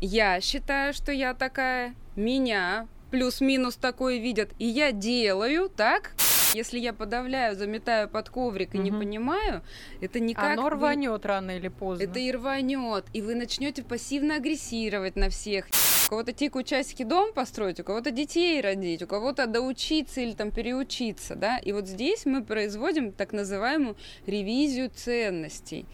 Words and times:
Я 0.00 0.40
считаю, 0.40 0.92
что 0.92 1.12
я 1.12 1.34
такая. 1.34 1.94
Меня 2.16 2.86
плюс-минус 3.10 3.76
такое 3.76 4.18
видят. 4.18 4.50
И 4.58 4.66
я 4.66 4.92
делаю 4.92 5.68
так. 5.68 6.12
Если 6.54 6.78
я 6.78 6.92
подавляю, 6.92 7.56
заметаю 7.56 8.08
под 8.08 8.30
коврик 8.30 8.74
и 8.74 8.78
не 8.78 8.90
понимаю, 8.90 9.62
это 10.00 10.18
никак... 10.18 10.52
Оно 10.52 10.62
вы- 10.62 10.70
рванет 10.70 11.26
рано 11.26 11.56
или 11.56 11.68
поздно. 11.68 12.04
Это 12.04 12.18
и 12.18 12.32
рванет, 12.32 13.04
и 13.12 13.20
вы 13.20 13.34
начнете 13.34 13.82
пассивно 13.82 14.36
агрессировать 14.36 15.16
на 15.16 15.28
всех. 15.28 15.66
У 16.08 16.10
кого-то 16.10 16.32
тикают 16.32 16.66
часики 16.66 17.02
дом 17.02 17.34
построить, 17.34 17.80
у 17.80 17.84
кого-то 17.84 18.10
детей 18.10 18.62
родить, 18.62 19.02
у 19.02 19.06
кого-то 19.06 19.46
доучиться 19.46 20.22
или 20.22 20.32
там 20.32 20.50
переучиться, 20.50 21.34
да. 21.36 21.58
И 21.58 21.72
вот 21.72 21.86
здесь 21.86 22.24
мы 22.24 22.42
производим 22.42 23.12
так 23.12 23.34
называемую 23.34 23.94
ревизию 24.24 24.88
ценностей. 24.88 25.84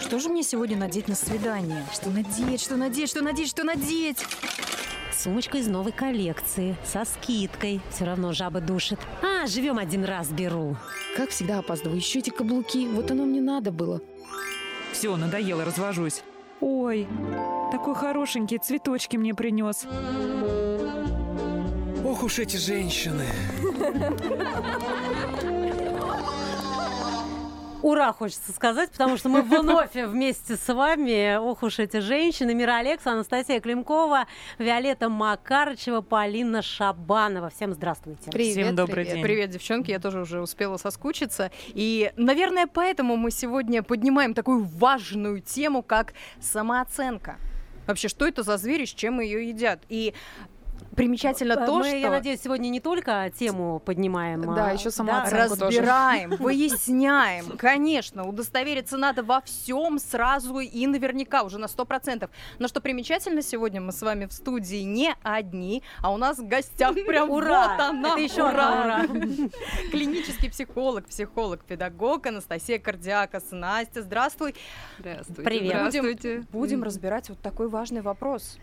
Что 0.00 0.20
же 0.20 0.28
мне 0.28 0.44
сегодня 0.44 0.76
надеть 0.76 1.08
на 1.08 1.16
свидание? 1.16 1.84
Что 1.92 2.08
надеть, 2.10 2.60
что 2.60 2.76
надеть, 2.76 3.10
что 3.10 3.20
надеть, 3.20 3.48
что 3.48 3.64
надеть? 3.64 4.24
Сумочка 5.12 5.58
из 5.58 5.66
новой 5.66 5.90
коллекции, 5.90 6.76
со 6.84 7.04
скидкой. 7.04 7.80
Все 7.90 8.04
равно 8.04 8.32
жаба 8.32 8.60
душит. 8.60 9.00
А, 9.24 9.48
живем 9.48 9.78
один 9.78 10.04
раз, 10.04 10.28
беру. 10.28 10.76
Как 11.16 11.30
всегда 11.30 11.58
опаздываю. 11.58 11.96
Еще 11.96 12.20
эти 12.20 12.30
каблуки. 12.30 12.86
Вот 12.86 13.10
оно 13.10 13.24
мне 13.24 13.40
надо 13.40 13.72
было. 13.72 14.00
Все, 14.92 15.16
надоело, 15.16 15.64
развожусь. 15.64 16.22
Ой, 16.60 17.06
такой 17.70 17.94
хорошенький, 17.94 18.58
цветочки 18.58 19.16
мне 19.16 19.34
принес. 19.34 19.86
Ох 22.04 22.22
уж 22.24 22.38
эти 22.38 22.56
женщины. 22.56 23.26
Ура, 27.82 28.12
хочется 28.12 28.52
сказать, 28.52 28.90
потому 28.90 29.16
что 29.16 29.28
мы 29.28 29.42
вновь 29.42 29.94
вместе 29.94 30.56
с 30.56 30.74
вами. 30.74 31.36
Ох 31.36 31.62
уж 31.62 31.78
эти 31.78 32.00
женщины. 32.00 32.52
Мира 32.52 32.78
Алекс, 32.78 33.06
Анастасия 33.06 33.60
Климкова, 33.60 34.26
Виолетта 34.58 35.08
Макарычева, 35.08 36.00
Полина 36.00 36.60
Шабанова. 36.60 37.50
Всем 37.50 37.72
здравствуйте. 37.72 38.32
Привет, 38.32 38.52
Всем 38.52 38.74
добрый 38.76 39.04
привет. 39.04 39.14
день. 39.14 39.22
Привет, 39.22 39.50
девчонки, 39.50 39.90
я 39.92 40.00
тоже 40.00 40.20
уже 40.20 40.40
успела 40.40 40.76
соскучиться. 40.76 41.52
И, 41.68 42.12
наверное, 42.16 42.66
поэтому 42.66 43.16
мы 43.16 43.30
сегодня 43.30 43.84
поднимаем 43.84 44.34
такую 44.34 44.64
важную 44.64 45.40
тему, 45.40 45.82
как 45.82 46.14
самооценка. 46.40 47.36
Вообще, 47.86 48.08
что 48.08 48.26
это 48.26 48.42
за 48.42 48.56
зверь 48.58 48.82
и 48.82 48.86
с 48.86 48.92
чем 48.92 49.20
ее 49.20 49.48
едят? 49.48 49.80
И 49.88 50.14
примечательно 50.98 51.56
то, 51.56 51.78
мы, 51.78 51.88
что... 51.88 51.96
я 51.96 52.10
надеюсь, 52.10 52.40
сегодня 52.42 52.68
не 52.68 52.80
только 52.80 53.30
тему 53.38 53.80
поднимаем. 53.84 54.42
Да, 54.54 54.70
а, 54.70 54.72
еще 54.72 54.90
самооценку 54.90 55.56
тоже. 55.56 55.78
Разбираем, 55.78 56.30
выясняем. 56.38 57.56
Конечно, 57.56 58.26
удостовериться 58.26 58.96
надо 58.96 59.22
во 59.22 59.40
всем 59.40 59.98
сразу 59.98 60.58
и 60.58 60.86
наверняка, 60.86 61.42
уже 61.42 61.58
на 61.58 61.68
сто 61.68 61.84
процентов. 61.84 62.30
Но 62.58 62.68
что 62.68 62.80
примечательно, 62.80 63.42
сегодня 63.42 63.80
мы 63.80 63.92
с 63.92 64.02
вами 64.02 64.26
в 64.26 64.32
студии 64.32 64.82
не 64.82 65.14
одни, 65.22 65.82
а 66.02 66.12
у 66.12 66.16
нас 66.16 66.38
в 66.38 66.46
гостях 66.46 66.94
прям 67.06 67.30
Ура! 67.30 67.68
вот 67.68 67.80
она, 67.80 68.12
Это 68.12 68.20
еще 68.20 68.48
одна 68.48 68.80
ура. 68.80 69.06
Клинический 69.90 70.50
психолог, 70.50 71.06
психолог, 71.06 71.64
педагог 71.64 72.26
Анастасия 72.26 72.78
Кардиакас. 72.78 73.44
Настя, 73.52 74.02
здравствуй. 74.02 74.54
Здравствуйте. 74.98 75.42
Привет. 75.42 75.92
Здравствуйте. 75.92 76.44
Будем 76.50 76.78
М. 76.78 76.84
разбирать 76.84 77.28
вот 77.28 77.40
такой 77.40 77.68
важный 77.68 78.00
вопрос. 78.00 78.58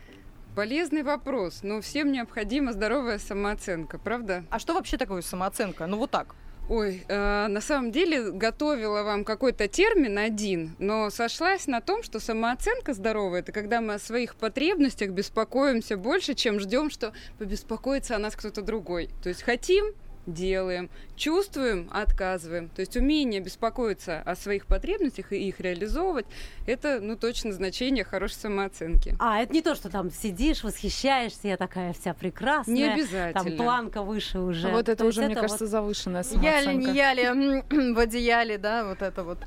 Полезный 0.56 1.04
вопрос, 1.04 1.64
но 1.64 1.82
всем 1.82 2.14
необходима 2.14 2.72
здоровая 2.72 3.20
самооценка, 3.20 4.00
правда? 4.00 4.46
А 4.50 4.58
что 4.58 4.74
вообще 4.74 4.96
такое 4.96 5.22
самооценка? 5.22 5.86
Ну 5.86 5.98
вот 5.98 6.12
так. 6.12 6.34
Ой, 6.70 7.04
э, 7.10 7.48
на 7.48 7.60
самом 7.60 7.92
деле 7.92 8.32
готовила 8.32 9.04
вам 9.04 9.26
какой-то 9.26 9.68
термин 9.68 10.18
один, 10.18 10.74
но 10.80 11.10
сошлась 11.10 11.68
на 11.68 11.82
том, 11.82 12.04
что 12.04 12.22
самооценка 12.22 12.94
здоровая 12.94 13.42
это 13.42 13.52
когда 13.52 13.82
мы 13.82 13.96
о 13.96 14.00
своих 14.00 14.36
потребностях 14.36 15.10
беспокоимся 15.10 15.98
больше, 15.98 16.36
чем 16.36 16.62
ждем, 16.62 16.90
что 16.90 17.12
побеспокоится 17.38 18.16
о 18.16 18.20
нас 18.20 18.38
кто-то 18.38 18.62
другой. 18.62 19.10
То 19.22 19.30
есть 19.30 19.44
хотим 19.44 19.94
делаем, 20.26 20.90
чувствуем, 21.16 21.90
отказываем. 21.92 22.70
То 22.70 22.82
есть 22.82 22.96
умение 22.98 23.40
беспокоиться 23.42 24.22
о 24.22 24.36
своих 24.36 24.66
потребностях 24.66 25.32
и 25.34 25.48
их 25.48 25.60
реализовывать, 25.60 26.26
это, 26.68 27.00
ну, 27.02 27.16
точно 27.16 27.52
значение 27.54 28.04
хорошей 28.04 28.36
самооценки. 28.36 29.16
А, 29.20 29.40
это 29.42 29.54
не 29.54 29.62
то, 29.62 29.76
что 29.76 29.90
там 29.90 30.12
сидишь, 30.12 30.64
восхищаешься, 30.64 31.48
я 31.48 31.58
такая 31.58 31.94
вся 31.94 32.14
прекрасная. 32.14 32.74
Не 32.76 32.86
Там 32.86 32.94
обязательно. 32.96 33.58
планка 33.64 34.02
выше 34.02 34.40
уже. 34.40 34.70
Вот 34.70 34.90
это 34.90 35.04
То 35.04 35.06
уже, 35.06 35.22
мне 35.26 35.36
вот- 35.36 35.42
кажется, 35.42 35.68
завышенная 35.68 36.24
Яли, 36.24 36.34
самооценка. 36.66 36.92
не 36.92 36.98
яли, 36.98 37.94
в 37.94 38.00
одеяле, 38.00 38.58
да, 38.58 38.86
вот 38.86 39.02
это 39.02 39.24
вот. 39.24 39.38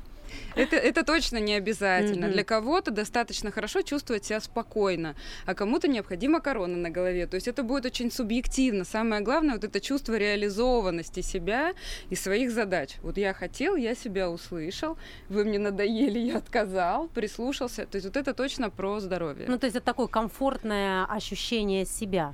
Это, 0.55 0.75
это 0.75 1.03
точно 1.03 1.37
не 1.37 1.53
обязательно. 1.53 2.27
Мгм. 2.27 2.33
Для 2.33 2.43
кого-то 2.43 2.91
достаточно 2.91 3.51
хорошо 3.51 3.81
чувствовать 3.81 4.25
себя 4.25 4.39
спокойно, 4.39 5.15
а 5.45 5.53
кому-то 5.53 5.87
необходима 5.87 6.41
корона 6.41 6.77
на 6.77 6.89
голове. 6.89 7.27
То 7.27 7.35
есть 7.35 7.47
это 7.47 7.63
будет 7.63 7.85
очень 7.85 8.11
субъективно. 8.11 8.83
Самое 8.83 9.21
главное 9.21 9.55
вот 9.55 9.63
это 9.63 9.79
чувство 9.79 10.17
реализованности 10.17 11.21
себя 11.21 11.73
и 12.09 12.15
своих 12.15 12.51
задач. 12.51 12.95
Вот 13.01 13.17
я 13.17 13.33
хотел, 13.33 13.75
я 13.75 13.95
себя 13.95 14.29
услышал, 14.29 14.97
вы 15.29 15.45
мне 15.45 15.59
надоели, 15.59 16.19
я 16.19 16.37
отказал, 16.37 17.07
прислушался. 17.07 17.85
То 17.85 17.95
есть 17.95 18.05
вот 18.05 18.17
это 18.17 18.33
точно 18.33 18.69
про 18.69 18.99
здоровье. 18.99 19.45
Ну, 19.47 19.57
то 19.57 19.65
есть 19.65 19.75
это 19.75 19.85
такое 19.85 20.07
комфортное 20.07 21.05
ощущение 21.05 21.85
себя. 21.85 22.33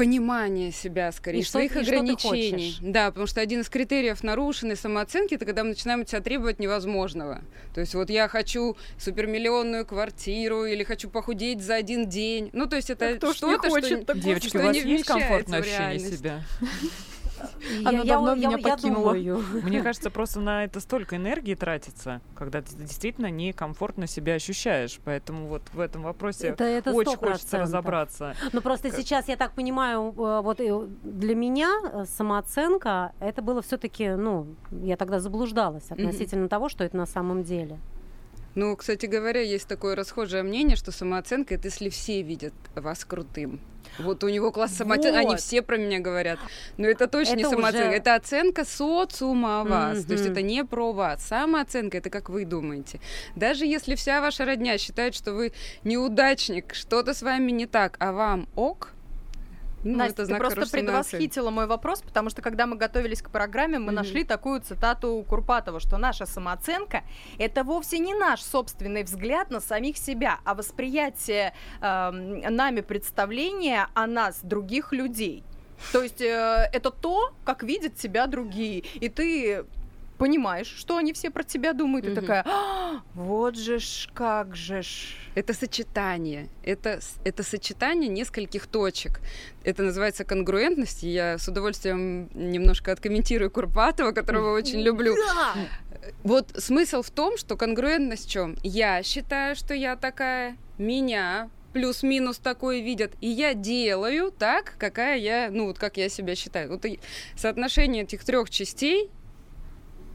Понимание 0.00 0.72
себя, 0.72 1.12
скорее, 1.12 1.40
И 1.40 1.42
что- 1.42 1.52
своих 1.52 1.72
и 1.76 1.82
что 1.82 1.90
ты 1.90 1.96
ограничений. 1.98 2.50
хочешь. 2.52 2.78
Да, 2.80 3.08
потому 3.08 3.26
что 3.26 3.42
один 3.42 3.60
из 3.60 3.68
критериев 3.68 4.22
нарушенной 4.22 4.74
самооценки 4.76 5.34
это 5.34 5.44
когда 5.44 5.62
мы 5.62 5.70
начинаем 5.70 6.00
от 6.00 6.08
себя 6.08 6.22
требовать 6.22 6.58
невозможного. 6.58 7.42
То 7.74 7.82
есть 7.82 7.94
вот 7.94 8.08
я 8.08 8.26
хочу 8.28 8.78
супермиллионную 8.98 9.84
квартиру 9.84 10.64
или 10.64 10.84
хочу 10.84 11.10
похудеть 11.10 11.60
за 11.60 11.74
один 11.74 12.08
день. 12.08 12.48
Ну, 12.54 12.64
то 12.66 12.76
есть 12.76 12.88
это 12.88 13.16
кто 13.16 13.26
ж 13.26 13.30
не 13.30 13.36
что-то, 13.36 13.58
что, 13.68 13.70
хочет 13.70 14.06
такого? 14.06 14.24
Девочки, 14.24 14.48
что 14.48 14.58
у 14.60 14.62
вас 14.62 14.76
не 14.76 14.90
есть 14.90 15.04
комфортное 15.04 15.60
ощущение 15.60 15.98
себя? 15.98 16.40
Оно 17.84 18.04
давно 18.04 18.34
меня 18.34 18.58
покинуло. 18.58 19.14
думаю. 19.14 19.44
Мне 19.62 19.82
кажется, 19.82 20.10
просто 20.10 20.40
на 20.40 20.64
это 20.64 20.80
столько 20.80 21.16
энергии 21.16 21.54
тратится, 21.54 22.20
когда 22.34 22.62
ты 22.62 22.74
действительно 22.76 23.30
некомфортно 23.30 24.06
себя 24.06 24.34
ощущаешь. 24.34 24.98
Поэтому 25.04 25.46
вот 25.46 25.62
в 25.72 25.80
этом 25.80 26.02
вопросе 26.02 26.48
Это, 26.48 26.64
это 26.64 26.92
очень 26.92 27.12
100%. 27.12 27.16
хочется 27.16 27.58
разобраться. 27.58 28.34
Ну 28.52 28.60
просто 28.60 28.90
Как- 28.90 28.98
сейчас 29.00 29.28
я 29.28 29.36
так 29.36 29.52
понимаю, 29.52 30.14
э, 30.16 30.40
вот 30.42 30.60
э, 30.60 30.86
для 31.02 31.34
меня 31.34 31.70
э, 31.92 32.04
самооценка 32.06 33.12
это 33.20 33.42
было 33.42 33.62
все-таки, 33.62 34.10
ну, 34.10 34.46
я 34.70 34.96
тогда 34.96 35.20
заблуждалась 35.20 35.90
относительно 35.90 36.48
того, 36.48 36.68
что 36.68 36.84
это 36.84 36.96
на 36.96 37.06
самом 37.06 37.42
деле. 37.42 37.78
Ну, 38.60 38.76
кстати 38.76 39.06
говоря, 39.06 39.40
есть 39.40 39.66
такое 39.66 39.96
расхожее 39.96 40.42
мнение, 40.42 40.76
что 40.76 40.92
самооценка 40.92 41.54
это 41.54 41.68
если 41.68 41.88
все 41.88 42.20
видят 42.20 42.52
вас 42.74 43.06
крутым. 43.06 43.58
Вот 43.98 44.22
у 44.22 44.28
него 44.28 44.52
класс 44.52 44.74
самооценки, 44.76 45.16
они 45.16 45.26
Вот. 45.28 45.40
все 45.40 45.62
про 45.62 45.78
меня 45.78 45.98
говорят. 45.98 46.38
Но 46.76 46.86
это 46.86 47.06
точно 47.08 47.36
не 47.36 47.42
Это 47.44 47.52
самооценка, 47.52 47.88
уже- 47.88 47.96
это 47.96 48.14
оценка 48.16 48.64
социума 48.66 49.62
о 49.62 49.64
вас. 49.64 50.04
То 50.04 50.12
есть 50.12 50.26
это 50.26 50.42
не 50.42 50.62
про 50.62 50.92
вас. 50.92 51.24
Самооценка 51.26 51.96
это 51.96 52.10
как 52.10 52.28
вы 52.28 52.44
думаете. 52.44 53.00
Даже 53.34 53.64
если 53.64 53.94
вся 53.94 54.20
ваша 54.20 54.44
родня 54.44 54.76
считает, 54.76 55.14
что 55.14 55.32
вы 55.32 55.54
неудачник, 55.82 56.74
что-то 56.74 57.14
с 57.14 57.22
вами 57.22 57.52
не 57.52 57.64
так, 57.64 57.96
а 57.98 58.12
вам 58.12 58.46
ок, 58.56 58.92
ну, 59.82 59.98
Настя, 59.98 60.26
ты 60.26 60.36
просто 60.36 60.68
предвосхитила 60.70 61.50
мой 61.50 61.66
вопрос, 61.66 62.02
потому 62.02 62.30
что 62.30 62.42
когда 62.42 62.66
мы 62.66 62.76
готовились 62.76 63.22
к 63.22 63.30
программе, 63.30 63.78
мы 63.78 63.86
Мгм. 63.86 63.94
нашли 63.94 64.24
такую 64.24 64.60
цитату 64.60 65.24
Курпатова, 65.28 65.80
что 65.80 65.98
наша 65.98 66.26
самооценка– 66.26 67.02
это 67.38 67.64
вовсе 67.64 67.98
не 67.98 68.14
наш 68.14 68.42
собственный 68.42 69.02
взгляд 69.02 69.50
на 69.50 69.60
самих 69.60 69.96
себя, 69.96 70.40
а 70.44 70.54
восприятие 70.54 71.54
эм, 71.80 72.40
нами 72.40 72.80
представления 72.80 73.88
о 73.94 74.06
нас 74.06 74.40
других 74.42 74.92
людей. 74.92 75.44
То 75.92 76.02
есть 76.02 76.20
э, 76.20 76.68
это 76.72 76.90
то, 76.90 77.32
как 77.44 77.62
видят 77.62 77.96
тебя 77.96 78.26
другие, 78.26 78.80
и 78.80 79.08
ты 79.08 79.64
понимаешь, 80.20 80.66
что 80.78 80.98
они 80.98 81.12
все 81.12 81.30
про 81.30 81.42
тебя 81.42 81.72
думают, 81.72 82.06
и 82.06 82.10
Мгм. 82.10 82.20
такая, 82.20 82.42
«А, 82.46 83.00
вот 83.14 83.56
же 83.56 83.78
ж, 83.78 84.08
как 84.14 84.54
же 84.54 84.82
ж. 84.82 85.16
Это 85.34 85.54
сочетание. 85.54 86.48
Это, 86.62 87.00
это 87.24 87.42
сочетание 87.42 88.08
нескольких 88.08 88.66
точек. 88.66 89.20
Это 89.64 89.82
называется 89.82 90.24
конгруентность. 90.24 91.04
и 91.04 91.08
Я 91.08 91.38
с 91.38 91.48
удовольствием 91.48 92.28
немножко 92.34 92.92
откомментирую 92.92 93.50
Курпатова, 93.50 94.12
которого 94.12 94.54
очень 94.58 94.80
люблю. 94.82 95.16
Вот 96.22 96.50
смысл 96.58 97.00
в 97.02 97.10
том, 97.10 97.38
что 97.38 97.56
конгруентность 97.56 98.26
в 98.26 98.30
чем? 98.30 98.56
Я 98.62 99.02
считаю, 99.02 99.56
что 99.56 99.74
я 99.74 99.96
такая, 99.96 100.56
меня 100.78 101.48
плюс-минус 101.72 102.38
такое 102.38 102.80
видят, 102.80 103.12
и 103.20 103.28
я 103.28 103.54
делаю 103.54 104.32
так, 104.32 104.74
какая 104.78 105.16
я, 105.18 105.48
ну 105.50 105.66
вот 105.66 105.78
как 105.78 105.96
я 105.96 106.08
себя 106.08 106.34
считаю. 106.34 106.68
Вот 106.68 106.84
и 106.84 106.98
соотношение 107.36 108.02
этих 108.02 108.24
трех 108.24 108.50
частей 108.50 109.08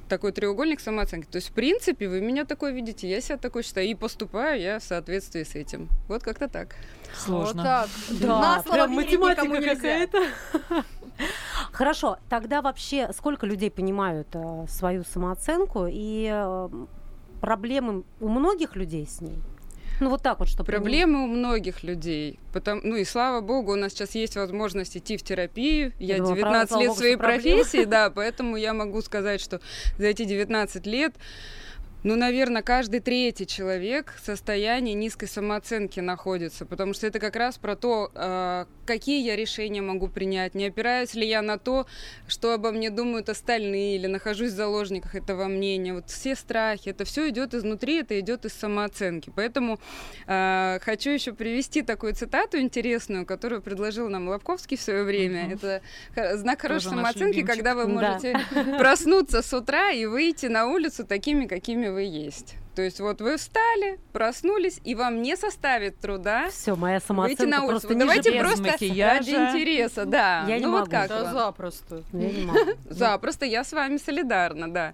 такой 0.07 0.31
треугольник 0.31 0.79
самооценки. 0.79 1.27
То 1.27 1.37
есть, 1.37 1.49
в 1.49 1.53
принципе, 1.53 2.07
вы 2.07 2.21
меня 2.21 2.45
такой 2.45 2.73
видите, 2.73 3.09
я 3.09 3.21
себя 3.21 3.37
такой 3.37 3.63
считаю, 3.63 3.87
и 3.87 3.95
поступаю 3.95 4.61
я 4.61 4.79
в 4.79 4.83
соответствии 4.83 5.43
с 5.43 5.55
этим. 5.55 5.89
Вот 6.07 6.23
как-то 6.23 6.47
так. 6.47 6.75
Сложно. 7.15 7.61
Вот 7.61 7.63
так. 7.63 7.89
Да, 8.21 8.39
На 8.39 8.63
слово 8.63 8.75
прям 8.75 8.91
математика 8.91 9.47
нельзя. 9.47 9.75
какая-то. 9.75 10.23
Хорошо, 11.71 12.17
тогда 12.29 12.61
вообще 12.61 13.11
сколько 13.13 13.45
людей 13.45 13.71
понимают 13.71 14.27
э, 14.33 14.65
свою 14.69 15.03
самооценку 15.03 15.87
и 15.89 16.29
э, 16.31 16.69
проблемы 17.41 18.03
у 18.19 18.27
многих 18.29 18.75
людей 18.75 19.07
с 19.07 19.21
ней? 19.21 19.37
Ну 19.99 20.09
вот 20.09 20.21
так 20.21 20.39
вот, 20.39 20.47
чтобы... 20.49 20.65
Проблемы 20.65 21.23
у 21.23 21.27
многих 21.27 21.83
людей. 21.83 22.39
Потому, 22.53 22.81
ну 22.83 22.95
и 22.95 23.05
слава 23.05 23.41
богу, 23.41 23.73
у 23.73 23.75
нас 23.75 23.93
сейчас 23.93 24.15
есть 24.15 24.35
возможность 24.35 24.97
идти 24.97 25.17
в 25.17 25.23
терапию. 25.23 25.93
Я, 25.99 26.15
Я 26.15 26.17
думала, 26.17 26.35
19 26.35 26.69
правда, 26.69 26.79
лет 26.79 26.87
богу, 26.89 26.99
своей 26.99 27.13
что 27.13 27.23
проблемы. 27.23 27.57
профессии, 27.63 27.83
да, 27.85 28.09
поэтому 28.09 28.57
я 28.57 28.73
могу 28.73 29.01
сказать, 29.01 29.41
что 29.41 29.61
за 29.97 30.07
эти 30.07 30.25
19 30.25 30.85
лет 30.85 31.13
ну, 32.05 32.15
наверное, 32.15 32.61
каждый 32.61 32.99
третий 32.99 33.47
человек 33.47 34.13
в 34.21 34.23
состоянии 34.23 34.93
низкой 34.93 35.25
самооценки 35.27 35.99
находится, 35.99 36.63
потому 36.63 36.93
что 36.93 37.07
это 37.07 37.17
как 37.19 37.35
раз 37.35 37.57
про 37.57 37.75
то, 37.75 38.11
э, 38.13 38.65
какие 38.85 39.25
я 39.25 39.35
решения 39.35 39.81
могу 39.81 40.07
принять, 40.07 40.53
не 40.53 40.67
опираюсь 40.67 41.15
ли 41.15 41.27
я 41.27 41.41
на 41.41 41.57
то, 41.57 41.87
что 42.27 42.53
обо 42.53 42.71
мне 42.71 42.91
думают 42.91 43.29
остальные, 43.29 43.95
или 43.95 44.05
нахожусь 44.05 44.51
в 44.51 44.55
заложниках 44.55 45.15
этого 45.15 45.45
мнения. 45.45 45.95
Вот 45.95 46.11
все 46.11 46.35
страхи, 46.35 46.89
это 46.89 47.05
все 47.05 47.27
идет 47.29 47.55
изнутри, 47.55 48.01
это 48.01 48.19
идет 48.19 48.45
из 48.45 48.53
самооценки. 48.53 49.31
Поэтому 49.35 49.79
э, 50.27 50.77
хочу 50.83 51.09
еще 51.09 51.33
привести 51.33 51.81
такую 51.81 52.13
цитату 52.13 52.59
интересную, 52.59 53.25
которую 53.25 53.63
предложил 53.63 54.09
нам 54.09 54.27
Лобковский 54.27 54.77
в 54.77 54.81
свое 54.81 55.03
время. 55.03 55.45
Мгм. 55.45 55.53
Это 55.53 55.81
знак 56.37 56.61
хорошей 56.61 56.83
Тоже 56.83 56.97
самооценки, 56.97 57.41
когда 57.41 57.73
вы 57.73 57.85
Да. 57.85 57.89
можете 57.89 58.39
проснуться 58.77 59.41
с 59.41 59.51
утра 59.55 59.89
и 59.89 60.05
выйти 60.05 60.45
на 60.45 60.67
улицу 60.67 61.03
такими, 61.03 61.47
какими 61.47 61.94
вы 61.94 61.94
есть. 62.03 62.55
То 62.75 62.81
есть 62.81 62.99
вот 62.99 63.21
вы 63.21 63.37
встали, 63.37 63.99
проснулись, 64.11 64.81
и 64.83 64.95
вам 64.95 65.21
не 65.21 65.37
составит 65.37 65.97
труда 66.01 66.49
Все, 66.49 66.75
моя 66.75 66.95
выйти 66.95 67.07
самооценка 67.07 67.45
на 67.45 67.63
улицу. 67.63 67.69
просто 67.87 67.93
ниже 67.95 67.99
давайте 68.05 68.31
без 68.33 68.39
просто 68.39 68.63
макияжа. 68.63 69.17
ради 69.19 69.29
интереса, 69.31 70.05
да. 70.05 70.45
Я 70.47 70.59
не 70.59 70.65
ну 70.65 70.71
вот 70.71 70.79
могу. 70.81 70.91
как 70.91 71.07
Да 71.07 71.23
вам? 71.23 71.33
запросто. 71.33 72.03
Я 72.11 72.31
не 72.31 72.41
могу. 72.45 72.59
Запросто, 72.89 73.45
я 73.45 73.63
с 73.63 73.71
вами 73.71 73.95
солидарна, 73.95 74.69
да. 74.73 74.93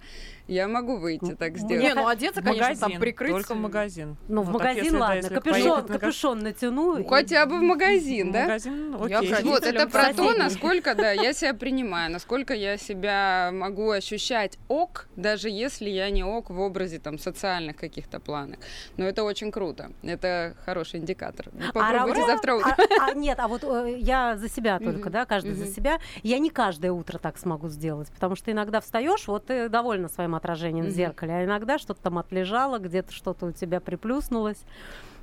Я 0.52 0.68
могу 0.68 0.98
выйти 0.98 1.34
так 1.36 1.58
сделать. 1.58 1.82
Не, 1.82 1.94
ну 1.94 2.08
одеться, 2.10 2.42
В 2.42 2.44
конечно, 2.44 2.66
магазин, 2.68 2.90
там 2.92 3.00
прикрыть. 3.00 3.32
только 3.32 3.54
в 3.54 3.58
магазин. 3.58 4.18
Ну, 4.28 4.42
в 4.42 4.46
так, 4.48 4.54
магазин, 4.56 4.84
если, 4.84 4.98
да, 4.98 5.00
ладно. 5.00 5.16
если 5.16 5.34
капюшон, 5.36 5.64
на 5.64 5.82
ка- 5.88 5.94
капюшон 6.00 6.40
натяну. 6.40 6.98
Ну, 6.98 7.06
хотя 7.08 7.46
бы 7.46 7.58
в 7.60 7.62
магазин, 7.62 8.30
В 8.30 8.34
да? 8.34 8.42
магазин, 8.42 8.96
Я 9.08 9.20
окей. 9.20 9.34
в 9.34 9.44
Вот 9.44 9.64
это 9.64 9.88
про 9.88 10.14
то, 10.14 10.34
насколько, 10.34 10.94
да, 10.94 11.12
я 11.14 11.32
себя 11.32 11.54
принимаю, 11.62 12.12
насколько 12.12 12.54
я 12.54 12.76
себя 12.78 13.52
могу 13.54 13.92
ощущать 13.92 14.60
ок, 14.68 15.08
даже 15.16 15.50
если 15.50 15.90
я 15.90 16.10
не 16.10 16.26
ок 16.26 16.50
в 16.50 16.60
образе 16.60 17.00
там 17.00 17.18
социальных 17.18 17.78
каких-то 17.78 18.20
планах. 18.20 18.60
Но 18.98 19.06
это 19.06 19.24
очень 19.24 19.54
круто. 19.54 19.92
Это 20.04 20.58
хороший 20.66 21.00
индикатор. 21.00 21.48
Попробуйте 21.74 22.20
раб- 22.20 22.28
завтра 22.28 22.56
утром. 22.56 22.74
А, 23.00 23.06
а, 23.10 23.14
нет, 23.14 23.40
а 23.40 23.48
вот 23.48 23.64
э, 23.64 23.96
я 24.00 24.36
за 24.36 24.50
себя 24.50 24.80
только, 24.80 25.10
да, 25.10 25.26
каждый 25.26 25.54
за 25.54 25.68
себя. 25.68 26.00
Я 26.24 26.40
не 26.40 26.50
каждое 26.50 26.92
утро 26.92 27.20
так 27.20 27.38
смогу 27.38 27.70
сделать, 27.70 28.10
потому 28.12 28.36
что 28.36 28.52
иногда 28.52 28.82
встаешь, 28.82 29.28
вот 29.28 29.46
ты 29.46 29.70
довольна 29.70 30.10
своим 30.10 30.36
отражением 30.46 30.86
в 30.86 30.88
Мгм. 30.88 30.96
зеркале, 30.96 31.34
а 31.34 31.44
иногда 31.46 31.78
что-то 31.78 32.02
там 32.02 32.18
отлежало, 32.18 32.80
где-то 32.80 33.14
что-то 33.14 33.46
у 33.48 33.52
тебя 33.52 33.80
приплюснулось. 33.80 34.58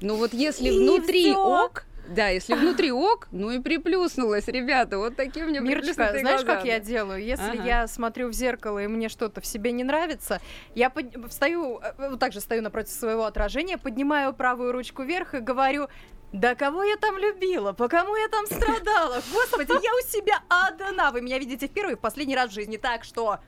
Ну 0.01 0.15
вот 0.17 0.33
если 0.33 0.69
И 0.69 0.79
внутри 0.79 1.33
всё. 1.33 1.43
ок, 1.65 1.85
да, 2.09 2.29
если 2.29 2.55
внутри 2.55 2.93
ок, 2.93 3.27
ну 3.33 3.51
и 3.51 3.59
приплюснулась, 3.59 4.47
ребята, 4.47 4.97
вот 4.99 5.17
такие 5.17 5.45
у 5.45 5.49
меня 5.49 5.61
Мирочка, 5.61 5.93
знаешь, 5.95 6.23
глаза, 6.45 6.45
как 6.45 6.65
я 6.65 6.79
делаю? 6.79 7.23
Если 7.23 7.57
Ага. 7.59 7.65
я 7.67 7.87
смотрю 7.89 8.29
в 8.29 8.33
зеркало 8.33 8.79
и 8.79 8.87
мне 8.87 9.09
что-то 9.09 9.41
в 9.41 9.47
себе 9.47 9.73
не 9.73 9.83
нравится, 9.85 10.41
я 10.75 10.89
под- 10.89 11.29
встаю, 11.29 11.81
э, 11.81 12.11
вот 12.11 12.21
так 12.21 12.33
же 12.33 12.41
стою 12.41 12.63
напротив 12.63 12.93
своего 12.93 13.25
отражения, 13.25 13.77
поднимаю 13.77 14.33
правую 14.33 14.71
ручку 14.73 15.03
вверх 15.03 15.35
и 15.35 15.41
говорю, 15.41 15.89
да 16.33 16.55
кого 16.55 16.85
я 16.85 16.97
там 16.97 17.19
любила? 17.19 17.73
По 17.73 17.89
кому 17.89 18.15
я 18.15 18.29
там 18.29 18.47
страдала? 18.47 19.17
Господи, 19.33 19.73
я 19.73 19.91
у 19.95 20.09
себя 20.09 20.39
одна. 20.49 21.11
Вы 21.11 21.23
меня 21.23 21.39
видите 21.39 21.67
в 21.67 21.73
первый 21.73 21.95
и 21.95 21.97
в 21.97 22.01
последний 22.01 22.37
раз 22.37 22.51
в 22.51 22.55
жизни. 22.55 22.77
Так 22.77 23.03
что 23.05 23.39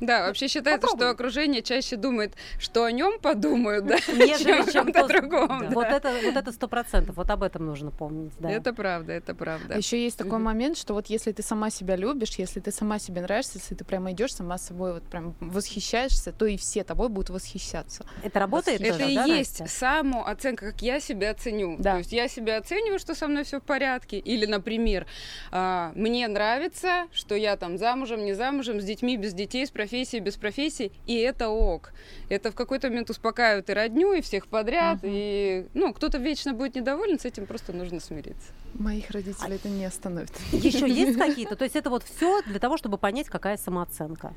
Да, 0.00 0.26
вообще 0.26 0.48
считается, 0.48 0.80
попробуй. 0.82 1.04
что 1.04 1.10
окружение 1.10 1.62
чаще 1.62 1.96
думает, 1.96 2.34
что 2.58 2.84
о 2.84 2.90
нем 2.92 3.18
подумают, 3.20 3.86
да, 3.86 3.96
Нежели 4.12 4.70
чем 4.72 4.88
о 4.94 5.08
другом. 5.08 5.60
Да. 5.60 5.68
да. 5.68 5.74
Вот 5.74 5.86
это 5.86 6.12
вот 6.24 6.36
это 6.36 6.52
сто 6.52 6.68
процентов, 6.68 7.16
вот 7.16 7.30
об 7.30 7.42
этом 7.42 7.66
нужно 7.66 7.90
помнить, 7.90 8.32
да. 8.38 8.50
Это 8.50 8.72
правда, 8.72 9.12
это 9.12 9.34
правда. 9.34 9.76
Еще 9.76 10.02
есть 10.02 10.18
такой 10.18 10.34
Мгм. 10.38 10.42
момент, 10.44 10.76
что 10.78 10.94
вот 10.94 11.06
если 11.06 11.32
ты 11.32 11.42
сама 11.42 11.70
себя 11.70 11.96
любишь, 11.96 12.34
если 12.36 12.60
ты 12.60 12.70
сама 12.72 12.98
себе 12.98 13.22
нравишься, 13.22 13.58
если 13.58 13.74
ты 13.74 13.84
прямо 13.84 14.12
идешь 14.12 14.34
сама 14.34 14.58
собой, 14.58 14.94
вот 14.94 15.04
прям 15.04 15.34
восхищаешься, 15.40 16.32
то 16.32 16.46
и 16.46 16.56
все 16.56 16.84
тобой 16.84 17.08
будут 17.08 17.30
восхищаться. 17.30 18.04
Это 18.22 18.40
работает 18.40 18.80
Это 18.80 18.98
тоже, 18.98 19.10
и 19.10 19.14
да, 19.14 19.24
есть 19.24 19.60
Настя? 19.60 19.76
самооценка, 19.78 20.72
как 20.72 20.82
я 20.82 21.00
себя 21.00 21.34
ценю. 21.34 21.76
Да. 21.78 21.92
То 21.92 21.98
есть 21.98 22.12
я 22.12 22.28
себя 22.28 22.58
оцениваю, 22.58 22.98
что 22.98 23.14
со 23.14 23.26
мной 23.28 23.44
все 23.44 23.60
в 23.60 23.62
порядке. 23.62 24.18
Или, 24.18 24.46
например, 24.46 25.06
а, 25.50 25.92
мне 25.94 26.26
нравится, 26.28 27.06
что 27.12 27.34
я 27.34 27.56
там 27.56 27.78
замужем, 27.78 28.24
не 28.24 28.32
замужем, 28.34 28.80
с 28.80 28.84
детьми, 28.84 29.16
без 29.16 29.32
детей, 29.34 29.66
с 29.66 29.70
профессией, 29.84 30.22
без 30.22 30.36
профессии, 30.36 30.92
и 31.06 31.16
это 31.18 31.48
ок. 31.50 31.92
Это 32.30 32.50
в 32.50 32.54
какой-то 32.54 32.88
момент 32.88 33.10
успокаивает 33.10 33.68
и 33.68 33.72
родню, 33.74 34.14
и 34.14 34.20
всех 34.22 34.46
подряд. 34.46 35.02
Мгм. 35.02 35.12
И, 35.12 35.66
ну, 35.74 35.92
кто-то 35.92 36.18
вечно 36.18 36.54
будет 36.54 36.74
недоволен, 36.74 37.18
с 37.18 37.24
этим 37.26 37.44
просто 37.46 37.72
нужно 37.72 38.00
смириться. 38.00 38.48
Моих 38.74 39.10
родителей 39.10 39.56
это 39.56 39.68
не 39.68 39.84
остановит. 39.84 40.32
Еще 40.52 40.88
есть 40.88 41.18
какие-то? 41.18 41.54
То 41.56 41.64
есть 41.64 41.76
это 41.76 41.90
вот 41.90 42.02
все 42.02 42.40
для 42.46 42.58
того, 42.58 42.76
чтобы 42.78 42.96
понять, 42.98 43.28
какая 43.28 43.56
самооценка. 43.58 44.32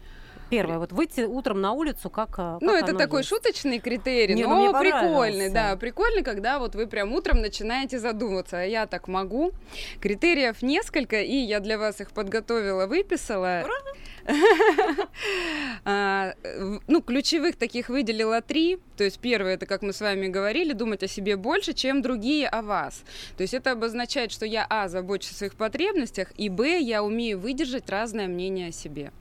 Первое, 0.49 0.77
вот 0.79 0.93
выйти 0.93 1.21
утром 1.21 1.59
на 1.59 1.73
улицу, 1.73 2.09
как 2.09 2.37
Ну, 2.37 2.71
как 2.71 2.81
это 2.83 2.89
оно 2.91 2.99
такой 2.99 3.19
есть. 3.19 3.29
шуточный 3.29 3.79
критерий, 3.79 4.33
Не, 4.33 4.43
ну, 4.45 4.49
но 4.51 4.55
мне 4.55 4.79
прикольный, 4.79 5.49
да, 5.49 5.75
прикольный, 5.75 6.23
когда 6.23 6.57
вот 6.59 6.73
вы 6.73 6.87
прям 6.87 7.11
утром 7.13 7.41
начинаете 7.41 7.99
задумываться, 7.99 8.61
а 8.61 8.63
я 8.63 8.85
так 8.87 9.09
могу. 9.09 9.51
Критериев 9.99 10.61
несколько, 10.61 11.21
и 11.21 11.35
я 11.35 11.59
для 11.59 11.77
вас 11.77 11.99
их 11.99 12.11
подготовила, 12.11 12.85
выписала. 12.87 13.59
А, 13.59 13.65
в- 13.67 14.16
Ну, 16.87 17.01
ключевых 17.01 17.55
таких 17.55 17.89
выделила 17.89 18.41
три. 18.41 18.79
То 18.97 19.03
есть 19.03 19.19
первое, 19.19 19.53
это, 19.53 19.65
как 19.65 19.81
мы 19.81 19.93
с 19.93 20.01
вами 20.01 20.27
говорили, 20.27 20.73
думать 20.73 21.03
о 21.03 21.07
себе 21.07 21.35
больше, 21.37 21.73
чем 21.73 22.01
другие 22.01 22.47
о 22.47 22.61
вас. 22.61 23.03
То 23.37 23.43
есть 23.43 23.53
это 23.53 23.71
обозначает, 23.71 24.31
что 24.31 24.45
я, 24.45 24.65
а, 24.69 24.87
забочусь 24.87 25.31
о 25.31 25.35
своих 25.35 25.55
потребностях, 25.55 26.31
и, 26.37 26.49
б, 26.49 26.79
я 26.79 27.03
умею 27.03 27.39
выдержать 27.39 27.89
разное 27.89 28.27
мнение 28.27 28.69
о 28.69 28.71
себе. 28.71 29.11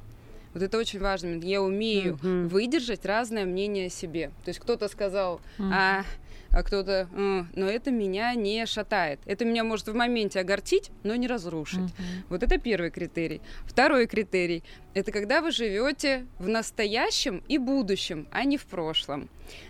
Вот 0.55 0.62
это 0.62 0.79
очень 0.79 1.00
важно. 1.00 1.35
Я 1.43 1.61
умею 1.61 2.14
Мгм. 2.23 2.49
выдержать 2.49 3.05
разное 3.05 3.44
мнение 3.44 3.87
о 3.88 3.91
себе. 3.91 4.31
То 4.44 4.49
есть 4.49 4.58
кто-то 4.58 4.88
сказал, 4.88 5.41
а, 5.61 6.03
а 6.50 6.62
кто-то, 6.62 7.08
«М, 7.12 7.49
но 7.55 7.67
это 7.67 7.91
меня 7.91 8.32
не 8.35 8.64
шатает. 8.64 9.20
Это 9.26 9.44
меня 9.44 9.64
может 9.64 9.88
в 9.88 9.94
моменте 9.94 10.41
огорчить, 10.41 10.91
но 11.03 11.14
не 11.14 11.26
разрушить. 11.26 11.81
Мгм. 11.81 12.25
Вот 12.31 12.43
это 12.43 12.56
первый 12.56 12.91
критерий. 12.91 13.43
Второй 13.67 14.06
критерий– 14.06 14.62
это 14.96 15.12
когда 15.12 15.43
вы 15.43 15.50
живете 15.50 16.26
в 16.38 16.48
настоящем 16.48 17.43
и 17.48 17.58
будущем, 17.58 18.26
а 18.32 18.44
не 18.44 18.56
в 18.56 18.64
прошлом. 18.64 19.28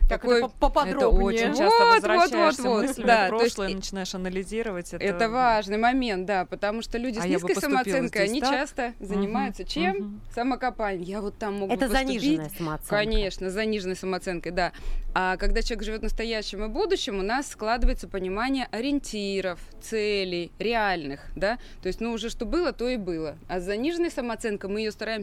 так 0.09 0.23
Такой- 0.23 0.39
это 0.39 0.49
по- 0.49 0.55
Это 0.55 0.59
поподробнее. 0.59 1.25
очень 1.27 1.49
часто 1.49 1.65
Вот, 1.65 1.73
вот, 1.81 1.95
возвращаешься 1.97 2.63
вот, 2.63 2.69
вот, 2.71 2.83
мыслями 2.87 3.07
да, 3.07 3.27
в 3.27 3.29
то 3.29 3.43
есть 3.43 3.57
прошлое, 3.57 3.69
и- 3.69 3.75
начинаешь 3.75 4.15
анализировать 4.15 4.95
это. 4.95 5.05
Это 5.05 5.29
важный 5.29 5.77
момент, 5.77 6.25
да, 6.27 6.47
потому 6.47 6.81
что 6.81 6.97
люди 6.97 7.19
А 7.19 7.23
с 7.23 7.27
низкой 7.27 7.57
самооценкой, 7.57 8.09
здесь 8.27 8.31
они 8.31 8.41
так? 8.41 8.51
часто 8.55 8.95
занимаются 9.01 9.65
чем? 9.65 9.97
Мгм. 9.97 10.21
Самокопанием. 10.35 11.03
Я 11.03 11.21
вот 11.21 11.37
там 11.37 11.59
могу 11.61 11.75
Это 11.75 11.89
поступить. 11.89 12.23
заниженная 12.23 12.51
самооценка. 12.57 12.89
Конечно, 12.97 13.51
с 13.51 13.53
заниженной 13.53 13.97
самооценкой, 13.97 14.53
да. 14.53 14.73
А 15.13 15.37
когда 15.37 15.61
человек 15.61 15.85
живет 15.85 16.01
в 16.01 16.05
настоящем 16.05 16.65
и 16.65 16.69
будущем, 16.69 17.19
у 17.19 17.23
нас 17.23 17.49
складывается 17.51 18.09
понимание 18.09 18.69
ориентиров, 18.71 19.59
целей, 19.83 20.53
реальных, 20.59 21.21
да. 21.37 21.59
То 21.83 21.89
есть, 21.89 22.01
ну, 22.01 22.13
уже 22.13 22.31
что 22.31 22.47
было, 22.47 22.73
то 22.73 22.89
и 22.89 22.97
было. 22.97 23.37
А 23.49 23.61
с 23.61 23.65
заниженной 23.65 24.11
самооценкой 24.11 24.71
мы 24.71 24.81
ее 24.81 24.91
стараемся 24.93 25.16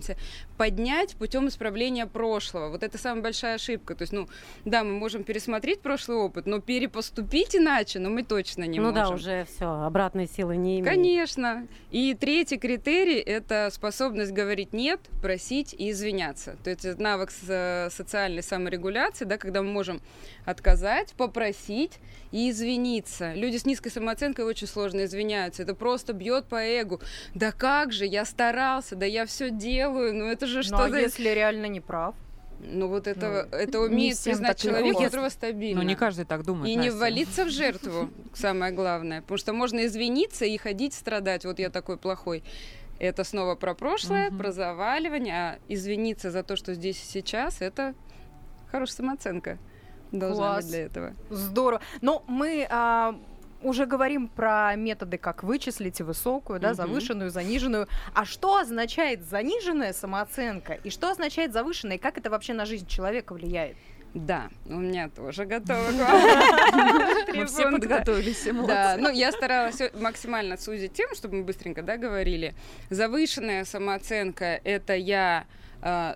поднять 0.58 1.16
путем 1.16 1.48
исправления 1.48 2.06
прошлого. 2.06 2.70
Вот 2.70 2.84
это 2.84 2.98
самая 2.98 3.24
большая 3.24 3.56
ошибка. 3.56 3.96
То 3.96 4.04
есть, 4.04 4.14
ну, 4.14 4.28
да, 4.66 4.84
мы 4.84 4.92
можем 4.94 5.24
пересмотреть 5.24 5.82
прошлый 5.82 6.18
опыт, 6.18 6.46
но 6.46 6.60
перепоступить 6.60 7.56
иначе, 7.56 8.00
но 8.00 8.10
мы 8.10 8.24
точно 8.24 8.64
не 8.64 8.80
ну 8.80 8.92
можем. 8.92 9.04
да, 9.04 9.10
уже 9.10 9.46
все, 9.46 9.66
обратной 9.66 10.28
силы 10.28 10.56
не 10.56 10.80
имеет. 10.80 10.86
Конечно. 10.86 11.68
И 11.92 12.14
третий 12.14 12.58
критерий– 12.58 13.20
это 13.26 13.70
способность 13.72 14.32
говорить 14.32 14.74
«нет», 14.74 15.00
просить 15.22 15.74
и 15.74 15.92
извиняться. 15.92 16.56
То 16.64 16.70
есть 16.70 16.86
это 16.86 17.02
навык 17.02 17.32
со- 17.32 17.90
социальной 17.92 18.44
саморегуляции, 18.44 19.26
да, 19.26 19.38
когда 19.38 19.62
мы 19.62 19.70
можем 19.70 20.02
отказать, 20.46 21.14
попросить 21.14 22.00
и 22.32 22.50
извиниться. 22.50 23.34
Люди 23.34 23.58
с 23.58 23.66
низкой 23.66 23.90
самооценкой 23.90 24.46
очень 24.46 24.68
сложно 24.68 25.06
извиняются. 25.06 25.64
Это 25.64 25.76
просто 25.76 26.14
бьет 26.14 26.46
по 26.46 26.58
эгу. 26.82 27.00
Да 27.34 27.52
как 27.52 27.92
же, 27.92 28.06
я 28.06 28.26
старался, 28.26 28.96
да 28.96 29.06
я 29.06 29.26
все 29.26 29.50
делаю, 29.84 30.14
ну 30.14 30.26
это 30.26 30.48
же 30.48 30.58
Ну, 30.58 30.64
что 30.64 30.84
а 30.84 30.90
если 30.90 31.30
реально 31.30 31.68
не 31.68 31.82
прав? 31.82 32.16
Ну 32.66 32.88
вот 32.88 33.08
это, 33.08 33.48
Ну, 33.52 33.58
это 33.58 33.78
не 33.80 33.86
умеет 33.86 34.18
признать 34.24 34.64
легко. 34.64 34.78
человек, 34.78 34.98
которого 34.98 35.30
стабильно. 35.30 35.82
Ну, 35.82 35.88
не 35.88 35.96
каждый 35.96 36.26
так 36.26 36.44
думает, 36.46 36.68
И 36.70 36.76
не 36.76 36.86
Настя. 36.90 36.98
ввалиться 36.98 37.46
в 37.46 37.50
жертву, 37.50 38.10
самое 38.34 38.72
главное. 38.72 39.22
Потому 39.22 39.38
что 39.38 39.54
можно 39.54 39.86
извиниться 39.86 40.46
и 40.46 40.58
ходить 40.58 40.94
страдать. 40.94 41.44
Вот 41.46 41.60
я 41.60 41.70
такой 41.70 41.98
плохой. 41.98 42.44
Это 43.00 43.24
снова 43.26 43.56
про 43.56 43.74
прошлое, 43.74 44.30
Мгм. 44.30 44.38
про 44.38 44.52
заваливание. 44.52 45.34
А 45.36 45.60
извиниться 45.68 46.32
за 46.32 46.44
то, 46.44 46.56
что 46.56 46.74
здесь 46.74 47.04
и 47.04 47.06
сейчас, 47.06 47.62
это 47.62 47.96
хорошая 48.72 48.96
самооценка 48.98 49.58
должна 50.12 50.38
Класс. 50.54 50.64
быть 50.66 50.72
для 50.74 50.82
этого. 50.86 51.14
Здорово. 51.32 51.82
Но 52.02 52.24
мы 52.28 52.66
а, 52.70 53.16
уже 53.64 53.86
говорим 53.86 54.28
про 54.28 54.76
методы, 54.76 55.18
как 55.18 55.44
вычислить 55.44 56.02
высокую, 56.02 56.60
да, 56.60 56.70
Мгм. 56.70 56.76
завышенную, 56.76 57.30
заниженную. 57.30 57.88
А 58.14 58.26
что 58.26 58.58
означает 58.58 59.24
заниженная 59.24 59.94
самооценка 59.94 60.74
и 60.84 60.90
что 60.90 61.10
означает 61.10 61.54
завышенная, 61.54 61.96
и 61.98 62.00
как 62.00 62.18
это 62.18 62.30
вообще 62.30 62.54
на 62.54 62.66
жизнь 62.66 62.88
человека 62.88 63.34
влияет? 63.34 63.76
Да, 64.14 64.50
у 64.68 64.76
меня 64.76 65.10
тоже 65.10 65.46
готово. 65.46 65.90
Мы 67.34 67.46
все 67.48 67.72
подготовились, 67.72 68.48
Да, 68.68 68.96
ну 69.00 69.10
я 69.10 69.32
старалась 69.32 69.80
максимально 70.00 70.58
сузить 70.58 70.94
тему, 70.94 71.16
чтобы 71.16 71.38
мы 71.38 71.44
быстренько 71.44 71.82
да, 71.82 71.98
говорили. 71.98 72.54
Завышенная 72.92 73.66
самооценка— 73.66 74.62
это 74.64 74.94
я 74.96 75.46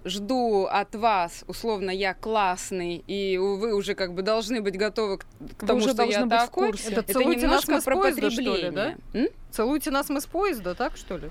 жду 0.05 0.65
от 0.65 0.95
вас, 0.95 1.43
условно, 1.47 1.89
я 1.91 2.13
классный, 2.13 3.03
и 3.05 3.37
вы 3.37 3.73
уже 3.75 3.95
как 3.95 4.13
бы 4.13 4.21
должны 4.21 4.61
быть 4.61 4.77
готовы 4.77 5.17
к, 5.17 5.21
к 5.57 5.61
Вы 5.61 5.67
тому, 5.67 5.81
что 5.81 6.03
я 6.03 6.25
быть 6.25 6.39
в 6.39 6.45
такой. 6.45 6.67
курсе. 6.71 6.91
Это 6.91 7.01
Это 7.01 7.13
нас 7.13 7.41
немножко 7.41 7.71
мы 7.73 7.81
с 7.81 7.83
про 7.83 7.95
поезда, 7.97 8.29
что 8.31 8.41
ли, 8.41 8.47
да? 8.47 8.55
потребление. 8.69 8.97
М? 9.13 9.27
Целуйте 9.51 9.91
нас 9.91 10.09
мы 10.09 10.21
с 10.21 10.25
поезда, 10.25 10.73
так 10.73 10.95
что 10.95 11.17
ли? 11.17 11.29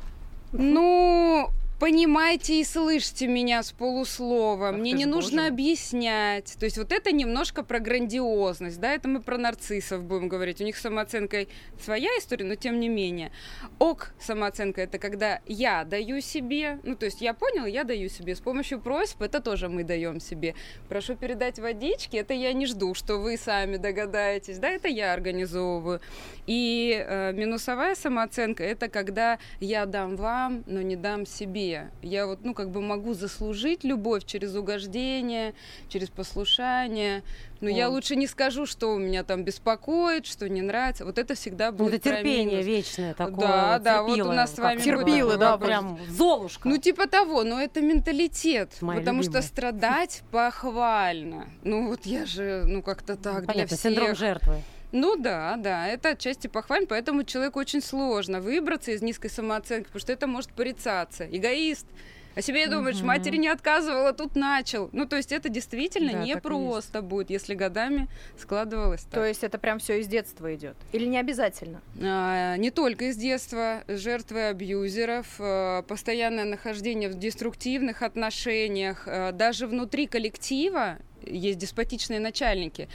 Ну, 0.52 1.48
понимайте 1.78 2.61
и 2.61 2.64
слышите 2.64 3.26
меня 3.26 3.62
с 3.62 3.73
полуслова. 3.73 4.71
Ах 4.71 4.76
Мне 4.76 4.92
не 4.92 5.04
нужно 5.04 5.42
боже. 5.42 5.49
объяснять. 5.49 6.56
То 6.59 6.64
есть 6.64 6.78
вот 6.78 6.92
это 6.92 7.12
немножко 7.12 7.62
про 7.62 7.78
грандиозность, 7.78 8.80
да, 8.80 8.92
это 8.92 9.09
мы 9.09 9.21
про 9.21 9.37
нарциссов 9.37 10.02
будем 10.04 10.28
говорить. 10.28 10.61
У 10.61 10.64
них 10.64 10.76
с 10.76 10.80
самооценкой 10.80 11.49
своя 11.80 12.09
история, 12.18 12.45
но 12.45 12.54
тем 12.54 12.80
не 12.80 12.88
менее. 12.88 13.30
Ок, 13.78 14.14
самооценка 14.18 14.80
это 14.80 14.99
когда 14.99 15.40
я 15.47 15.85
даю 15.85 16.21
себе, 16.21 16.80
ну 16.83 16.97
то 16.97 17.06
есть 17.06 17.21
я 17.21 17.35
понял, 17.35 17.66
я 17.66 17.85
даю 17.85 18.09
себе 18.09 18.35
с 18.35 18.40
помощью 18.40 18.80
просьб, 18.80 19.21
это 19.21 19.40
тоже 19.40 19.68
мы 19.68 19.85
даем 19.85 20.21
себе. 20.21 20.54
Прошу 20.88 21.14
передать 21.14 21.59
водички, 21.59 22.16
это 22.16 22.33
я 22.33 22.52
не 22.52 22.66
жду, 22.66 22.95
что 22.95 23.18
вы 23.18 23.37
сами 23.37 23.76
догадаетесь, 23.76 24.59
да, 24.59 24.71
это 24.71 24.88
я 24.88 25.12
организовываю. 25.12 26.00
И 26.47 27.04
э, 27.06 27.33
минусовая 27.33 27.95
самооценка 27.95 28.64
это 28.64 28.88
когда 28.88 29.38
я 29.61 29.85
дам 29.87 30.16
вам, 30.16 30.64
но 30.66 30.80
не 30.80 30.97
дам 30.97 31.26
себе. 31.26 31.65
Я 32.02 32.26
вот, 32.26 32.40
ну, 32.44 32.54
как 32.54 32.70
бы 32.70 32.80
могу 32.80 33.14
заслужить 33.14 33.85
любовь 33.85 34.25
через 34.25 34.54
угождение, 34.54 35.54
через 35.88 36.08
послушание. 36.11 37.23
Но 37.62 37.70
я 37.70 37.87
О. 37.87 37.90
лучше 37.90 38.16
не 38.16 38.26
скажу, 38.26 38.66
что 38.66 38.92
у 38.94 38.99
меня 38.99 39.25
там 39.25 39.42
беспокоит, 39.44 40.26
что 40.26 40.46
не 40.49 40.61
нравится. 40.62 41.04
Вот 41.06 41.18
это 41.18 41.35
всегда 41.35 41.70
Ну, 41.70 41.78
будет 41.78 42.06
это 42.06 42.16
терпение 42.16 42.56
минус. 42.62 42.66
вечное 42.66 43.14
такое. 43.14 43.46
Да, 43.46 43.78
да, 43.78 44.02
вот 44.02 44.18
у 44.20 44.32
нас 44.32 44.54
с 44.54 44.58
вами 44.58 44.78
Терпилы, 44.80 45.30
было. 45.32 45.37
да, 45.38 45.56
прям 45.58 45.99
Золушка. 46.11 46.68
Ну, 46.68 46.76
типа 46.76 47.06
того, 47.06 47.44
но 47.44 47.61
это 47.61 47.80
менталитет. 47.80 48.73
Моя 48.82 49.00
потому 49.00 49.20
любимая. 49.23 49.40
что 49.42 49.49
страдать 49.49 50.23
похвально. 50.30 51.46
Ну, 51.64 51.88
вот 51.88 52.04
я 52.04 52.26
же, 52.26 52.64
ну, 52.66 52.82
как-то 52.82 53.16
так 53.16 53.38
для 53.44 53.46
Понятно, 53.46 53.76
всех. 53.76 53.92
синдром 53.92 54.14
жертвы. 54.16 54.56
Ну 54.92 55.16
да, 55.16 55.56
да, 55.58 55.86
это 55.88 56.10
отчасти 56.10 56.46
похвально, 56.46 56.86
поэтому 56.86 57.24
человеку 57.24 57.58
очень 57.58 57.82
сложно 57.82 58.40
выбраться 58.40 58.92
из 58.92 59.02
низкой 59.02 59.28
самооценки, 59.28 59.86
потому 59.86 60.00
что 60.00 60.12
это 60.12 60.26
может 60.26 60.52
порицаться. 60.52 61.26
Эгоист. 61.30 61.86
О 62.34 62.42
себе 62.42 62.68
думаешь, 62.68 62.98
Мгм. 62.98 63.06
матери 63.06 63.36
не 63.38 63.48
отказывала, 63.48 64.12
тут 64.12 64.36
начал. 64.36 64.90
Ну, 64.92 65.06
то 65.06 65.16
есть 65.16 65.32
это 65.32 65.48
действительно 65.48 66.12
Да, 66.12 66.18
не 66.22 66.34
так 66.34 66.44
и 66.44 66.46
просто 66.46 67.00
будет, 67.00 67.30
если 67.30 67.54
годами 67.54 68.08
складывалось 68.38 69.04
так. 69.04 69.14
То 69.14 69.24
есть 69.24 69.42
это 69.42 69.56
прям 69.56 69.78
все 69.78 70.00
из 70.00 70.06
детства 70.06 70.54
идет? 70.54 70.76
Или 70.92 71.06
не 71.06 71.16
обязательно? 71.18 71.80
А, 72.02 72.56
не 72.58 72.70
только 72.70 73.06
из 73.06 73.16
детства, 73.16 73.84
жертвы 73.88 74.48
абьюзеров, 74.48 75.26
э, 75.38 75.82
постоянное 75.88 76.44
нахождение 76.44 77.08
в 77.08 77.14
деструктивных 77.14 78.02
отношениях, 78.02 79.04
э, 79.06 79.32
даже 79.32 79.66
внутри 79.66 80.06
коллектива 80.06 80.98
есть 81.23 81.58
деспотичные 81.58 82.20
начальники. 82.20 82.88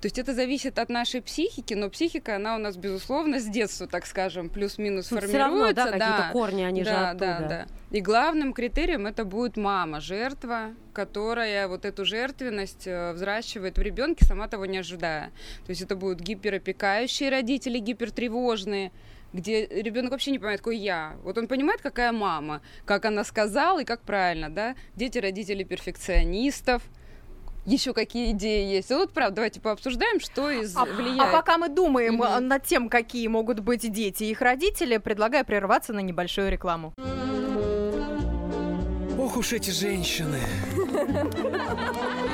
То 0.00 0.06
есть 0.06 0.18
это 0.18 0.34
зависит 0.34 0.78
от 0.78 0.88
нашей 0.88 1.22
психики, 1.22 1.74
но 1.74 1.90
психика, 1.90 2.36
она 2.36 2.56
у 2.56 2.58
нас, 2.58 2.76
безусловно, 2.76 3.40
с 3.40 3.46
детства, 3.46 3.86
так 3.86 4.06
скажем, 4.06 4.48
плюс-минус 4.48 5.06
Все 5.06 5.16
формируется. 5.16 5.38
равно, 5.38 5.72
да, 5.72 5.84
да. 5.84 5.92
какие-то 5.92 6.32
корни, 6.32 6.62
они 6.62 6.84
же 6.84 6.90
да, 6.90 7.10
оттуда. 7.10 7.38
да, 7.40 7.48
да. 7.48 7.66
И 7.90 8.00
главным 8.00 8.52
критерием 8.52 9.06
это 9.06 9.24
будет 9.24 9.56
мама, 9.56 10.00
жертва, 10.00 10.74
которая 10.92 11.66
вот 11.66 11.84
эту 11.84 12.04
жертвенность 12.04 12.86
э, 12.86 13.12
взращивает 13.12 13.78
в 13.78 13.82
ребенке, 13.82 14.24
сама 14.24 14.46
того 14.46 14.66
не 14.66 14.78
ожидая. 14.78 15.32
То 15.66 15.70
есть 15.70 15.82
это 15.82 15.96
будут 15.96 16.20
гиперопекающие 16.20 17.30
родители, 17.30 17.78
гипертревожные, 17.78 18.92
где 19.32 19.66
ребенок 19.66 20.12
вообще 20.12 20.30
не 20.30 20.38
понимает, 20.38 20.60
какой 20.60 20.78
я. 20.78 21.16
Вот 21.22 21.38
он 21.38 21.48
понимает, 21.48 21.80
какая 21.80 22.12
мама, 22.12 22.62
как 22.84 23.04
она 23.04 23.24
сказала 23.24 23.82
и 23.82 23.84
как 23.84 24.02
правильно, 24.02 24.50
да. 24.50 24.74
Дети 24.96 25.18
родители 25.18 25.64
перфекционистов. 25.64 26.82
Еще 27.70 27.94
какие 27.94 28.32
идеи 28.32 28.66
есть? 28.74 28.90
Вот 28.90 29.12
правда, 29.12 29.36
давайте 29.36 29.60
пообсуждаем, 29.60 30.18
что 30.18 30.50
из 30.50 30.76
А, 30.76 30.84
влияет. 30.84 31.20
а 31.20 31.26
пока 31.30 31.56
мы 31.56 31.68
думаем 31.68 32.20
а, 32.20 32.40
над 32.40 32.64
тем, 32.64 32.88
какие 32.88 33.28
могут 33.28 33.60
быть 33.60 33.88
дети 33.92 34.24
и 34.24 34.30
их 34.32 34.40
родители, 34.40 34.96
предлагаю 34.96 35.44
прерваться 35.44 35.92
на 35.92 36.00
небольшую 36.00 36.50
рекламу. 36.50 36.92
Ох 39.16 39.36
уж 39.36 39.52
эти 39.52 39.70
женщины. 39.70 40.40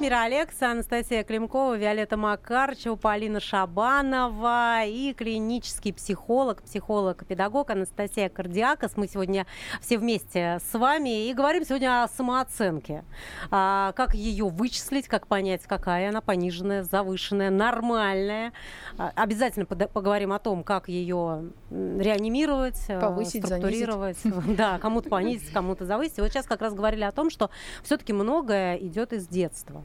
Мира 0.00 0.22
Алекса, 0.22 0.70
Анастасия 0.70 1.22
Климкова, 1.24 1.76
Виолетта 1.76 2.16
Макарчева, 2.16 2.96
Полина 2.96 3.38
Шабанова 3.38 4.86
и 4.86 5.12
клинический 5.12 5.92
психолог, 5.92 6.62
психолог-педагог 6.62 7.68
Анастасия 7.68 8.30
Кардиакос. 8.30 8.96
Мы 8.96 9.08
сегодня 9.08 9.46
все 9.82 9.98
вместе 9.98 10.58
с 10.64 10.72
вами 10.72 11.28
и 11.28 11.34
говорим 11.34 11.66
сегодня 11.66 12.02
о 12.02 12.08
самооценке. 12.08 13.04
А, 13.50 13.92
как 13.92 14.14
ее 14.14 14.48
вычислить, 14.48 15.06
как 15.06 15.26
понять, 15.26 15.64
какая 15.64 16.08
она, 16.08 16.22
пониженная, 16.22 16.82
завышенная, 16.82 17.50
нормальная. 17.50 18.54
А, 18.96 19.12
обязательно 19.14 19.66
поговорим 19.66 20.32
о 20.32 20.38
том, 20.38 20.64
как 20.64 20.88
ее 20.88 21.50
реанимировать, 21.70 22.80
э, 22.88 22.98
Повысить, 22.98 23.44
структурировать. 23.44 24.16
Да, 24.56 24.78
кому-то 24.78 25.10
понизить, 25.10 25.52
кому-то 25.52 25.84
завысить. 25.84 26.20
Вот 26.20 26.28
сейчас 26.32 26.46
как 26.46 26.62
раз 26.62 26.72
говорили 26.72 27.04
о 27.04 27.12
том, 27.12 27.28
что 27.28 27.50
все-таки 27.82 28.14
многое 28.14 28.76
идет 28.76 29.12
из 29.12 29.28
детства. 29.28 29.84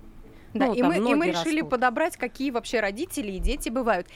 Да, 0.56 0.68
Ну, 0.68 0.74
и, 0.74 0.82
мы, 0.82 0.96
и 0.98 1.16
мы 1.16 1.28
решили 1.28 1.58
растут. 1.58 1.70
подобрать, 1.70 2.18
какие 2.18 2.50
вообще 2.50 2.80
родители 2.80 3.34
и 3.34 3.40
дети 3.40 3.70
бывают. 3.70 4.08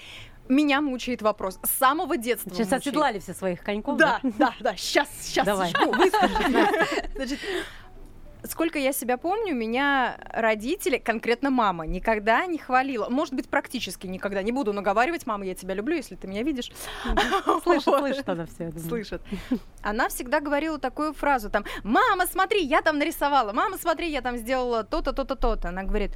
Меня 0.47 0.81
мучает 0.81 1.21
вопрос. 1.21 1.59
С 1.63 1.69
самого 1.69 2.17
детства 2.17 2.49
Сейчас 2.49 2.67
мучает. 2.67 2.81
оседлали 2.87 3.19
все 3.19 3.33
своих 3.35 3.61
коньков. 3.63 3.97
Да, 3.97 4.19
да, 4.23 4.53
да, 4.59 4.75
сейчас, 4.75 5.07
сейчас. 5.21 5.45
Давай. 5.45 5.71
Значит, 7.15 7.39
сколько 8.43 8.79
я 8.79 8.93
себя 8.93 9.17
помню, 9.17 9.55
меня 9.55 10.17
родители, 10.31 10.97
конкретно 10.97 11.49
мама, 11.49 11.85
никогда 11.85 12.45
не 12.45 12.57
хвалила. 12.57 13.09
Может 13.09 13.33
быть, 13.33 13.49
практически 13.49 14.07
никогда. 14.07 14.41
Не 14.41 14.51
буду 14.51 14.73
наговаривать, 14.73 15.25
мама, 15.25 15.45
я 15.45 15.55
тебя 15.55 15.73
люблю, 15.73 15.95
если 15.95 16.15
ты 16.15 16.27
меня 16.27 16.43
видишь. 16.43 16.71
Слышит, 17.63 17.83
слышит 17.83 18.29
она 18.29 18.45
все. 18.45 18.71
Слышит. 18.79 19.21
Она 19.81 20.09
всегда 20.09 20.39
говорила 20.39 20.77
такую 20.77 21.13
фразу 21.13 21.49
там, 21.49 21.63
мама, 21.83 22.25
смотри, 22.27 22.63
я 22.63 22.81
там 22.81 22.97
нарисовала, 22.97 23.53
мама, 23.53 23.77
смотри, 23.77 24.09
я 24.09 24.21
там 24.21 24.37
сделала 24.37 24.83
то-то, 24.83 25.13
то-то, 25.13 25.35
то-то. 25.35 25.69
Она 25.69 25.83
говорит, 25.83 26.11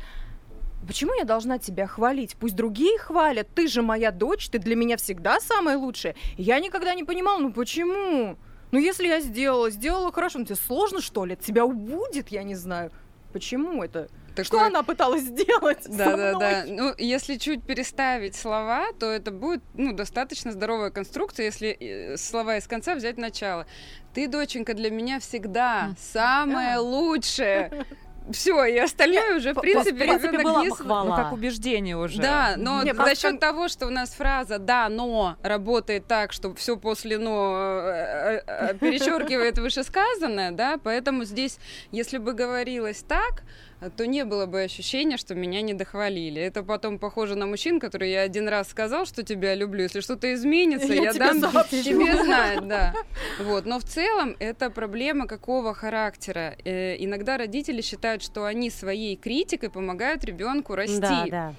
Почему 0.86 1.14
я 1.14 1.24
должна 1.24 1.60
тебя 1.60 1.88
хвалить? 1.88 2.36
Пусть 2.36 2.56
другие 2.56 2.98
хвалят. 3.00 3.48
Ты 3.56 3.68
же 3.68 3.82
моя 3.82 4.12
дочь, 4.12 4.50
ты 4.50 4.60
для 4.60 4.76
меня 4.76 4.98
всегда 4.98 5.40
самая 5.40 5.78
лучшая. 5.78 6.16
Я 6.38 6.60
никогда 6.60 6.94
не 6.94 7.06
понимала, 7.06 7.40
ну 7.40 7.54
почему? 7.54 8.38
Ну 8.74 8.80
если 8.80 9.08
я 9.08 9.22
сделала, 9.22 9.70
сделала 9.70 10.12
хорошо, 10.12 10.40
ну 10.40 10.46
тебе 10.46 10.56
сложно 10.56 11.00
что 11.00 11.26
ли? 11.26 11.36
Тебя 11.36 11.64
убудет, 11.64 12.30
я 12.30 12.42
не 12.42 12.56
знаю. 12.56 12.92
Почему 13.32 13.84
это? 13.84 14.10
Что 14.32 14.44
Такое- 14.44 14.68
она 14.68 14.82
пыталась 14.82 15.22
сделать? 15.22 15.86
Да, 15.88 16.18
да, 16.18 16.34
да. 16.40 16.64
Ну, 16.66 16.92
если 16.98 17.38
чуть 17.38 17.64
переставить 17.64 18.36
слова, 18.36 18.88
то 19.00 19.06
это 19.12 19.30
будет 19.30 19.62
ну, 19.76 19.94
достаточно 19.94 20.52
здоровая 20.52 20.90
конструкция, 20.90 21.46
если 21.46 21.70
э, 21.70 22.18
слова 22.18 22.58
из 22.58 22.66
конца 22.66 22.96
взять 22.96 23.18
начало. 23.18 23.68
Ты, 24.16 24.28
доченька, 24.28 24.74
для 24.74 24.90
меня 24.90 25.20
всегда 25.20 25.94
самое 26.00 26.78
лучшее. 26.78 27.86
Все, 28.32 28.64
и 28.66 28.78
остальное 28.78 29.38
уже, 29.38 29.54
в 29.54 29.60
принципе, 29.60 29.96
в 29.96 30.00
принципе, 30.00 30.40
была 30.40 30.64
хвала. 30.70 31.04
Ну, 31.04 31.16
как 31.16 31.34
убеждение 31.34 31.98
уже. 31.98 32.22
Да, 32.22 32.54
но 32.58 32.84
Не, 32.84 32.94
за 32.94 33.16
счет 33.16 33.32
кон- 33.32 33.40
того, 33.40 33.68
что 33.68 33.88
у 33.88 33.90
нас 33.90 34.12
фраза 34.12 34.60
«да, 34.60 34.88
но» 34.90 35.36
работает 35.44 36.08
так, 36.08 36.32
что 36.32 36.54
все 36.56 36.78
после 36.78 37.18
«но» 37.18 37.56
э, 37.58 38.42
э, 38.48 38.70
э, 38.70 38.74
перечеркивает 38.76 39.58
вышесказанное, 39.58 40.52
да, 40.52 40.80
поэтому 40.82 41.26
здесь, 41.26 41.58
если 41.92 42.18
бы 42.18 42.34
говорилось 42.34 43.04
так, 43.08 43.44
то 43.90 44.06
не 44.08 44.26
было 44.26 44.46
бы 44.46 44.62
ощущения, 44.62 45.18
что 45.18 45.36
меня 45.36 45.62
не 45.62 45.74
дохвалили. 45.74 46.42
Это 46.42 46.64
потом 46.64 47.00
похоже 47.00 47.36
на 47.36 47.46
мужчин, 47.46 47.80
который 47.80 48.12
я 48.12 48.22
один 48.22 48.48
раз 48.48 48.70
сказал, 48.70 49.06
что 49.06 49.24
тебя 49.24 49.56
люблю. 49.56 49.84
Если 49.84 50.02
что-то 50.02 50.34
изменится, 50.34 50.94
Я 50.94 51.04
я, 51.04 51.14
дам 51.14 51.40
сообщу. 51.40 51.84
тебе 51.84 52.24
знать, 52.24 52.68
да. 52.68 52.94
Вот. 53.40 53.66
Но 53.66 53.80
в 53.80 53.84
целом 53.84 54.36
это 54.40 54.70
проблема 54.70 55.28
какого 55.28 55.74
характера? 55.74 56.56
Э, 56.64 56.96
иногда 56.98 57.38
родители 57.38 57.82
считают, 57.82 58.24
что 58.24 58.46
они 58.46 58.70
своей 58.70 59.16
критикой 59.16 59.70
помогают 59.70 60.24
ребенку 60.24 60.76
расти. 60.76 61.00
Да, 61.00 61.26
да. 61.30 61.56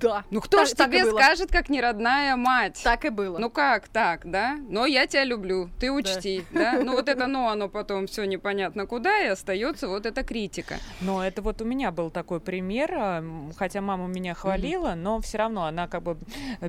Да. 0.00 0.24
Ну 0.30 0.40
кто 0.40 0.58
Так- 0.58 0.68
ж 0.68 0.70
так 0.72 0.88
и 0.88 0.92
тебе 0.98 1.04
было. 1.04 1.18
скажет, 1.20 1.50
как 1.50 1.68
не 1.68 1.80
родная 1.80 2.36
мать? 2.36 2.80
Так 2.82 3.04
и 3.04 3.10
было. 3.10 3.38
Ну 3.38 3.50
как 3.50 3.88
так, 3.88 4.22
да? 4.24 4.56
Но 4.68 4.86
я 4.86 5.06
тебя 5.06 5.24
люблю, 5.24 5.68
ты 5.78 5.92
учти, 5.92 6.44
да? 6.52 6.72
Ну 6.82 6.92
вот 6.92 7.08
это 7.08 7.26
но, 7.26 7.48
оно 7.48 7.68
потом 7.68 8.06
все 8.06 8.24
непонятно 8.24 8.86
куда, 8.86 9.20
и 9.20 9.26
остается 9.28 9.88
вот 9.88 10.06
эта 10.06 10.22
критика. 10.22 10.76
Но 11.00 11.24
это 11.24 11.42
вот 11.42 11.60
у 11.60 11.64
меня 11.64 11.90
был 11.90 12.10
такой 12.10 12.40
пример, 12.40 12.92
а, 12.96 13.24
хотя 13.56 13.80
мама 13.80 14.06
меня 14.06 14.34
хвалила, 14.34 14.94
но 14.94 15.20
все 15.20 15.38
равно 15.38 15.64
она 15.64 15.88
как 15.88 16.02
бы 16.02 16.16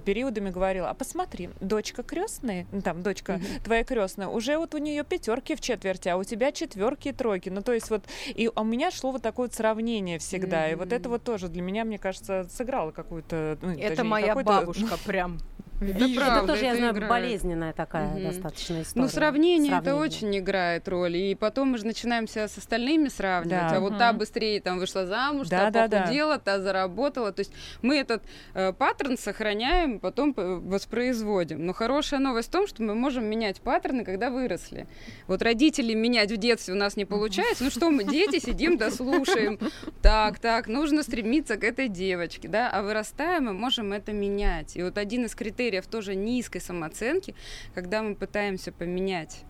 периодами 0.05 0.49
говорила, 0.49 0.89
а 0.89 0.93
посмотри, 0.93 1.49
дочка 1.61 2.03
крестная, 2.03 2.65
там 2.83 3.01
дочка 3.03 3.39
твоя 3.63 3.83
крестная, 3.83 4.27
уже 4.27 4.57
вот 4.57 4.75
у 4.75 4.77
нее 4.77 5.03
пятерки 5.03 5.55
в 5.55 5.61
четверти, 5.61 6.09
а 6.09 6.17
у 6.17 6.23
тебя 6.23 6.51
четверки 6.51 7.09
и 7.09 7.11
тройки. 7.13 7.49
Ну 7.49 7.61
то 7.61 7.73
есть 7.73 7.89
вот 7.89 8.03
и 8.27 8.49
у 8.53 8.63
меня 8.63 8.91
шло 8.91 9.11
вот 9.11 9.21
такое 9.21 9.47
вот 9.47 9.55
сравнение 9.55 10.19
всегда, 10.19 10.69
и 10.69 10.75
вот 10.75 10.91
это 10.91 11.09
вот 11.09 11.23
тоже 11.23 11.47
для 11.47 11.61
меня, 11.61 11.85
мне 11.85 11.97
кажется, 11.97 12.47
сыграло 12.49 12.91
какую-то. 13.05 13.57
ну, 13.61 13.69
Это 13.71 14.03
моя 14.03 14.27
какую-то- 14.27 14.51
бабушка 14.51 14.97
прям. 15.05 15.37
Это 15.81 16.05
Вижу. 16.05 16.15
правда, 16.19 16.37
это 16.39 16.47
тоже, 16.47 16.63
я 16.63 16.69
это 16.69 16.77
знаю, 16.77 16.93
играет. 16.93 17.09
болезненная 17.09 17.73
такая 17.73 18.07
Мгм. 18.13 18.23
достаточно 18.23 18.81
история. 18.81 19.03
Ну, 19.05 19.09
сравнение, 19.09 19.71
это 19.73 19.83
Сравнение. 19.83 20.07
очень 20.09 20.37
играет 20.39 20.87
роль. 20.87 21.17
И 21.17 21.35
потом 21.35 21.69
мы 21.71 21.77
же 21.77 21.85
начинаем 21.85 22.27
себя 22.27 22.47
с 22.47 22.57
остальными 22.57 23.09
сравнивать. 23.09 23.69
Да. 23.71 23.75
А 23.77 23.79
вот 23.81 23.97
та 23.97 24.09
Мгм. 24.11 24.19
быстрее 24.19 24.61
там 24.61 24.79
вышла 24.79 25.05
замуж, 25.05 25.49
Да, 25.49 25.65
та 25.65 25.71
да, 25.71 25.87
да. 25.87 26.01
похудела, 26.01 26.39
та 26.39 26.61
заработала. 26.61 27.31
То 27.33 27.41
есть 27.41 27.51
мы 27.81 27.97
этот 27.97 28.23
э, 28.53 28.71
паттерн 28.73 29.17
сохраняем, 29.17 29.99
потом 29.99 30.33
п- 30.33 30.41
воспроизводим. 30.59 31.65
Но 31.65 31.73
хорошая 31.73 32.19
новость 32.21 32.47
в 32.47 32.51
том, 32.51 32.67
что 32.67 32.81
мы 32.83 32.95
можем 32.95 33.25
менять 33.25 33.59
паттерны, 33.59 34.05
когда 34.05 34.29
выросли. 34.29 34.87
Вот 35.27 35.41
родители 35.41 35.93
менять 35.93 36.31
в 36.31 36.37
детстве 36.37 36.73
у 36.73 36.77
нас 36.77 36.95
не 36.95 37.05
получается. 37.05 37.63
Ну 37.65 37.69
что 37.69 37.89
мы, 37.89 38.03
дети, 38.05 38.39
сидим, 38.39 38.77
дослушаем. 38.77 39.59
Так, 40.01 40.39
так, 40.39 40.67
нужно 40.67 41.03
стремиться 41.03 41.57
к 41.57 41.63
этой 41.63 41.89
девочке, 41.89 42.47
да, 42.47 42.69
а 42.71 42.81
вырастая 42.81 43.41
мы 43.41 43.51
можем 43.53 43.91
это 43.91 44.13
менять. 44.13 44.77
И 44.77 44.83
вот 44.83 44.97
один 44.97 45.25
из 45.25 45.35
критериев 45.35 45.64
тоже 45.87 46.15
низкой 46.15 46.59
самооценки, 46.59 47.35
когда 47.73 48.01
мы 48.01 48.15
пытаемся 48.15 48.71
поменять 48.71 49.43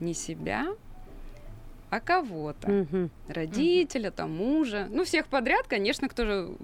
не 0.00 0.14
себя, 0.14 0.66
а 1.90 2.00
кого-то. 2.00 2.70
Мгм. 2.70 3.10
Родителя, 3.28 4.10
там, 4.10 4.36
мужа. 4.36 4.88
Ну, 4.90 5.04
всех 5.04 5.26
подряд, 5.28 5.66
конечно, 5.66 6.08
кто 6.08 6.24
же 6.24 6.56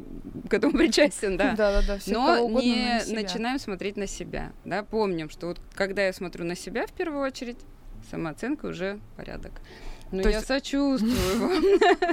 к 0.48 0.54
этому 0.54 0.74
причастен, 0.76 1.36
да. 1.36 1.54
Да, 1.56 1.80
да, 1.80 1.86
да. 1.86 1.98
Но 2.06 2.44
угодно, 2.44 2.60
не 2.60 3.14
на 3.14 3.22
начинаем 3.22 3.58
смотреть 3.58 3.96
на 3.96 4.06
себя. 4.06 4.52
Да? 4.64 4.82
Помним, 4.82 5.30
что 5.30 5.48
вот 5.48 5.60
когда 5.74 6.04
я 6.04 6.12
смотрю 6.12 6.44
на 6.44 6.54
себя 6.54 6.86
в 6.86 6.92
первую 6.92 7.22
очередь, 7.22 7.58
самооценка 8.10 8.66
уже 8.66 9.00
порядок. 9.16 9.52
Но 10.10 10.22
То 10.22 10.28
я 10.28 10.36
есть- 10.36 10.46
сочувствую 10.46 11.12
вам. 11.40 11.52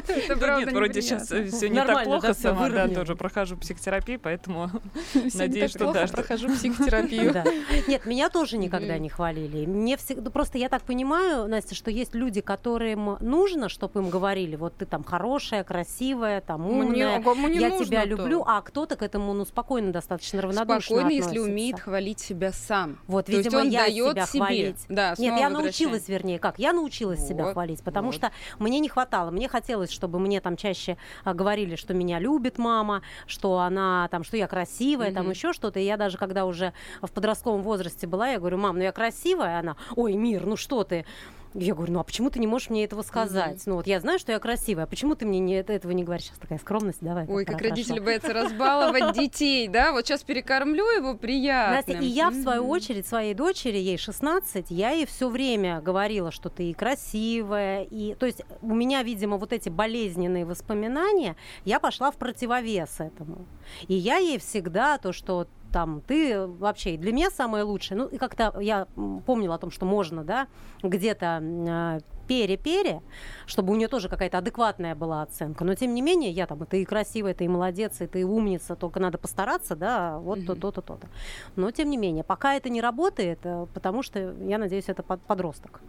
Это 0.08 0.28
Да 0.30 0.36
правда 0.36 0.66
нет, 0.66 0.74
вроде 0.74 1.02
сейчас 1.02 1.26
все 1.26 1.70
не 1.70 1.84
так 1.84 2.04
плохо 2.04 2.34
сама, 2.34 2.70
да, 2.70 2.88
тоже 2.88 3.16
прохожу 3.16 3.58
психотерапию, 3.58 4.20
поэтому 4.20 4.70
надеюсь, 5.34 5.72
что 5.72 5.92
да, 5.92 6.08
прохожу 6.08 6.50
психотерапию. 6.50 7.44
Нет, 7.88 8.06
меня 8.06 8.30
тоже 8.30 8.58
никогда 8.58 8.98
не 8.98 9.10
хвалили. 9.10 9.66
Мне 9.66 9.98
всегда 9.98 10.30
просто 10.32 10.58
я 10.58 10.70
так 10.70 10.84
понимаю, 10.84 11.48
Настя, 11.48 11.76
что 11.76 11.92
есть 11.92 12.16
люди, 12.16 12.42
которым 12.42 13.18
нужно, 13.20 13.70
чтобы 13.70 14.02
им 14.02 14.10
говорили, 14.10 14.56
вот 14.56 14.76
ты 14.78 14.86
там 14.86 15.04
хорошая, 15.04 15.64
красивая, 15.64 16.42
там 16.42 16.68
умная, 16.68 17.20
я 17.20 17.70
тебя 17.84 18.06
люблю, 18.06 18.44
а 18.46 18.62
кто-то 18.62 18.96
к 18.96 19.04
этому 19.04 19.34
ну 19.34 19.46
спокойно 19.46 19.92
достаточно 19.92 20.42
равнодушно 20.42 20.98
Спокойно, 20.98 21.10
если 21.12 21.40
умеет 21.40 21.80
хвалить 21.80 22.20
себя 22.20 22.52
сам. 22.52 22.98
Вот, 23.08 23.30
видимо, 23.30 23.62
я 23.64 23.88
себя 23.88 24.26
хвалить. 24.26 24.86
Да, 24.90 25.16
Нет, 25.18 25.40
я 25.40 25.50
научилась, 25.50 26.08
вернее, 26.08 26.40
как? 26.40 26.60
Я 26.60 26.74
научилась 26.74 27.26
себя 27.28 27.46
Вот, 27.46 27.54
хвалить, 27.82 27.86
потому 27.86 28.08
вот. 28.08 28.16
что 28.16 28.32
мне 28.60 28.80
не 28.80 28.90
хватало. 28.90 29.32
Мне 29.32 29.48
хотелось, 29.48 29.92
чтобы 29.92 30.20
мне 30.20 30.40
там 30.42 30.56
чаще 30.58 30.98
а, 31.24 31.34
говорили, 31.34 31.76
что 31.76 31.94
меня 31.94 32.20
любит 32.20 32.58
мама, 32.58 33.02
что 33.28 33.60
она 33.60 34.08
там, 34.12 34.24
что 34.24 34.38
я 34.38 34.48
красивая, 34.48 35.12
там 35.12 35.24
Мгм. 35.24 35.32
еще 35.32 35.54
что-то. 35.54 35.80
И 35.80 35.84
я 35.84 35.98
даже 35.98 36.18
когда 36.18 36.46
уже 36.46 36.74
в 37.02 37.12
подростковом 37.12 37.62
возрасте 37.62 38.08
была, 38.08 38.30
я 38.30 38.40
говорю, 38.40 38.58
мам, 38.58 38.78
ну 38.78 38.84
я 38.84 38.92
красивая, 38.92 39.60
она, 39.60 39.76
ой, 39.96 40.14
мир, 40.14 40.46
ну 40.46 40.56
что 40.56 40.84
ты? 40.84 41.06
Я 41.54 41.76
говорю, 41.76 41.94
ну 41.94 42.00
а 42.00 42.04
почему 42.04 42.30
ты 42.30 42.40
не 42.40 42.48
можешь 42.48 42.70
мне 42.70 42.86
этого 42.86 43.02
сказать? 43.02 43.62
Ну 43.66 43.76
вот 43.76 43.88
я 43.88 44.00
знаю, 44.00 44.20
что 44.20 44.32
я 44.32 44.40
красивая, 44.40 44.86
а 44.86 44.88
почему 44.88 45.16
ты 45.16 45.26
мне 45.26 45.40
не, 45.40 45.56
этого 45.56 45.92
не 45.92 46.04
говоришь? 46.04 46.28
Сейчас 46.28 46.38
такая 46.38 46.60
скромность, 46.60 47.00
давай. 47.02 47.26
Ой, 47.28 47.44
как 47.46 47.58
хорошо. 47.58 47.70
родители 47.70 48.00
боятся 48.00 48.34
разбаловать 48.34 49.14
детей, 49.18 49.68
да? 49.68 49.92
Вот 49.92 50.06
сейчас 50.06 50.24
перекормлю 50.24 50.86
его 50.90 51.16
приятно. 51.16 51.76
Настя, 51.76 52.04
и 52.04 52.06
я, 52.06 52.30
в 52.30 52.36
свою 52.36 52.68
очередь, 52.70 53.06
своей 53.06 53.34
дочери, 53.34 53.78
ей 53.78 53.98
16, 53.98 54.68
я 54.70 54.92
ей 54.92 55.06
все 55.06 55.30
время 55.30 55.82
говорила, 55.82 56.32
что 56.32 56.50
ты 56.50 56.70
и 56.70 56.74
красивая, 56.74 57.84
и... 57.84 58.16
То 58.16 58.26
есть 58.26 58.44
у 58.62 58.74
меня, 58.74 59.04
видимо, 59.04 59.38
вот 59.38 59.52
эти 59.52 59.70
болезненные 59.70 60.46
воспоминания, 60.46 61.36
я 61.66 61.80
пошла 61.80 62.12
в 62.12 62.16
противовес 62.16 63.00
этому. 63.00 63.46
И 63.88 63.94
я 63.94 64.18
ей 64.18 64.40
всегда 64.40 64.98
то, 64.98 65.12
что 65.12 65.48
там 65.72 66.02
ты 66.02 66.46
вообще 66.46 66.98
для 66.98 67.12
меня 67.12 67.30
самое 67.32 67.64
лучшее. 67.64 67.98
Ну, 67.98 68.06
и 68.08 68.18
как-то 68.18 68.54
я 68.60 68.88
помнила 69.26 69.56
о 69.56 69.58
том, 69.58 69.72
что 69.72 69.86
можно, 69.86 70.24
да, 70.24 70.48
где-то 70.84 71.40
а, 71.42 72.00
пере-пере, 72.28 73.02
чтобы 73.46 73.74
у 73.74 73.76
нее 73.76 73.88
тоже 73.88 74.08
какая-то 74.10 74.38
адекватная 74.38 74.96
была 74.96 75.22
оценка. 75.22 75.66
Но 75.66 75.76
тем 75.76 75.94
не 75.94 76.02
менее, 76.02 76.32
я 76.32 76.48
там, 76.48 76.64
и 76.64 76.66
ты 76.66 76.82
и 76.82 76.86
красивая, 76.86 77.34
ты 77.34 77.46
и 77.46 77.48
молодец, 77.48 78.02
и 78.02 78.08
ты 78.08 78.22
и 78.22 78.24
умница, 78.24 78.76
только 78.76 79.00
надо 79.00 79.18
постараться, 79.18 79.76
да, 79.76 80.18
вот 80.20 80.40
Мгм. 80.40 80.48
то-то, 80.48 80.72
то-то, 80.72 80.82
то-то. 80.82 81.08
Но 81.56 81.72
тем 81.72 81.90
не 81.90 81.98
менее, 81.98 82.24
пока 82.24 82.54
это 82.56 82.70
не 82.70 82.82
работает, 82.82 83.40
э, 83.44 83.66
потому 83.74 84.02
что, 84.04 84.34
я 84.42 84.58
надеюсь, 84.58 84.86
это 84.88 85.04
под- 85.04 85.22
подросток. 85.22 85.82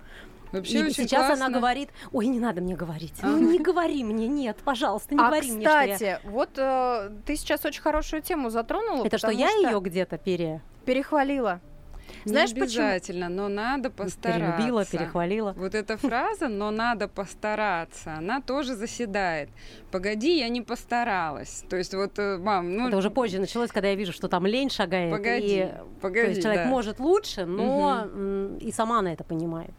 Вообще 0.52 0.80
и 0.80 0.82
очень 0.84 0.94
сейчас 0.94 1.24
она 1.24 1.36
классно. 1.36 1.58
говорит, 1.58 1.88
ой, 2.12 2.26
не 2.26 2.38
надо 2.38 2.60
мне 2.60 2.76
говорить, 2.76 3.14
А. 3.22 3.26
ну 3.26 3.38
не 3.52 3.58
говори 3.58 4.04
мне, 4.04 4.28
нет, 4.28 4.58
пожалуйста, 4.64 5.14
не 5.14 5.20
а, 5.20 5.26
говори 5.26 5.50
мне, 5.50 5.66
что 5.66 5.80
я... 5.80 5.94
кстати, 5.94 6.20
вот 6.24 6.50
э, 6.56 7.10
ты 7.26 7.36
сейчас 7.36 7.64
очень 7.64 7.82
хорошую 7.82 8.22
тему 8.22 8.50
затронула. 8.50 9.04
Это 9.04 9.18
что, 9.18 9.30
я 9.30 9.50
ее 9.50 9.80
где-то 9.80 10.18
пере... 10.18 10.60
перехвалила. 10.84 11.60
Не 12.24 12.32
Знаешь, 12.32 12.50
почему? 12.50 12.64
обязательно, 12.64 13.28
но 13.28 13.48
надо 13.48 13.88
постараться. 13.88 14.52
перелюбила, 14.56 14.84
перехвалила? 14.84 15.52
Вот 15.56 15.74
эта 15.74 15.96
фраза 15.96 16.48
«но 16.48 16.70
надо 16.70 17.08
постараться», 17.08 18.14
она 18.14 18.40
тоже 18.40 18.74
заседает. 18.74 19.48
Погоди, 19.90 20.38
я 20.38 20.48
не 20.48 20.60
постаралась. 20.60 21.64
То 21.70 21.76
есть 21.76 21.94
вот, 21.94 22.18
э, 22.18 22.36
мам, 22.36 22.76
ну... 22.76 22.88
Это 22.88 22.98
уже 22.98 23.10
позже 23.10 23.38
началось, 23.38 23.70
когда 23.70 23.88
я 23.88 23.94
вижу, 23.94 24.12
что 24.12 24.28
там 24.28 24.46
лень 24.46 24.68
шагает. 24.68 25.10
Погоди, 25.10 25.60
и... 25.60 25.72
погоди, 26.00 26.24
То 26.24 26.28
есть 26.30 26.42
человек 26.42 26.64
да. 26.64 26.68
может 26.70 27.00
лучше, 27.00 27.46
но 27.46 28.02
м, 28.12 28.58
и 28.58 28.70
сама 28.72 28.98
она 28.98 29.12
это 29.12 29.24
понимает. 29.24 29.72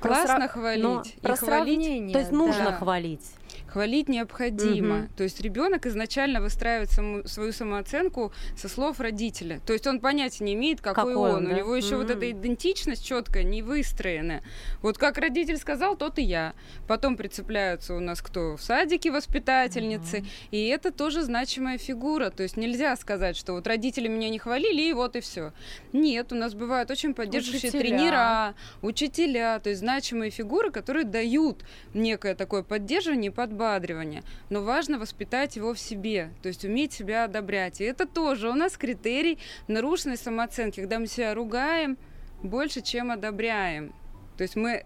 Классно 0.00 0.36
Про 0.38 0.48
хвалить. 0.48 0.82
но 0.82 1.02
и 1.02 1.20
Про 1.20 1.36
хвалить, 1.36 1.38
сравнение. 1.78 2.12
То 2.12 2.18
есть 2.20 2.32
нужно 2.32 2.64
Да. 2.64 2.72
хвалить. 2.72 3.26
Хвалить 3.66 4.08
необходимо. 4.08 4.96
Мгм. 4.96 5.08
То 5.16 5.22
есть 5.24 5.40
ребенок 5.40 5.86
изначально 5.86 6.40
выстраивает 6.40 6.90
саму- 6.90 7.26
свою 7.26 7.52
самооценку 7.52 8.32
со 8.56 8.68
слов 8.68 9.00
родителя. 9.00 9.60
То 9.66 9.72
есть 9.72 9.86
он 9.86 10.00
понятия 10.00 10.44
не 10.44 10.54
имеет, 10.54 10.80
какой, 10.80 11.12
Какой 11.14 11.30
он. 11.30 11.36
он, 11.36 11.46
У 11.46 11.48
да? 11.50 11.54
него 11.56 11.74
еще 11.76 11.96
вот 11.96 12.10
М. 12.10 12.16
эта 12.16 12.30
идентичность 12.30 13.04
четкая, 13.04 13.42
не 13.42 13.62
выстроенная. 13.62 14.42
Вот 14.82 14.98
как 14.98 15.18
родитель 15.18 15.56
сказал, 15.56 15.96
тот 15.96 16.18
и 16.18 16.22
я. 16.22 16.54
Потом 16.88 17.16
прицепляются 17.16 17.94
у 17.94 18.00
нас 18.00 18.20
кто? 18.22 18.56
В 18.56 18.62
садике 18.62 19.10
воспитательницы. 19.10 20.24
И 20.50 20.66
это 20.68 20.90
тоже 20.92 21.22
значимая 21.22 21.78
фигура. 21.78 22.30
То 22.30 22.42
есть 22.42 22.56
нельзя 22.56 22.96
сказать, 22.96 23.36
что 23.36 23.52
вот 23.54 23.66
родители 23.66 24.08
меня 24.08 24.28
не 24.28 24.38
хвалили, 24.38 24.82
и 24.82 24.92
вот 24.92 25.16
и 25.16 25.20
все. 25.20 25.52
Нет, 25.92 26.32
у 26.32 26.34
нас 26.34 26.54
бывают 26.54 26.90
очень 26.90 27.14
поддерживающие 27.14 27.70
Учителя. 27.70 27.80
тренера, 27.96 28.54
учителя, 28.82 29.58
то 29.60 29.70
есть 29.70 29.80
значимые 29.80 30.30
фигуры, 30.30 30.70
которые 30.70 31.04
дают 31.04 31.64
некое 31.94 32.34
такое 32.34 32.62
поддерживание 32.62 33.30
и 33.40 33.50
подбадривание. 33.50 34.22
Но 34.50 34.62
важно 34.62 34.98
воспитать 34.98 35.56
его 35.56 35.72
в 35.72 35.78
себе, 35.78 36.30
то 36.42 36.48
есть 36.48 36.64
уметь 36.64 36.92
себя 36.92 37.24
одобрять. 37.24 37.80
И 37.80 37.84
это 37.84 38.06
тоже 38.06 38.48
у 38.48 38.54
нас 38.54 38.76
критерий 38.76 39.38
нарушенной 39.68 40.16
самооценки, 40.16 40.80
когда 40.80 40.98
мы 40.98 41.06
себя 41.06 41.34
ругаем 41.34 41.96
больше, 42.42 42.80
чем 42.80 43.10
одобряем. 43.10 43.92
То 44.36 44.42
есть 44.42 44.56
мы 44.56 44.84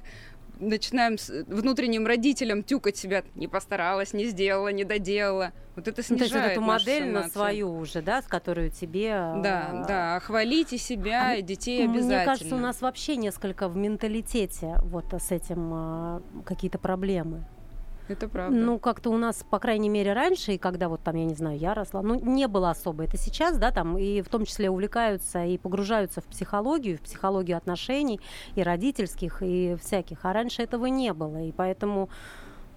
начинаем 0.60 1.18
с 1.18 1.30
внутренним 1.46 2.06
родителям 2.06 2.62
тюкать 2.62 2.96
себя, 2.96 3.24
не 3.34 3.48
постаралась, 3.48 4.12
не 4.12 4.26
сделала, 4.26 4.68
не 4.68 4.84
доделала. 4.84 5.52
Вот 5.76 5.88
это 5.88 6.02
Ну, 6.08 6.16
то 6.16 6.24
снижает 6.24 6.32
есть 6.32 6.34
вот 6.34 6.50
эту 6.52 6.60
модель 6.60 7.10
на 7.10 7.28
свою 7.28 7.76
уже, 7.76 8.00
да, 8.02 8.22
с 8.22 8.26
которой 8.26 8.70
тебе... 8.70 9.10
Да, 9.10 9.70
а, 9.70 9.84
да, 9.86 10.20
хвалите 10.20 10.78
себя 10.78 11.30
А 11.30 11.34
и 11.34 11.42
детей 11.42 11.84
обязательно. 11.84 12.16
Мне 12.16 12.24
кажется, 12.24 12.54
у 12.54 12.58
нас 12.58 12.80
вообще 12.80 13.16
несколько 13.16 13.68
в 13.68 13.76
менталитете 13.76 14.76
вот 14.82 15.12
с 15.12 15.32
этим 15.32 15.70
а, 15.72 16.22
какие-то 16.44 16.78
проблемы. 16.78 17.44
Это 18.08 18.28
правда. 18.28 18.56
Ну, 18.56 18.78
как-то 18.78 19.10
у 19.10 19.16
нас, 19.16 19.44
по 19.48 19.58
крайней 19.58 19.88
мере, 19.88 20.12
раньше, 20.12 20.52
и 20.52 20.58
когда 20.58 20.88
вот 20.88 21.02
там, 21.02 21.16
я 21.16 21.24
не 21.24 21.34
знаю, 21.34 21.58
я 21.58 21.72
росла, 21.72 22.02
ну, 22.02 22.20
не 22.20 22.46
было 22.48 22.70
особо. 22.70 23.04
Это 23.04 23.16
сейчас, 23.16 23.56
да, 23.56 23.70
там, 23.70 23.96
и 23.96 24.20
в 24.20 24.28
том 24.28 24.44
числе 24.44 24.68
увлекаются 24.68 25.44
и 25.44 25.56
погружаются 25.56 26.20
в 26.20 26.24
психологию, 26.24 26.98
в 26.98 27.00
психологию 27.00 27.56
отношений 27.56 28.20
и 28.56 28.62
родительских, 28.62 29.42
и 29.42 29.76
всяких. 29.82 30.24
А 30.24 30.32
раньше 30.34 30.62
этого 30.62 30.86
не 30.86 31.14
было, 31.14 31.44
и 31.44 31.52
поэтому, 31.52 32.10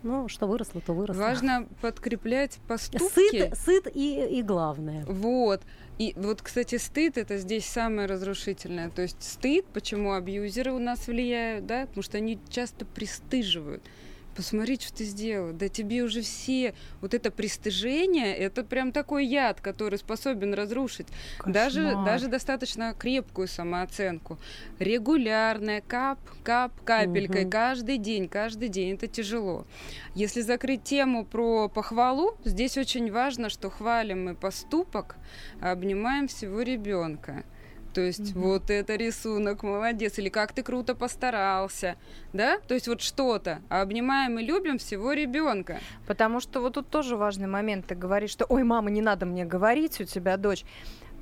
ну, 0.02 0.30
что 0.30 0.48
выросло, 0.48 0.80
то 0.80 0.94
выросло. 0.94 1.20
Важно 1.20 1.68
подкреплять 1.82 2.60
поступки. 2.68 3.50
Сыт, 3.50 3.58
сыт 3.58 3.88
и, 3.94 4.40
и 4.40 4.42
главное. 4.42 5.04
Вот. 5.06 5.62
И 5.98 6.14
вот, 6.16 6.42
кстати, 6.42 6.78
стыд 6.78 7.18
это 7.18 7.38
здесь 7.38 7.66
самое 7.66 8.08
разрушительное. 8.08 8.90
То 8.92 9.02
есть 9.02 9.22
стыд, 9.22 9.66
почему 9.74 10.14
абьюзеры 10.14 10.72
у 10.72 10.80
нас 10.80 11.08
влияют, 11.08 11.66
да, 11.66 11.88
потому 11.88 12.04
что 12.04 12.18
они 12.18 12.40
часто 12.50 12.86
пристыживают. 12.86 13.84
Посмотри, 14.38 14.76
что 14.80 14.94
ты 14.94 15.04
сделал. 15.04 15.52
Да 15.52 15.68
тебе 15.68 16.04
уже 16.04 16.22
все... 16.22 16.74
Вот 17.02 17.14
это 17.14 17.32
пристыжение, 17.32 18.36
это 18.38 18.64
прям 18.64 18.92
такой 18.92 19.26
яд, 19.26 19.60
который 19.60 19.98
способен 20.00 20.54
разрушить 20.54 21.08
даже, 21.46 21.84
Кошмар. 21.88 22.06
даже 22.06 22.28
достаточно 22.28 22.94
крепкую 22.98 23.48
самооценку. 23.48 24.38
Регулярная, 24.80 25.82
кап, 25.82 26.20
кап, 26.44 26.72
капелькой, 26.86 27.42
Мгм. 27.42 27.50
каждый 27.52 27.98
день, 27.98 28.30
каждый 28.30 28.70
день. 28.70 28.94
Это 28.94 29.08
тяжело. 29.08 29.66
Если 30.16 30.42
закрыть 30.42 30.84
тему 30.84 31.26
про 31.26 31.68
похвалу, 31.68 32.38
здесь 32.46 32.78
очень 32.78 33.12
важно, 33.12 33.50
что 33.50 33.70
хвалим 33.70 34.26
мы 34.26 34.36
поступок, 34.36 35.16
а 35.62 35.72
обнимаем 35.72 36.28
всего 36.28 36.62
ребенка. 36.62 37.44
То 37.98 38.02
есть 38.02 38.36
вот 38.36 38.70
это 38.70 38.94
рисунок, 38.96 39.64
молодец, 39.64 40.20
или 40.20 40.30
как 40.30 40.52
ты 40.54 40.62
круто 40.62 40.94
постарался, 40.94 41.96
да? 42.32 42.60
То 42.68 42.76
есть 42.76 42.88
вот 42.88 43.02
что-то. 43.02 43.64
А 43.70 43.82
обнимаем 43.82 44.38
и 44.38 44.46
любим 44.46 44.78
всего 44.78 45.14
ребенка. 45.14 45.80
Потому 46.06 46.40
что 46.40 46.62
вот 46.62 46.74
тут 46.76 46.92
тоже 46.92 47.16
важный 47.16 47.48
момент. 47.48 47.88
Ты 47.88 47.96
говоришь, 47.96 48.30
что 48.30 48.46
«Ой, 48.50 48.62
мама, 48.62 48.92
не 48.92 49.02
надо 49.02 49.26
мне 49.26 49.46
говорить, 49.46 50.00
у 50.00 50.04
тебя 50.04 50.38
дочь». 50.38 50.64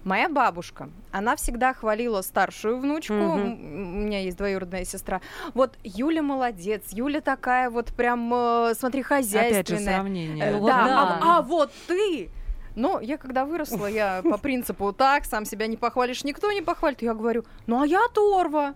Моя 0.04 0.28
бабушка, 0.28 0.90
она 1.14 1.38
всегда 1.38 1.74
хвалила 1.74 2.22
старшую 2.22 2.78
внучку, 2.78 3.14
м, 3.14 3.54
у 3.96 4.02
меня 4.06 4.20
есть 4.20 4.38
двоюродная 4.38 4.84
сестра. 4.84 5.22
Вот 5.54 5.78
Юля 5.84 6.22
молодец, 6.22 6.84
Юля 6.92 7.22
такая 7.22 7.70
вот 7.70 7.88
прям, 7.94 8.32
э, 8.34 8.74
смотри, 8.76 9.02
Опять 9.02 9.26
же, 9.26 9.32
хозяйственная. 9.32 9.94
сравнение. 9.96 10.46
Э, 10.46 10.58
вот 10.58 10.68
да, 10.68 10.84
да. 10.84 11.20
А, 11.24 11.38
а 11.38 11.42
вот 11.42 11.72
ты! 11.88 12.30
Но 12.76 13.00
я 13.00 13.18
когда 13.18 13.46
выросла, 13.46 13.88
я 13.88 14.22
по 14.30 14.38
принципу 14.38 14.94
так, 14.94 15.26
сам 15.26 15.46
себя 15.46 15.68
не 15.68 15.78
похвалишь, 15.78 16.24
никто 16.24 16.52
не 16.52 16.62
похвалит. 16.62 17.02
Я 17.02 17.14
говорю, 17.14 17.46
ну 17.68 17.82
а 17.82 17.88
я 17.88 18.02
торва. 18.14 18.76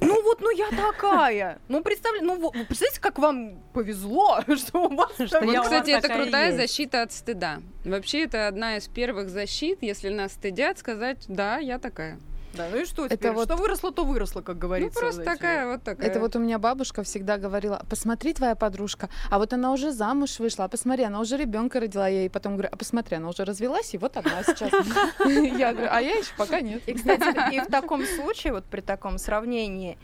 Ну 0.00 0.22
вот, 0.22 0.40
ну 0.40 0.50
я 0.50 0.68
такая. 0.70 1.58
Ну 1.68 1.82
представляете, 1.82 2.26
ну 2.26 2.50
представляете, 2.50 3.00
как 3.00 3.18
вам 3.18 3.58
повезло, 3.72 4.40
что 4.56 4.88
у 4.88 4.94
вас 4.94 5.12
Что 5.14 5.40
Вот, 5.40 5.60
кстати, 5.62 5.90
это 5.90 6.08
крутая 6.08 6.52
есть. 6.52 6.58
защита 6.58 7.02
от 7.02 7.12
стыда. 7.12 7.60
Вообще, 7.84 8.24
это 8.24 8.46
одна 8.46 8.76
из 8.76 8.88
первых 8.88 9.30
защит, 9.30 9.78
если 9.80 10.10
нас 10.10 10.32
стыдят, 10.32 10.78
сказать, 10.78 11.24
да, 11.28 11.58
я 11.58 11.78
такая. 11.78 12.18
Да, 12.56 12.68
ну 12.70 12.78
и 12.80 12.84
что 12.84 13.06
Это 13.06 13.16
теперь? 13.16 13.32
вот- 13.32 13.44
Что 13.44 13.56
выросло, 13.56 13.92
то 13.92 14.04
выросло, 14.04 14.40
как 14.40 14.54
Ну, 14.56 14.60
говорится. 14.62 14.98
просто 15.00 15.22
знаете. 15.22 15.40
такая, 15.40 15.66
вот 15.66 15.82
такая. 15.82 16.08
Это 16.10 16.20
вот 16.20 16.36
у 16.36 16.38
меня 16.38 16.58
бабушка 16.58 17.02
всегда 17.02 17.36
говорила, 17.38 17.84
посмотри, 17.88 18.32
твоя 18.32 18.54
подружка, 18.54 19.08
а 19.30 19.38
вот 19.38 19.52
она 19.52 19.72
уже 19.72 19.92
замуж 19.92 20.38
вышла, 20.38 20.64
а 20.64 20.68
посмотри, 20.68 21.04
она 21.04 21.20
уже 21.20 21.36
ребенка 21.36 21.80
родила, 21.80 22.08
я 22.08 22.20
ей 22.20 22.30
потом 22.30 22.54
говорю, 22.54 22.68
а 22.72 22.76
посмотри, 22.76 23.16
она 23.16 23.28
уже 23.28 23.44
развелась, 23.44 23.94
и 23.94 23.98
вот 23.98 24.16
одна 24.16 24.42
сейчас. 24.42 24.70
Я 25.58 25.72
говорю, 25.72 25.88
а 25.90 26.00
я 26.00 26.14
еще 26.16 26.30
пока 26.36 26.60
нет. 26.60 26.82
И, 26.88 26.94
кстати, 26.94 27.54
и 27.54 27.60
в 27.60 27.66
таком 27.66 28.04
случае, 28.04 28.52
вот 28.52 28.64
при 28.64 28.80
таком 28.80 29.18
сравнении, 29.18 29.98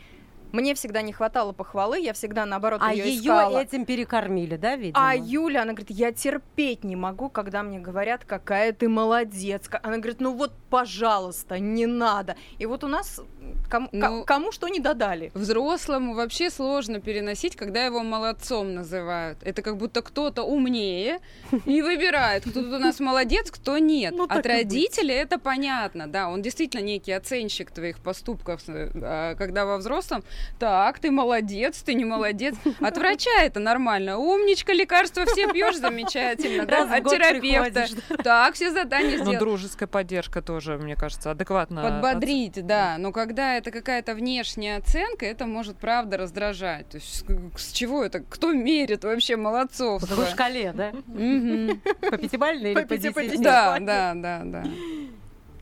мне 0.53 0.75
всегда 0.75 1.01
не 1.01 1.11
хватало 1.11 1.51
похвалы, 1.51 1.99
я 1.99 2.13
всегда, 2.13 2.45
наоборот, 2.45 2.79
А 2.83 2.93
ее 2.93 3.05
ее 3.09 3.21
искала. 3.21 3.57
этим 3.59 3.85
перекормили, 3.85 4.55
да, 4.55 4.75
видимо? 4.75 5.09
А 5.09 5.15
Юля, 5.15 5.63
она 5.63 5.73
говорит, 5.73 5.89
я 5.89 6.11
терпеть 6.11 6.83
не 6.83 6.95
могу, 6.95 7.27
когда 7.29 7.63
мне 7.63 7.79
говорят, 7.79 8.23
какая 8.23 8.71
ты 8.71 8.87
молодец. 8.87 9.67
Она 9.81 9.97
говорит, 9.97 10.21
ну 10.21 10.35
вот, 10.35 10.53
пожалуйста, 10.69 11.57
не 11.57 11.87
надо. 11.87 12.35
И 12.59 12.67
вот 12.67 12.83
у 12.83 12.87
нас 12.87 13.19
кому, 13.67 13.87
ко- 13.87 13.97
Ну, 13.97 14.23
кому 14.25 14.51
что 14.51 14.67
не 14.67 14.79
додали. 14.79 15.31
Взрослому 15.33 16.13
вообще 16.13 16.51
сложно 16.51 16.99
переносить, 17.01 17.55
когда 17.55 17.83
его 17.85 18.03
молодцом 18.03 18.75
называют. 18.75 19.39
Это 19.41 19.63
как 19.63 19.77
будто 19.77 20.03
кто-то 20.03 20.43
умнее 20.43 21.19
и 21.65 21.81
выбирает, 21.81 22.43
кто 22.43 22.61
тут 22.61 22.73
у 22.73 22.77
нас 22.79 22.99
молодец, 22.99 23.49
кто 23.49 23.79
нет. 23.79 24.13
Ну, 24.15 24.25
От 24.25 24.45
родителей 24.45 25.15
это 25.15 25.39
понятно, 25.39 26.07
да, 26.07 26.29
он 26.29 26.43
действительно 26.43 26.83
некий 26.83 27.11
оценщик 27.11 27.71
твоих 27.71 27.97
поступков, 27.99 28.61
э, 28.67 28.89
а 29.01 29.35
когда 29.35 29.65
во 29.65 29.77
взрослом, 29.77 30.23
так, 30.59 30.99
ты 30.99 31.11
молодец, 31.11 31.81
ты 31.83 31.93
не 31.93 32.05
молодец. 32.05 32.55
От 32.79 32.97
врача 32.97 33.41
это 33.41 33.59
нормально. 33.59 34.17
Умничка, 34.17 34.73
лекарства 34.73 35.25
все 35.25 35.51
пьешь, 35.51 35.77
замечательно. 35.77 36.65
да? 36.65 36.85
Раз 36.85 36.91
От 36.91 37.09
терапевта. 37.09 37.85
Так, 38.23 38.55
все 38.55 38.71
задания 38.71 39.17
Но 39.17 39.23
сделал. 39.25 39.39
дружеская 39.39 39.87
поддержка 39.87 40.41
тоже, 40.41 40.77
мне 40.77 40.95
кажется, 40.95 41.31
адекватно. 41.31 41.81
Подбодрить, 41.81 42.65
да. 42.65 42.95
Но 42.97 43.11
когда 43.11 43.55
это 43.55 43.71
какая-то 43.71 44.15
внешняя 44.15 44.77
оценка, 44.77 45.25
это 45.25 45.45
может 45.45 45.77
правда 45.77 46.17
раздражать. 46.17 46.89
То 46.89 46.97
есть 46.97 47.25
с, 47.57 47.71
чего 47.71 48.03
это? 48.03 48.19
Кто 48.21 48.53
мерит 48.53 49.03
вообще 49.03 49.35
По 49.35 49.41
молодцовство? 49.43 50.07
какой 50.15 50.31
шкале, 50.31 50.73
да? 50.73 50.91
По 52.09 52.17
пятибалльной 52.17 52.71
или 52.71 52.75
По 52.75 52.81
по 52.81 52.87
по 52.87 52.97
десяти? 52.97 53.37
Да, 53.43 53.79
да, 53.79 54.13
да, 54.15 54.41
да. 54.45 54.63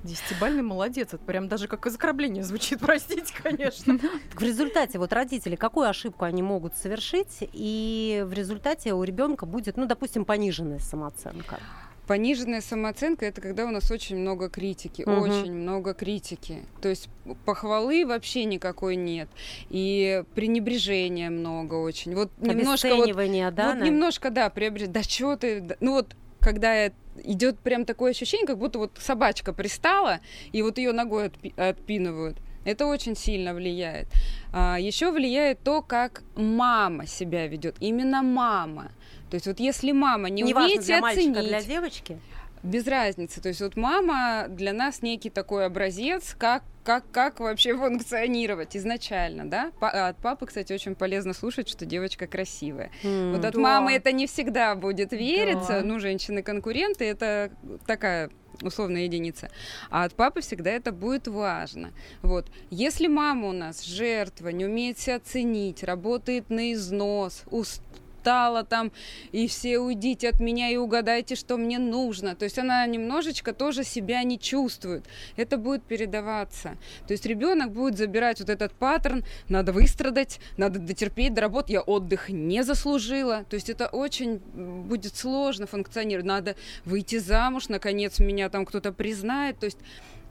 Десятибальный 0.04 0.64
молодец. 0.64 1.10
Это 1.14 1.20
прям 1.20 1.48
даже 1.48 1.68
как 1.68 1.86
оскорбление 1.86 2.44
звучит, 2.44 2.80
простите, 2.82 3.34
конечно. 3.42 4.00
В 4.34 4.42
результате 4.42 4.98
вот 5.00 5.14
родители 5.14 5.56
какую 5.56 5.88
ошибку 5.88 6.26
они 6.26 6.42
могут 6.42 6.76
совершить, 6.76 7.38
и 7.54 8.24
в 8.26 8.34
результате 8.34 8.94
у 8.94 9.04
ребенка 9.04 9.46
будет, 9.46 9.78
ну, 9.78 9.86
допустим, 9.86 10.26
пониженная 10.26 10.80
самооценка. 10.80 11.60
Пониженная 12.08 12.62
самооценка 12.62 13.26
это 13.26 13.40
когда 13.42 13.64
у 13.66 13.70
нас 13.70 13.90
очень 13.92 14.18
много 14.18 14.50
критики, 14.50 15.04
Мгм. 15.06 15.22
очень 15.22 15.54
много 15.54 15.94
критики. 15.94 16.66
То 16.82 16.90
есть 16.90 17.08
похвалы 17.46 18.06
вообще 18.06 18.44
никакой 18.46 18.96
нет. 18.96 19.30
И 19.70 20.24
пренебрежения 20.36 21.30
много 21.30 21.76
очень. 21.76 22.16
Вот 22.16 22.32
немножко 22.40 22.96
вот 22.96 23.08
да? 23.16 23.68
вот 23.70 23.80
на- 23.80 23.84
немножко, 23.86 24.30
да, 24.30 24.50
приобрет. 24.50 24.92
Да 24.92 25.04
что 25.04 25.38
ты? 25.38 25.62
да». 25.62 25.76
Ну 25.80 25.94
вот 25.94 26.16
когда 26.40 26.92
идет 27.24 27.60
прям 27.60 27.86
такое 27.86 28.12
ощущение, 28.12 28.48
как 28.48 28.58
будто 28.58 28.80
вот 28.80 28.92
собачка 29.00 29.54
пристала, 29.54 30.20
и 30.52 30.62
вот 30.62 30.78
ее 30.78 30.92
ногой 30.92 31.28
отпи- 31.28 31.60
отпинывают. 31.60 32.38
Это 32.64 32.86
очень 32.86 33.16
сильно 33.16 33.54
влияет. 33.56 34.08
еще 34.54 35.12
влияет 35.12 35.64
то, 35.64 35.82
как 35.82 36.22
мама 36.36 37.08
себя 37.08 37.48
ведет. 37.48 37.76
Именно 37.80 38.22
мама. 38.22 38.92
То 39.32 39.36
есть 39.36 39.48
вот 39.48 39.60
если 39.60 39.92
мама 39.94 40.30
не 40.30 40.44
Неважно, 40.44 40.68
умеет 40.68 40.86
для 40.86 41.00
мальчика, 41.02 41.32
оценить, 41.32 41.48
для 41.48 41.62
девочки. 41.64 42.20
без 42.62 42.86
разницы. 42.86 43.42
То 43.42 43.50
есть 43.50 43.62
вот 43.62 43.76
мама 43.78 44.46
для 44.48 44.74
нас 44.74 45.02
некий 45.02 45.30
такой 45.32 45.66
образец, 45.66 46.36
как 46.38 46.64
как, 46.84 47.04
как 47.12 47.40
вообще 47.40 47.76
функционировать 47.78 48.76
изначально, 48.76 49.50
да? 49.50 49.72
Па- 49.80 49.90
а 49.92 50.08
от 50.10 50.18
папы, 50.18 50.46
кстати, 50.46 50.74
очень 50.74 50.96
полезно 50.96 51.34
слушать, 51.34 51.70
что 51.70 51.86
девочка 51.86 52.28
красивая. 52.28 52.92
М. 53.04 53.34
Вот 53.34 53.46
от 53.46 53.54
Да. 53.54 53.60
мамы 53.60 53.94
это 53.94 54.12
не 54.12 54.28
всегда 54.28 54.76
будет 54.76 55.12
вериться. 55.12 55.80
Да. 55.80 55.82
Ну, 55.84 56.00
женщины-конкуренты 56.00 57.06
это 57.06 57.52
такая 57.86 58.30
условная 58.64 59.04
единица. 59.04 59.50
А 59.90 60.04
от 60.04 60.14
папы 60.14 60.42
всегда 60.42 60.72
это 60.72 60.92
будет 60.92 61.28
важно. 61.28 61.92
Вот. 62.22 62.48
Если 62.70 63.08
мама 63.08 63.48
у 63.48 63.54
нас 63.54 63.84
жертва, 63.84 64.50
не 64.50 64.66
умеет 64.66 65.00
себя 65.00 65.16
оценить, 65.16 65.84
работает 65.84 66.50
на 66.50 66.74
износ, 66.74 67.44
устала 67.50 67.91
там, 68.24 68.92
и 69.32 69.48
все 69.48 69.80
уйдите 69.80 70.30
от 70.30 70.40
меня 70.40 70.70
и 70.70 70.78
угадайте, 70.78 71.36
что 71.36 71.58
мне 71.58 71.80
нужно. 71.80 72.36
То 72.36 72.46
есть 72.46 72.60
она 72.60 72.86
немножечко 72.86 73.54
тоже 73.54 73.84
себя 73.84 74.24
не 74.24 74.40
чувствует. 74.40 75.06
Это 75.36 75.58
будет 75.58 75.84
передаваться. 75.84 76.78
То 77.08 77.14
есть 77.14 77.26
ребенок 77.26 77.72
будет 77.72 77.98
забирать 77.98 78.40
вот 78.40 78.50
этот 78.50 78.74
паттерн, 78.74 79.24
надо 79.50 79.72
выстрадать, 79.72 80.40
надо 80.58 80.80
дотерпеть, 80.80 81.34
доработать, 81.34 81.72
я 81.72 81.82
отдых 81.82 82.30
не 82.30 82.64
заслужила. 82.64 83.46
То 83.50 83.56
есть 83.56 83.70
это 83.70 83.88
очень 83.88 84.38
будет 84.38 85.16
сложно 85.16 85.68
функционировать. 85.68 86.26
Надо 86.26 86.56
выйти 86.86 87.18
замуж, 87.18 87.70
наконец 87.70 88.20
меня 88.20 88.50
там 88.50 88.66
кто-то 88.66 88.92
признает. 88.92 89.60
То 89.60 89.66
есть 89.66 89.80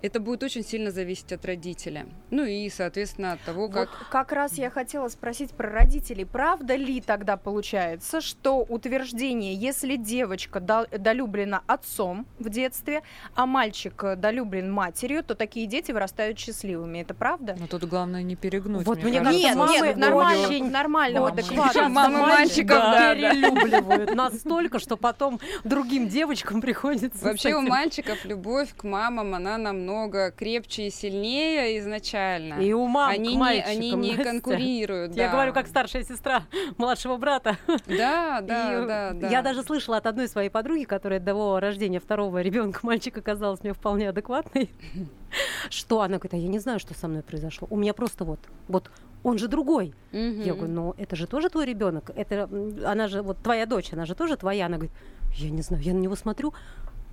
это 0.02 0.20
будет 0.20 0.42
очень 0.42 0.64
сильно 0.64 0.90
зависеть 0.90 1.32
от 1.32 1.44
родителя. 1.44 2.06
Ну 2.30 2.44
и, 2.44 2.68
соответственно, 2.70 3.32
от 3.32 3.40
того, 3.42 3.68
как... 3.68 3.88
Вот 3.90 4.08
как 4.10 4.32
раз 4.32 4.54
я 4.54 4.70
хотела 4.70 5.08
спросить 5.08 5.50
про 5.50 5.68
родителей. 5.70 6.24
Правда 6.24 6.74
ли 6.76 7.00
тогда 7.00 7.36
получается, 7.36 8.20
что 8.20 8.58
утверждение, 8.58 9.54
если 9.54 9.96
девочка 9.96 10.60
до- 10.60 10.86
долюблена 10.96 11.62
отцом 11.66 12.26
в 12.38 12.48
детстве, 12.48 13.02
а 13.34 13.46
мальчик 13.46 14.02
э, 14.04 14.16
долюблен 14.16 14.72
матерью, 14.72 15.22
то 15.22 15.34
такие 15.34 15.66
дети 15.66 15.92
вырастают 15.92 16.38
счастливыми? 16.38 16.98
Это 17.00 17.12
правда? 17.14 17.56
Но 17.58 17.66
тут 17.66 17.84
главное 17.84 18.22
не 18.22 18.36
перегнуть. 18.36 18.86
Вот 18.86 19.02
мне 19.02 19.10
мне 19.10 19.18
кажется. 19.20 19.48
Нет, 19.48 19.56
мамы 19.56 19.72
нет, 19.86 19.96
в 19.96 19.98
нормальном, 19.98 20.44
очень- 20.48 20.68
в 20.68 20.70
нормальном 20.70 21.22
Мамы. 21.24 21.32
адекватном. 21.40 21.68
Причём 21.68 21.92
мамы 21.92 22.18
мальчиков, 22.20 22.68
да, 22.78 23.14
да. 23.14 23.14
перелюбливают 23.14 24.14
настолько, 24.14 24.78
что 24.78 24.96
потом 24.96 25.40
другим 25.64 26.08
девочкам 26.08 26.60
приходится 26.60 27.24
Вообще 27.24 27.54
у 27.54 27.60
мальчиков 27.60 28.24
любовь 28.24 28.74
к 28.76 28.84
мамам, 28.84 29.34
она 29.34 29.58
намного 29.58 29.89
крепче 30.36 30.86
и 30.86 30.90
сильнее 30.90 31.78
изначально. 31.78 32.54
И 32.54 32.72
у 32.72 32.86
мам 32.86 33.10
они, 33.10 33.36
не, 33.36 33.62
они 33.62 33.92
не 33.92 34.16
конкурируют. 34.16 35.14
Я 35.14 35.26
да. 35.26 35.32
говорю, 35.32 35.52
как 35.52 35.66
старшая 35.66 36.04
сестра 36.04 36.44
младшего 36.78 37.16
брата. 37.16 37.56
Да, 37.86 38.40
да, 38.40 38.82
И 38.82 38.86
да, 38.86 39.12
да. 39.12 39.28
Я 39.28 39.42
даже 39.42 39.62
слышала 39.62 39.98
от 39.98 40.06
одной 40.06 40.28
своей 40.28 40.50
подруги, 40.50 40.84
которая 40.84 41.20
до 41.20 41.60
рождения 41.60 42.00
второго 42.00 42.42
ребенка 42.42 42.80
мальчика 42.82 43.20
казалась 43.22 43.62
мне 43.62 43.72
вполне 43.72 44.08
адекватной, 44.08 44.70
что 45.70 46.00
она 46.00 46.18
говорит, 46.18 46.34
а 46.34 46.36
я 46.36 46.48
не 46.48 46.58
знаю, 46.58 46.78
что 46.80 46.94
со 46.94 47.08
мной 47.08 47.22
произошло. 47.22 47.66
У 47.70 47.76
меня 47.76 47.94
просто 47.94 48.24
вот, 48.24 48.40
вот 48.68 48.90
он 49.22 49.38
же 49.38 49.48
другой. 49.48 49.94
Мгм. 50.12 50.42
Я 50.42 50.54
говорю, 50.54 50.72
ну 50.72 50.94
это 50.96 51.16
же 51.16 51.26
тоже 51.26 51.50
твой 51.50 51.66
ребенок, 51.66 52.10
это 52.14 52.48
она 52.84 53.08
же 53.08 53.22
вот 53.22 53.38
твоя 53.42 53.66
дочь, 53.66 53.92
она 53.92 54.06
же 54.06 54.14
тоже 54.14 54.36
твоя. 54.36 54.66
Она 54.66 54.76
говорит, 54.76 54.96
я 55.34 55.50
не 55.50 55.62
знаю, 55.62 55.82
я 55.82 55.94
на 55.94 55.98
него 55.98 56.16
смотрю, 56.16 56.54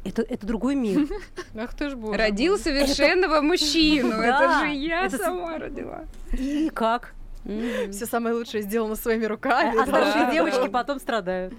это 0.03 0.21
это 0.21 0.45
другой 0.45 0.75
мир. 0.75 1.07
Ах 1.55 1.73
ты 1.73 1.89
ж 1.89 1.95
боже. 1.95 2.17
Родил 2.17 2.57
совершенного 2.57 3.41
мужчину. 3.41 4.09
Да, 4.17 4.43
Это 4.43 4.59
же 4.59 4.73
я 4.73 5.05
это 5.05 5.17
сама 5.17 5.57
родила. 5.57 6.05
И 6.33 6.69
как? 6.73 7.13
Все 7.43 8.05
самое 8.05 8.35
лучшее 8.35 8.63
сделано 8.63 8.95
своими 8.95 9.25
руками. 9.25 9.79
А 9.79 9.85
старшие 9.85 10.25
Да, 10.25 10.31
девочки 10.31 10.67
потом 10.67 10.99
страдают. 10.99 11.53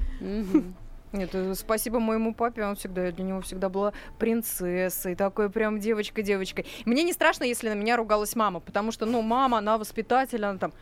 Нет, 1.12 1.30
э, 1.32 1.54
спасибо 1.54 2.00
моему 2.00 2.34
папе, 2.34 2.64
он 2.64 2.76
всегда, 2.76 3.06
я 3.06 3.12
для 3.12 3.24
него 3.24 3.40
всегда 3.40 3.70
была 3.70 3.94
принцессой, 4.18 5.14
такой 5.14 5.48
прям 5.48 5.80
девочка-девочкой. 5.80 6.66
Мне 6.84 7.02
не 7.02 7.14
страшно, 7.14 7.44
если 7.44 7.70
на 7.70 7.74
меня 7.74 7.96
ругалась 7.96 8.36
мама, 8.36 8.60
потому 8.60 8.92
что, 8.92 9.06
ну, 9.06 9.22
мама, 9.22 9.58
она 9.58 9.78
воспитатель, 9.78 10.44
она 10.44 10.58
там... 10.58 10.72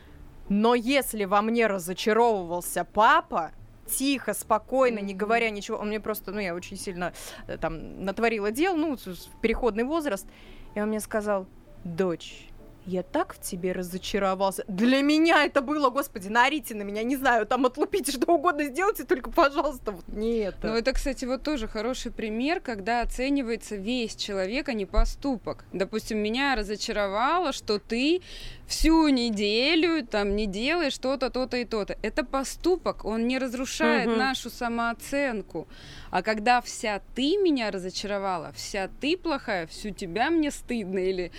Но 0.49 0.75
если 0.75 1.23
во 1.23 1.41
мне 1.41 1.67
разочаровывался 1.67 2.83
папа, 2.83 3.51
тихо, 3.87 4.33
спокойно, 4.33 4.99
не 4.99 5.13
говоря 5.13 5.49
ничего, 5.49 5.77
он 5.77 5.87
мне 5.87 5.99
просто, 5.99 6.31
ну, 6.31 6.39
я 6.39 6.53
очень 6.53 6.77
сильно 6.77 7.13
э, 7.47 7.57
там 7.57 8.03
натворила 8.03 8.51
дел, 8.51 8.75
ну, 8.75 8.97
переходный 9.41 9.83
возраст, 9.83 10.27
и 10.75 10.81
он 10.81 10.89
мне 10.89 10.99
сказал, 10.99 11.47
дочь, 11.83 12.47
я 12.87 13.03
так 13.03 13.33
в 13.33 13.41
тебе 13.41 13.73
разочаровался. 13.73 14.63
Для 14.67 15.01
меня 15.01 15.43
это 15.43 15.61
было, 15.61 15.89
господи, 15.89 16.29
наорите 16.29 16.73
на 16.73 16.83
меня, 16.83 17.03
не 17.03 17.17
знаю, 17.17 17.45
там 17.45 17.65
отлупите, 17.65 18.11
что 18.13 18.33
угодно 18.33 18.63
сделайте, 18.65 19.03
только, 19.03 19.29
пожалуйста, 19.29 19.91
вот 19.91 20.07
не 20.07 20.37
это. 20.37 20.67
Ну, 20.67 20.73
это, 20.73 20.93
кстати, 20.93 21.25
вот 21.25 21.43
тоже 21.43 21.67
хороший 21.67 22.11
пример, 22.11 22.61
когда 22.61 23.01
оценивается 23.01 23.75
весь 23.75 24.15
человек, 24.15 24.69
а 24.69 24.73
не 24.73 24.85
поступок. 24.85 25.65
Допустим, 25.73 26.17
меня 26.19 26.55
разочаровало, 26.55 27.51
что 27.51 27.77
ты 27.77 28.21
всю 28.67 29.09
неделю 29.09 30.05
там 30.05 30.35
не 30.35 30.45
делаешь 30.47 30.93
что-то, 30.93 31.29
то-то 31.29 31.57
и 31.57 31.65
то-то. 31.65 31.97
Это 32.01 32.23
поступок, 32.23 33.03
он 33.03 33.27
не 33.27 33.37
разрушает 33.37 34.07
Мгм. 34.07 34.17
нашу 34.17 34.49
самооценку. 34.49 35.67
А 36.09 36.21
когда 36.21 36.61
вся 36.61 37.01
ты 37.15 37.35
меня 37.37 37.69
разочаровала, 37.69 38.53
вся 38.55 38.89
ты 39.01 39.17
плохая, 39.17 39.67
всю 39.67 39.89
тебя 39.91 40.29
мне 40.29 40.51
стыдно 40.51 40.99
или... 40.99 41.31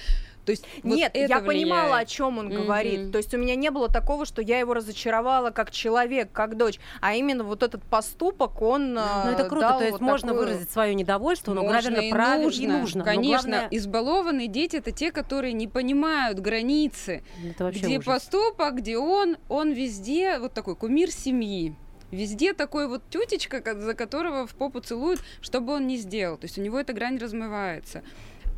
То 0.49 0.53
есть 0.53 0.65
вот 0.83 0.97
Нет, 0.97 1.11
это 1.13 1.29
я 1.31 1.41
понимала, 1.41 1.83
о 1.83 1.87
влияет. 1.89 2.09
чем 2.09 2.39
он 2.39 2.47
Мгм. 2.47 2.55
говорит. 2.63 3.13
То 3.13 3.19
есть 3.19 3.35
у 3.35 3.37
меня 3.37 3.55
не 3.55 3.71
было 3.71 3.89
такого, 3.91 4.25
что 4.25 4.41
я 4.41 4.59
его 4.61 4.73
разочаровала 4.73 5.51
как 5.51 5.71
человек, 5.71 6.33
как 6.33 6.57
дочь, 6.57 6.81
а 7.03 7.15
именно 7.15 7.45
вот 7.45 7.63
этот 7.63 7.83
поступок, 7.85 8.63
он 8.63 8.95
Ну, 8.95 9.01
а, 9.03 9.31
это 9.31 9.45
круто, 9.45 9.69
дал 9.69 9.79
то 9.79 9.85
есть 9.85 9.93
вот 9.93 10.01
можно 10.01 10.29
такую- 10.29 10.47
выразить 10.47 10.71
свое 10.71 10.95
недовольство, 10.95 11.53
но, 11.53 11.63
Можно 11.65 11.91
наверное, 11.91 12.11
правильно 12.11 12.45
нужно, 12.45 12.63
и 12.63 12.67
нужно. 12.67 12.99
Но 13.01 13.05
Конечно, 13.05 13.49
главное, 13.51 13.69
избалованные 13.73 14.49
дети 14.49 14.77
это 14.77 14.91
те, 14.91 15.13
которые 15.13 15.53
не 15.53 15.69
понимают 15.69 16.39
границы. 16.39 17.23
вообще 17.59 17.81
где 17.81 17.99
ужас. 17.99 18.07
поступок, 18.07 18.77
где 18.77 18.97
он, 18.97 19.37
он 19.51 19.73
везде 19.73 20.39
вот 20.39 20.55
такой 20.55 20.77
кумир 20.77 21.11
семьи. 21.11 21.75
Везде 22.11 22.55
такой 22.55 22.89
вот 22.89 23.03
тютечка, 23.11 23.61
ко- 23.61 23.79
за 23.79 23.93
которого 23.93 24.47
в 24.47 24.55
попу 24.55 24.81
целуют, 24.81 25.21
что 25.43 25.61
бы 25.61 25.75
он 25.75 25.87
ни 25.87 25.97
сделал. 25.97 26.39
То 26.39 26.47
есть 26.47 26.57
у 26.57 26.63
него 26.63 26.81
эта 26.81 26.95
грань 26.95 27.19
размывается. 27.19 28.03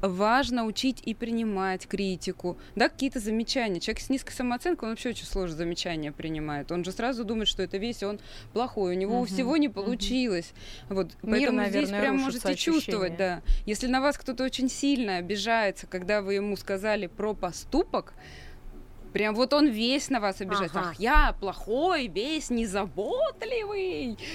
Важно 0.00 0.64
учить 0.64 1.02
и 1.04 1.14
принимать 1.14 1.86
критику, 1.86 2.56
да, 2.74 2.88
какие-то 2.88 3.20
замечания. 3.20 3.80
Человек 3.80 4.00
с 4.02 4.08
низкой 4.08 4.32
самооценкой, 4.32 4.88
он 4.88 4.92
вообще 4.92 5.10
очень 5.10 5.26
сложно 5.26 5.56
замечания 5.56 6.12
принимает. 6.12 6.72
Он 6.72 6.84
же 6.84 6.92
сразу 6.92 7.24
думает, 7.24 7.48
что 7.48 7.62
это 7.62 7.76
весь 7.76 8.02
он 8.02 8.18
плохой, 8.52 8.94
у 8.96 8.98
него 8.98 9.18
Мгм, 9.18 9.26
всего 9.26 9.56
не 9.56 9.68
получилось. 9.68 10.52
Вот, 10.88 11.08
Мир, 11.22 11.32
поэтому 11.32 11.64
здесь 11.64 11.90
наверное, 11.90 12.00
прям 12.00 12.26
рушится 12.26 12.48
можете 12.48 12.62
чувствовать, 12.62 13.12
ощущения. 13.12 13.42
да. 13.44 13.62
Если 13.66 13.86
на 13.88 14.00
вас 14.00 14.16
кто-то 14.16 14.44
очень 14.44 14.68
сильно 14.68 15.16
обижается, 15.18 15.86
когда 15.86 16.22
вы 16.22 16.34
ему 16.34 16.56
сказали 16.56 17.06
про 17.06 17.34
поступок, 17.34 18.14
Прям 19.12 19.34
вот 19.34 19.52
он 19.52 19.68
весь 19.68 20.10
на 20.10 20.20
вас 20.20 20.40
обижается. 20.40 20.78
Ага. 20.78 20.88
Ах, 20.90 21.00
я 21.00 21.34
плохой, 21.40 22.08
весь 22.08 22.50
незаботливый. 22.50 24.18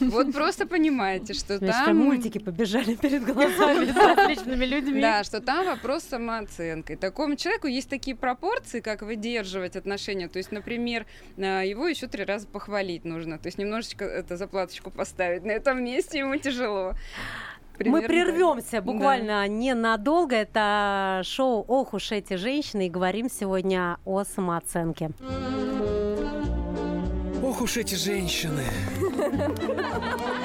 Вот 0.00 0.32
просто 0.32 0.66
понимаете, 0.66 1.34
что 1.34 1.58
там... 1.58 1.96
мультики 1.96 2.38
побежали 2.38 2.94
перед 3.02 3.24
глазами 3.32 3.86
с 3.86 3.96
различными 3.96 4.64
людьми. 4.64 5.00
Да, 5.00 5.24
что 5.24 5.40
там 5.40 5.66
вопрос 5.66 6.04
самооценкой. 6.04 6.96
Такому 6.96 7.36
человеку 7.36 7.66
есть 7.66 7.88
такие 7.88 8.16
пропорции, 8.16 8.80
как 8.80 9.02
выдерживать 9.02 9.76
отношения. 9.76 10.28
То 10.28 10.38
есть, 10.38 10.52
например, 10.52 11.06
а, 11.38 11.62
его 11.62 11.86
еще 11.88 12.06
три 12.06 12.24
раза 12.24 12.46
похвалить 12.46 13.04
нужно. 13.04 13.38
То 13.38 13.46
есть 13.46 13.58
немножечко 13.58 14.04
это 14.04 14.36
заплаточку 14.36 14.90
поставить. 14.90 15.44
На 15.44 15.52
этом 15.52 15.84
месте 15.84 16.18
ему 16.18 16.36
тяжело. 16.36 16.94
Мы 17.74 17.78
Примерно 17.78 18.00
так. 18.02 18.08
прервемся 18.08 18.82
буквально 18.82 19.48
ненадолго. 19.48 20.36
Это 20.36 21.22
шоу 21.24 21.64
«Ох 21.66 21.92
уж 21.94 22.12
эти 22.12 22.34
женщины» 22.34 22.86
и 22.86 22.90
говорим 22.90 23.28
сегодня 23.28 23.98
о 24.04 24.22
самооценке. 24.24 25.10
Ох 27.42 27.60
уж 27.62 27.76
эти 27.76 27.96
женщины. 27.96 28.62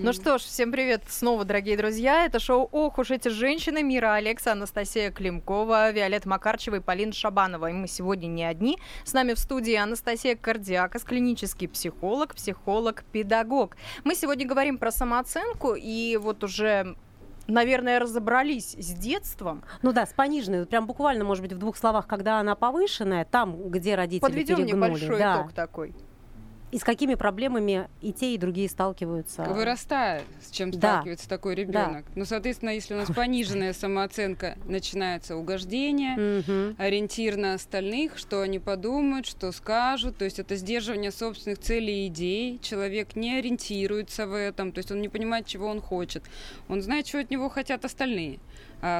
Ну 0.00 0.12
что 0.12 0.38
ж, 0.38 0.42
всем 0.42 0.70
привет 0.70 1.02
снова, 1.08 1.44
дорогие 1.44 1.76
друзья. 1.76 2.24
Это 2.24 2.38
шоу 2.38 2.68
«Ох 2.70 2.98
уж 2.98 3.10
эти 3.10 3.28
женщины» 3.30 3.82
Мира 3.82 4.14
Алекса, 4.14 4.52
Анастасия 4.52 5.10
Климкова, 5.10 5.90
Виолетта 5.90 6.28
Макарчева 6.28 6.76
и 6.76 6.80
Полина 6.80 7.12
Шабанова. 7.12 7.68
И 7.68 7.72
мы 7.72 7.88
сегодня 7.88 8.28
не 8.28 8.44
одни. 8.44 8.78
С 9.04 9.12
нами 9.12 9.34
в 9.34 9.40
студии 9.40 9.74
Анастасия 9.74 10.36
Кардиакас, 10.36 11.02
клинический 11.02 11.66
психолог, 11.66 12.36
психолог, 12.36 13.02
педагог. 13.10 13.76
Мы 14.04 14.14
сегодня 14.14 14.46
говорим 14.46 14.78
про 14.78 14.92
самооценку 14.92 15.74
и 15.74 16.16
вот 16.16 16.44
уже 16.44 16.96
наверное, 17.48 17.98
разобрались 17.98 18.74
с 18.78 18.92
детством. 18.92 19.64
Ну 19.82 19.92
да, 19.92 20.06
с 20.06 20.12
пониженной. 20.12 20.66
Прям 20.66 20.86
буквально, 20.86 21.24
может 21.24 21.42
быть, 21.42 21.54
в 21.54 21.58
двух 21.58 21.76
словах, 21.76 22.06
когда 22.06 22.38
она 22.38 22.54
повышенная, 22.54 23.24
там, 23.24 23.70
где 23.70 23.96
родители 23.96 24.20
Подведем 24.20 24.56
перегнули. 24.58 24.90
небольшой 24.90 25.18
да. 25.18 25.40
итог 25.40 25.52
такой. 25.54 25.94
И 26.70 26.78
с 26.78 26.84
какими 26.84 27.14
проблемами 27.14 27.88
и 28.02 28.12
те, 28.12 28.34
и 28.34 28.38
другие 28.38 28.68
сталкиваются. 28.68 29.44
Вырастает, 29.44 30.24
с 30.42 30.50
чем 30.50 30.70
Да. 30.70 30.78
сталкивается 30.78 31.28
такой 31.28 31.54
ребенок. 31.54 32.04
Ну, 32.14 32.26
соответственно, 32.26 32.70
если 32.70 32.92
у 32.94 32.98
нас 32.98 33.10
пониженная 33.10 33.72
самооценка, 33.72 34.56
начинается 34.66 35.36
угождение, 35.36 36.74
ориентир 36.76 37.36
на 37.36 37.54
остальных, 37.54 38.18
что 38.18 38.42
они 38.42 38.58
подумают, 38.58 39.26
что 39.26 39.50
скажут. 39.52 40.18
То 40.18 40.24
есть 40.26 40.38
это 40.38 40.56
сдерживание 40.56 41.10
собственных 41.10 41.58
целей 41.58 42.04
и 42.04 42.08
идей. 42.08 42.58
Человек 42.62 43.16
не 43.16 43.38
ориентируется 43.38 44.26
в 44.26 44.34
этом, 44.36 44.72
то 44.72 44.78
есть 44.78 44.90
он 44.90 45.00
не 45.00 45.08
понимает, 45.08 45.46
чего 45.46 45.68
он 45.68 45.80
хочет. 45.80 46.22
Он 46.68 46.82
знает, 46.82 47.06
чего 47.06 47.22
от 47.22 47.30
него 47.30 47.48
хотят 47.48 47.84
остальные, 47.86 48.40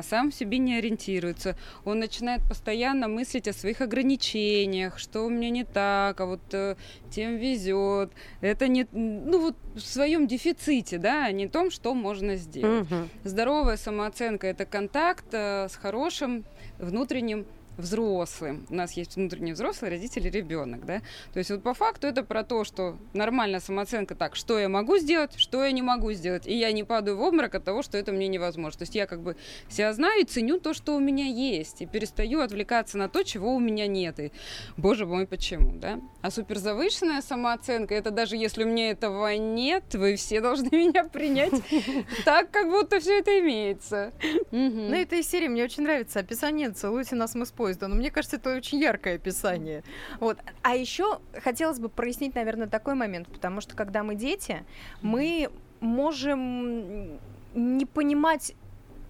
сам 0.02 0.30
в 0.30 0.34
себе 0.34 0.58
не 0.58 0.76
ориентируется. 0.76 1.56
Он 1.84 1.98
начинает 1.98 2.42
постоянно 2.48 3.08
мыслить 3.08 3.48
о 3.48 3.52
своих 3.52 3.80
ограничениях, 3.80 4.98
что 4.98 5.22
у 5.22 5.30
меня 5.30 5.50
не 5.50 5.64
так, 5.64 6.20
а 6.20 6.26
вот 6.26 6.40
э, 6.52 6.76
тем 7.10 7.36
везет. 7.36 8.12
Это 8.40 8.68
не, 8.68 8.86
ну 8.92 9.40
вот 9.40 9.56
в 9.74 9.80
своем 9.80 10.26
дефиците, 10.26 10.98
да, 10.98 11.24
а 11.24 11.32
не 11.32 11.48
том, 11.48 11.70
что 11.70 11.94
можно 11.94 12.36
сделать. 12.36 12.90
Мгм. 12.90 13.08
Здоровая 13.24 13.76
самооценка 13.76 14.46
это 14.46 14.64
контакт 14.66 15.26
э, 15.32 15.68
с 15.68 15.76
хорошим 15.76 16.44
внутренним 16.78 17.46
взрослым. 17.78 18.66
У 18.68 18.74
нас 18.74 18.92
есть 18.92 19.16
внутренний 19.16 19.52
взрослый, 19.52 19.90
родитель 19.90 20.26
и 20.26 20.30
ребенок, 20.30 20.84
да. 20.84 21.00
То 21.32 21.38
есть 21.38 21.50
вот 21.50 21.62
по 21.62 21.74
факту 21.74 22.06
это 22.06 22.22
про 22.22 22.44
то, 22.44 22.64
что 22.64 22.98
нормальная 23.14 23.60
самооценка 23.60 24.14
так, 24.14 24.36
что 24.36 24.58
я 24.58 24.68
могу 24.68 24.98
сделать, 24.98 25.38
что 25.38 25.64
я 25.64 25.72
не 25.72 25.82
могу 25.82 26.12
сделать, 26.12 26.46
и 26.46 26.54
я 26.54 26.72
не 26.72 26.84
падаю 26.84 27.16
в 27.16 27.22
обморок 27.22 27.54
от 27.54 27.64
того, 27.64 27.82
что 27.82 27.96
это 27.96 28.12
мне 28.12 28.28
невозможно. 28.28 28.78
То 28.78 28.82
есть 28.82 28.94
я 28.94 29.06
как 29.06 29.22
бы 29.22 29.36
себя 29.68 29.92
знаю 29.92 30.22
и 30.22 30.24
ценю 30.24 30.58
то, 30.58 30.74
что 30.74 30.96
у 30.96 31.00
меня 31.00 31.26
есть, 31.26 31.80
и 31.80 31.86
перестаю 31.86 32.40
отвлекаться 32.40 32.98
на 32.98 33.08
то, 33.08 33.22
чего 33.22 33.54
у 33.54 33.60
меня 33.60 33.86
нет. 33.86 34.18
И, 34.18 34.32
боже 34.76 35.06
мой, 35.06 35.26
почему, 35.26 35.72
да? 35.78 36.00
А 36.20 36.30
суперзавышенная 36.30 37.22
самооценка, 37.22 37.94
это 37.94 38.10
даже 38.10 38.36
если 38.36 38.64
у 38.64 38.66
меня 38.66 38.90
этого 38.90 39.36
нет, 39.36 39.94
вы 39.94 40.16
все 40.16 40.40
должны 40.40 40.68
меня 40.72 41.04
принять 41.04 41.52
так, 42.24 42.50
как 42.50 42.68
будто 42.68 42.98
все 43.00 43.20
это 43.20 43.38
имеется. 43.40 44.12
Мгм. 44.50 44.90
Ну, 44.90 44.94
это 44.94 45.16
из 45.16 45.28
серии 45.28 45.48
мне 45.48 45.64
очень 45.64 45.84
нравится 45.84 46.20
описание 46.20 46.70
«Целуйте 46.70 47.14
нас, 47.14 47.34
мы 47.34 47.46
с 47.46 47.52
поезда». 47.68 47.88
Но 47.88 47.96
мне 47.96 48.10
кажется, 48.10 48.36
это 48.36 48.56
очень 48.56 48.80
яркое 48.80 49.16
описание. 49.16 49.82
Вот. 50.20 50.38
А 50.62 50.74
еще 50.74 51.20
хотелось 51.42 51.78
бы 51.78 51.88
прояснить, 51.88 52.34
наверное, 52.34 52.66
такой 52.66 52.94
момент, 52.94 53.28
потому 53.28 53.60
что 53.60 53.76
когда 53.76 54.02
мы 54.02 54.14
дети, 54.14 54.64
мы 55.02 55.50
можем 55.80 57.18
не 57.54 57.86
понимать 57.86 58.54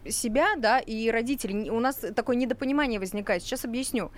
себя, 0.09 0.57
да, 0.57 0.79
и 0.79 1.11
родителей. 1.11 1.71
У 1.71 1.81
нас 1.81 1.97
такое 2.15 2.37
недопонимание 2.37 3.01
возникает. 3.01 3.43
Сейчас 3.43 3.65
объясню. 3.65 4.11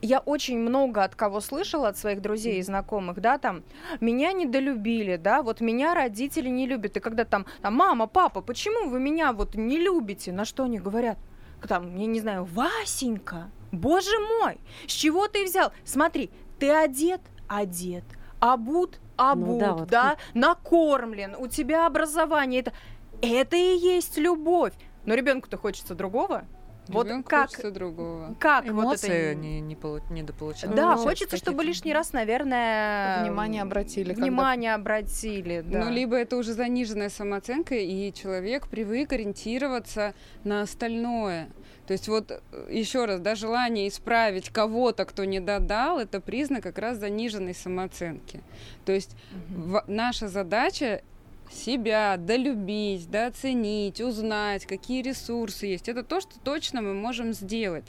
Я 0.00 0.20
очень 0.20 0.58
много 0.58 1.02
от 1.02 1.16
кого 1.16 1.40
слышала, 1.40 1.88
от 1.88 1.98
своих 1.98 2.22
друзей 2.22 2.58
и 2.58 2.62
знакомых, 2.62 3.20
да, 3.20 3.36
там, 3.38 3.64
меня 4.00 4.32
недолюбили, 4.32 5.16
да, 5.16 5.42
вот 5.42 5.60
меня 5.60 5.92
родители 5.92 6.48
не 6.48 6.68
любят. 6.68 6.96
И 6.96 7.00
когда 7.00 7.24
там, 7.24 7.46
там, 7.62 7.74
мама, 7.74 8.06
папа, 8.06 8.40
почему 8.40 8.88
вы 8.90 9.00
меня 9.00 9.32
вот 9.32 9.56
не 9.56 9.76
любите? 9.76 10.30
На 10.30 10.44
что 10.44 10.64
они 10.64 10.78
говорят? 10.78 11.18
Там, 11.66 11.96
я 11.96 12.06
не 12.06 12.20
знаю, 12.20 12.44
Васенька, 12.44 13.50
боже 13.72 14.18
мой, 14.40 14.60
с 14.86 14.92
чего 14.92 15.26
ты 15.28 15.44
взял? 15.44 15.72
Смотри, 15.84 16.30
ты 16.58 16.70
одет, 16.70 17.20
одет, 17.48 18.04
обут, 18.40 19.00
обут, 19.16 19.58
да, 19.58 19.74
да, 19.86 20.08
вот 20.10 20.18
накормлен, 20.34 21.34
у 21.38 21.48
тебя 21.48 21.86
образование, 21.86 22.60
это, 22.60 22.72
это 23.20 23.56
и 23.56 23.76
есть 23.76 24.18
любовь. 24.18 24.72
Но 25.04 25.14
ребенку-то 25.14 25.56
хочется 25.56 25.94
другого. 25.94 26.44
Вот 26.88 27.08
как, 27.26 27.48
хочется 27.50 27.70
другого. 27.70 28.34
как 28.40 28.64
вот 28.64 28.70
Эмоции 28.70 29.10
это... 29.32 29.34
не, 29.40 29.60
не 29.60 29.74
полу- 29.74 30.00
недополучают. 30.10 30.74
Да, 30.74 30.94
Сейчас 30.94 31.04
хочется, 31.04 31.36
чтобы 31.36 31.64
лишний 31.64 31.92
раз, 31.92 32.12
наверное... 32.12 33.22
Внимание 33.22 33.62
обратили. 33.62 34.08
когда- 34.10 34.22
Внимание 34.22 34.74
обратили, 34.74 35.62
да. 35.66 35.84
Ну, 35.84 35.90
либо 35.90 36.16
это 36.16 36.36
уже 36.36 36.52
заниженная 36.54 37.08
самооценка, 37.10 37.74
и 37.74 38.12
человек 38.12 38.68
привык 38.68 39.12
ориентироваться 39.12 40.14
на 40.44 40.62
остальное. 40.62 41.48
То 41.86 41.92
есть 41.92 42.06
вот 42.08 42.42
еще 42.68 43.06
раз, 43.06 43.20
да, 43.20 43.34
желание 43.34 43.88
исправить 43.88 44.50
кого-то, 44.50 45.04
кто 45.06 45.24
не 45.24 45.40
додал, 45.40 45.98
это 45.98 46.20
признак 46.20 46.62
как 46.62 46.78
раз 46.78 46.98
заниженной 46.98 47.54
самооценки. 47.54 48.42
То 48.84 48.92
есть 48.92 49.16
в- 49.48 49.82
наша 49.86 50.28
задача 50.28 51.02
себя 51.52 52.16
долюбить, 52.16 53.10
да, 53.10 53.26
оценить, 53.26 54.00
узнать, 54.00 54.66
какие 54.66 55.02
ресурсы 55.02 55.66
есть. 55.66 55.88
Это 55.88 56.02
то, 56.02 56.20
что 56.20 56.38
точно 56.40 56.82
мы 56.82 56.94
можем 56.94 57.32
сделать. 57.32 57.86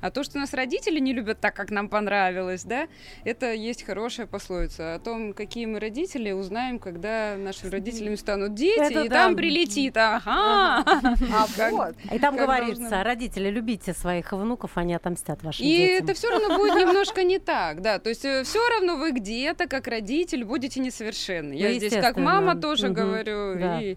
А 0.00 0.10
то, 0.10 0.22
что 0.22 0.38
нас 0.38 0.52
родители 0.54 0.98
не 0.98 1.12
любят 1.12 1.40
так, 1.40 1.54
как 1.54 1.70
нам 1.70 1.88
понравилось, 1.88 2.64
да, 2.64 2.88
это 3.24 3.52
есть 3.52 3.82
хорошая 3.84 4.26
пословица. 4.26 4.94
О 4.94 4.98
том, 4.98 5.32
какие 5.32 5.66
мы 5.66 5.78
родители, 5.80 6.32
узнаем, 6.32 6.78
когда 6.78 7.36
нашими 7.36 7.70
родителями 7.70 8.14
станут 8.14 8.54
дети, 8.54 8.80
Это 8.92 9.04
и 9.04 9.08
да. 9.08 9.24
там 9.24 9.36
прилетит. 9.36 9.96
Ага! 9.96 10.84
А 10.84 11.46
Как- 11.56 11.72
вот. 11.72 11.94
И 12.12 12.18
там 12.18 12.36
Как 12.36 12.46
говорится, 12.46 12.82
быть. 12.82 13.02
родители, 13.04 13.50
любите 13.50 13.92
своих 13.94 14.32
внуков, 14.32 14.72
они 14.76 14.94
отомстят 14.94 15.42
вашим 15.42 15.66
И 15.66 15.68
детям. 15.76 16.04
это 16.04 16.14
все 16.14 16.30
равно 16.30 16.48
будет 16.58 16.74
немножко 16.76 17.22
не 17.24 17.38
так, 17.38 17.80
да. 17.82 17.98
То 17.98 18.08
есть 18.08 18.20
все 18.20 18.68
равно 18.70 18.96
вы 18.96 19.12
где-то, 19.12 19.66
как 19.66 19.86
родитель, 19.88 20.44
будете 20.44 20.80
несовершенны. 20.80 21.54
Я 21.54 21.68
Ну, 21.68 21.74
здесь 21.74 21.92
как 21.94 22.16
мама 22.16 22.54
тоже 22.56 22.88
говорю. 22.88 23.58
Да. 23.58 23.80
И 23.80 23.96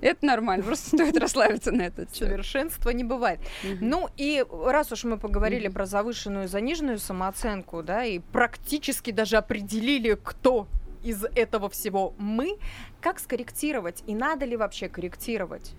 это 0.00 0.26
нормально, 0.26 0.64
просто 0.64 0.96
стоит 0.96 1.16
расслабиться 1.18 1.72
на 1.72 1.82
этот 1.82 2.14
счет. 2.14 2.28
Совершенства 2.28 2.90
не 2.90 3.04
бывает. 3.04 3.40
Ну 3.80 4.08
и 4.16 4.44
раз 4.50 4.92
уж 4.92 5.04
мы 5.04 5.18
поговорили 5.18 5.68
про 5.68 5.86
завышенную 5.86 6.44
и 6.44 6.48
заниженную 6.48 6.98
самооценку, 6.98 7.82
да, 7.82 8.04
и 8.04 8.18
практически 8.18 9.10
даже 9.10 9.36
определили, 9.36 10.18
кто 10.22 10.68
из 11.02 11.24
этого 11.24 11.68
всего 11.68 12.14
мы, 12.18 12.58
как 13.00 13.20
скорректировать 13.20 14.02
и 14.06 14.14
надо 14.14 14.44
ли 14.44 14.56
вообще 14.56 14.88
корректировать 14.88 15.72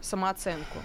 самооценку? 0.00 0.78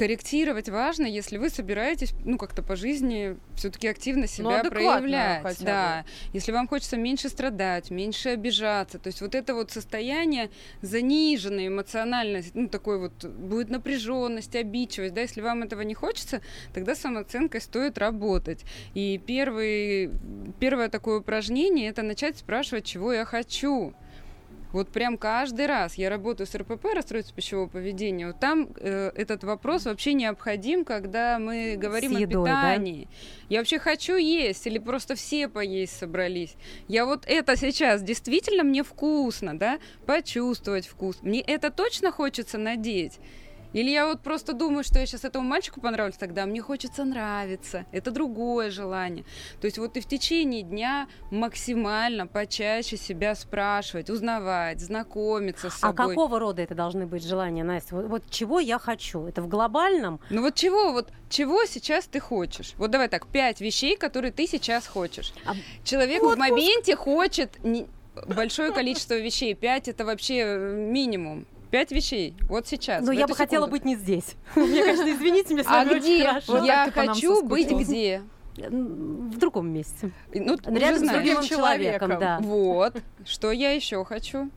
Корректировать 0.00 0.70
важно, 0.70 1.04
если 1.04 1.36
вы 1.36 1.50
собираетесь, 1.50 2.14
ну, 2.24 2.38
как-то 2.38 2.62
по 2.62 2.74
жизни 2.74 3.36
все-таки 3.54 3.86
активно 3.86 4.26
себя 4.26 4.62
Ну, 4.64 4.70
проявлять. 4.70 5.42
хотя 5.42 5.58
бы. 5.58 5.64
да. 5.66 6.04
Если 6.32 6.52
вам 6.52 6.68
хочется 6.68 6.96
меньше 6.96 7.28
страдать, 7.28 7.90
меньше 7.90 8.30
обижаться. 8.30 8.98
То 8.98 9.08
есть 9.08 9.20
вот 9.20 9.34
это 9.34 9.54
вот 9.54 9.70
состояние 9.72 10.48
заниженной 10.80 11.68
эмоциональности, 11.68 12.52
ну, 12.54 12.68
такой 12.70 12.98
вот 12.98 13.26
будет 13.26 13.68
напряженность, 13.68 14.56
обидчивость, 14.56 15.12
да, 15.12 15.20
если 15.20 15.42
вам 15.42 15.64
этого 15.64 15.82
не 15.82 15.92
хочется, 15.92 16.40
тогда 16.72 16.94
самооценкой 16.94 17.60
стоит 17.60 17.98
работать. 17.98 18.64
И 18.94 19.20
первый, 19.26 20.10
первое 20.60 20.88
такое 20.88 21.18
упражнение 21.18 21.90
это 21.90 22.00
начать 22.00 22.38
спрашивать, 22.38 22.86
чего 22.86 23.12
я 23.12 23.26
хочу. 23.26 23.92
Вот 24.72 24.88
прям 24.88 25.18
каждый 25.18 25.66
раз 25.66 25.94
я 25.94 26.08
работаю 26.10 26.46
с 26.46 26.54
РПП, 26.54 26.86
расстройство 26.94 27.34
пищевого 27.34 27.68
поведения, 27.68 28.28
вот 28.28 28.40
там 28.40 28.68
э, 28.76 29.10
этот 29.14 29.44
вопрос 29.44 29.86
вообще 29.86 30.12
необходим, 30.12 30.84
когда 30.84 31.38
мы 31.38 31.76
говорим 31.76 32.14
С 32.16 32.20
едой, 32.20 32.42
о 32.42 32.44
да? 32.44 32.74
питании. 32.74 33.08
Я 33.48 33.58
вообще 33.58 33.78
хочу 33.78 34.16
есть 34.16 34.66
или 34.66 34.78
просто 34.78 35.14
все 35.14 35.48
поесть 35.48 35.96
собрались. 35.98 36.54
Я 36.88 37.04
вот 37.04 37.24
это 37.26 37.56
сейчас 37.56 38.02
действительно 38.02 38.62
мне 38.62 38.82
вкусно, 38.82 39.58
да, 39.58 39.78
почувствовать 40.06 40.86
вкус. 40.86 41.18
Мне 41.22 41.40
это 41.40 41.70
точно 41.70 42.12
хочется 42.12 42.58
надеть. 42.58 43.18
Или 43.72 43.90
я 43.90 44.06
вот 44.06 44.20
просто 44.20 44.52
думаю, 44.52 44.82
что 44.84 44.98
я 44.98 45.06
сейчас 45.06 45.24
этому 45.24 45.48
мальчику 45.48 45.80
понравлюсь, 45.80 46.16
тогда 46.16 46.46
мне 46.46 46.60
хочется 46.60 47.04
нравиться. 47.04 47.86
Это 47.92 48.10
другое 48.10 48.70
желание. 48.70 49.24
То 49.60 49.66
есть 49.66 49.78
вот 49.78 49.96
и 49.96 50.00
в 50.00 50.06
течение 50.06 50.62
дня 50.62 51.06
максимально 51.30 52.26
почаще 52.26 52.96
себя 52.96 53.34
спрашивать, 53.34 54.10
узнавать, 54.10 54.80
знакомиться 54.80 55.70
с 55.70 55.76
А 55.76 55.88
собой. 55.92 56.08
какого 56.14 56.38
рода 56.38 56.62
это 56.62 56.74
должны 56.74 57.06
быть 57.06 57.24
желания, 57.24 57.64
Настя? 57.64 57.96
Вот, 57.96 58.06
вот 58.06 58.22
чего 58.30 58.60
я 58.60 58.78
хочу? 58.78 59.26
Это 59.26 59.42
в 59.42 59.48
глобальном? 59.48 60.20
Ну 60.30 60.42
вот 60.42 60.54
чего, 60.54 60.92
вот 60.92 61.10
чего 61.28 61.64
сейчас 61.64 62.06
ты 62.06 62.20
хочешь? 62.20 62.74
Вот 62.76 62.90
давай 62.90 63.08
так, 63.08 63.26
пять 63.26 63.60
вещей, 63.60 63.96
которые 63.96 64.32
ты 64.32 64.46
сейчас 64.46 64.86
хочешь. 64.86 65.32
А- 65.46 65.54
Человек 65.84 66.22
в 66.22 66.36
моменте 66.36 66.96
хочет 66.96 67.58
большое 68.26 68.72
количество 68.72 69.14
вещей. 69.18 69.54
Пять 69.54 69.88
это 69.88 70.04
вообще 70.04 70.38
э, 70.38 70.74
минимум. 70.74 71.46
Пять 71.70 71.92
вещей. 71.92 72.34
Вот 72.48 72.66
сейчас. 72.66 73.04
Ну, 73.04 73.12
в 73.12 73.14
я 73.14 73.26
бы 73.26 73.34
хотела 73.34 73.66
секунду. 73.66 73.70
быть 73.72 73.84
не 73.84 73.94
здесь. 73.96 74.34
Мне, 74.56 74.82
конечно, 74.82 75.10
извините, 75.12 75.54
мне 75.54 75.62
с 75.62 75.66
А 75.68 75.70
вами 75.84 75.90
очень 75.90 76.00
где? 76.00 76.18
я 76.66 76.90
хочу 76.92 77.42
быть 77.44 77.70
где? 77.70 78.22
В 78.56 79.38
другом 79.38 79.68
месте. 79.72 80.10
Ну, 80.34 80.54
уже 80.54 80.78
Рядом 80.78 81.06
с 81.06 81.10
другим 81.10 81.40
человеком. 81.42 82.08
человеком, 82.10 82.18
да. 82.18 82.38
Вот. 82.40 82.96
Что 83.24 83.52
я 83.52 83.70
еще 83.72 84.04
хочу? 84.04 84.50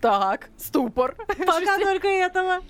Так, 0.00 0.50
ступор. 0.56 1.16
Пока 1.38 1.78
только 1.82 2.08
этого. 2.08 2.60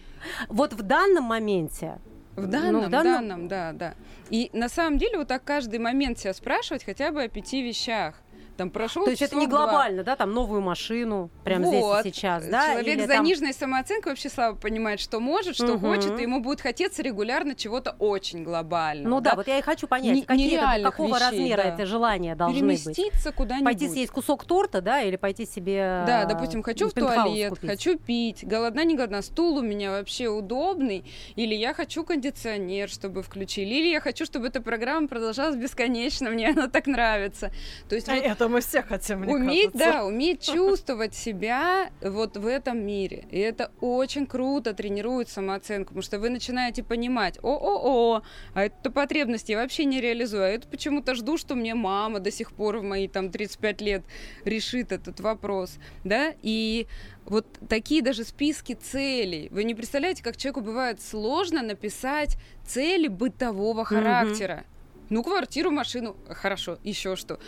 Вот 0.49 0.73
в 0.73 0.83
данном 0.83 1.25
моменте 1.25 1.99
В 2.35 2.47
данном, 2.47 2.83
в 2.83 2.87
в 2.87 2.91
данном- 2.91 3.13
данном, 3.29 3.49
да, 3.49 3.73
да. 3.73 3.95
И 4.31 4.51
на 4.53 4.69
самом 4.69 4.99
деле 4.99 5.19
вот 5.19 5.29
так 5.29 5.45
каждый 5.45 5.79
момент 5.79 6.19
себя 6.19 6.35
спрашивать 6.35 6.85
хотя 6.85 7.13
бы 7.13 7.23
о 7.23 7.29
пяти 7.29 7.63
вещах. 7.63 8.15
Там 8.57 8.71
прошел 8.71 9.05
То 9.05 9.11
есть 9.11 9.23
это 9.23 9.37
не 9.37 9.47
глобально, 9.47 10.03
да, 10.03 10.17
там 10.17 10.33
новую 10.33 10.61
машину 10.63 11.31
прямо 11.45 11.67
Вот. 11.67 12.01
здесь 12.01 12.15
и 12.15 12.17
сейчас, 12.17 12.47
да? 12.47 12.71
Человек 12.73 12.87
Или 12.87 13.05
с 13.05 13.09
там- 13.09 13.17
заниженной 13.25 13.53
самооценкой 13.53 14.13
вообще 14.13 14.29
слабо 14.31 14.57
понимает, 14.59 14.99
что 15.01 15.21
может, 15.21 15.55
что 15.57 15.75
Мгм. 15.75 15.81
хочет, 15.81 16.19
и 16.19 16.23
ему 16.23 16.41
будет 16.41 16.61
хотеться 16.61 17.03
регулярно 17.03 17.55
чего-то 17.55 17.95
очень 17.99 18.43
глобального. 18.45 19.09
Ну 19.17 19.21
да, 19.21 19.35
вот 19.35 19.47
я 19.47 19.59
и 19.59 19.63
хочу 19.63 19.87
понять, 19.87 20.15
Не- 20.15 20.23
какие 20.23 20.57
это- 20.59 20.91
какого 20.91 21.09
вещей, 21.17 21.21
размера 21.31 21.63
да. 21.65 21.75
эти 21.75 21.83
желания 21.85 22.35
должны 22.35 22.67
быть. 22.67 22.83
Переместиться 22.85 23.33
куда-нибудь. 23.33 23.65
Пойти 23.67 23.89
съесть 23.89 24.11
кусок 24.13 24.45
торта, 24.45 24.81
да, 24.81 25.03
или 25.03 25.17
пойти 25.17 25.45
себе... 25.45 26.05
Да, 26.07 26.23
э, 26.23 26.27
допустим, 26.27 26.63
хочу 26.63 26.89
в 26.89 26.93
туалет, 26.95 27.51
купить. 27.51 27.71
хочу 27.71 27.99
пить, 27.99 28.45
голодна, 28.47 28.85
не 28.85 28.95
голодна, 28.95 29.21
стул 29.23 29.59
у 29.59 29.63
меня 29.63 29.91
вообще 29.91 30.29
удобный, 30.29 31.05
или 31.37 31.55
я 31.55 31.75
хочу 31.75 32.05
кондиционер, 32.05 32.89
чтобы 32.89 33.23
включили, 33.23 33.75
или 33.75 33.89
я 33.91 34.01
хочу, 34.01 34.25
чтобы 34.25 34.47
эта 34.49 34.61
программа 34.63 35.09
продолжалась 35.09 35.57
бесконечно, 35.57 36.31
мне 36.31 36.49
она 36.49 36.69
так 36.69 36.87
нравится. 36.87 37.51
То 37.89 37.95
есть 37.97 38.09
вот 38.09 38.17
Это 38.17 38.46
мы 38.49 38.61
все 38.61 38.83
хотим, 38.83 39.21
мне 39.21 39.35
уметь, 39.35 39.73
кажется. 39.73 39.93
да, 39.93 40.05
уметь 40.05 40.43
чувствовать 40.53 41.15
себя 41.15 41.91
вот 42.01 42.37
в 42.37 42.47
этом 42.47 42.85
мире. 42.85 43.27
И 43.31 43.39
это 43.39 43.71
очень 43.81 44.27
круто 44.27 44.75
тренирует 44.75 45.29
самооценку, 45.29 45.89
потому 45.89 46.03
что 46.03 46.19
вы 46.19 46.31
начинаете 46.31 46.83
понимать, 46.83 47.39
о-о-о, 47.43 48.23
а 48.55 48.65
эту 48.65 48.91
потребность 48.91 49.49
я 49.49 49.59
вообще 49.59 49.85
не 49.85 50.01
реализую, 50.01 50.45
а 50.45 50.49
это 50.49 50.69
почему-то 50.69 51.15
жду, 51.15 51.37
что 51.37 51.55
мне 51.55 51.75
мама 51.75 52.21
до 52.21 52.31
сих 52.31 52.53
пор 52.53 52.79
в 52.79 52.83
мои 52.83 53.09
там 53.09 53.31
35 53.31 53.81
лет 53.81 54.03
решит 54.45 54.93
этот 54.93 55.21
вопрос, 55.21 55.77
да, 56.05 56.35
и 56.43 56.87
вот 57.25 57.47
такие 57.69 58.03
даже 58.03 58.25
списки 58.25 58.75
целей. 58.75 59.49
Вы 59.51 59.65
не 59.65 59.75
представляете, 59.75 60.23
как 60.23 60.37
человеку 60.37 60.61
бывает 60.61 61.01
сложно 61.01 61.63
написать 61.63 62.37
цели 62.65 63.09
бытового 63.09 63.85
характера. 63.85 64.65
Ну, 65.09 65.23
квартиру, 65.23 65.71
машину, 65.71 66.17
хорошо, 66.29 66.79
еще 66.83 67.17
что. 67.17 67.39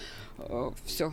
Все. 0.84 1.12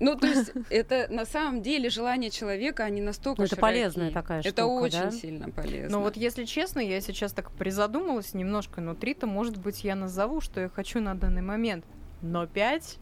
Ну, 0.00 0.16
то 0.16 0.26
есть, 0.26 0.50
это 0.70 1.06
на 1.08 1.24
самом 1.24 1.62
деле 1.62 1.88
желание 1.88 2.30
человека, 2.30 2.84
они 2.84 3.00
настолько 3.00 3.42
Ну, 3.42 3.44
это 3.46 3.56
широки. 3.56 3.60
полезная 3.60 4.10
такая 4.10 4.40
Это 4.40 4.62
штука, 4.62 4.82
очень 4.82 5.00
да? 5.00 5.10
сильно 5.12 5.50
полезно. 5.50 5.98
Ну 5.98 6.02
вот 6.02 6.16
если 6.16 6.44
честно, 6.44 6.80
я 6.80 7.00
сейчас 7.00 7.32
так 7.32 7.52
призадумалась 7.52 8.34
немножко, 8.34 8.80
но 8.80 8.94
три-то, 8.94 9.26
может 9.26 9.56
быть, 9.56 9.84
я 9.84 9.94
назову, 9.94 10.40
что 10.40 10.60
я 10.60 10.68
хочу 10.68 11.00
на 11.00 11.14
данный 11.14 11.42
момент. 11.42 11.84
Но 12.22 12.46
пять... 12.46 12.98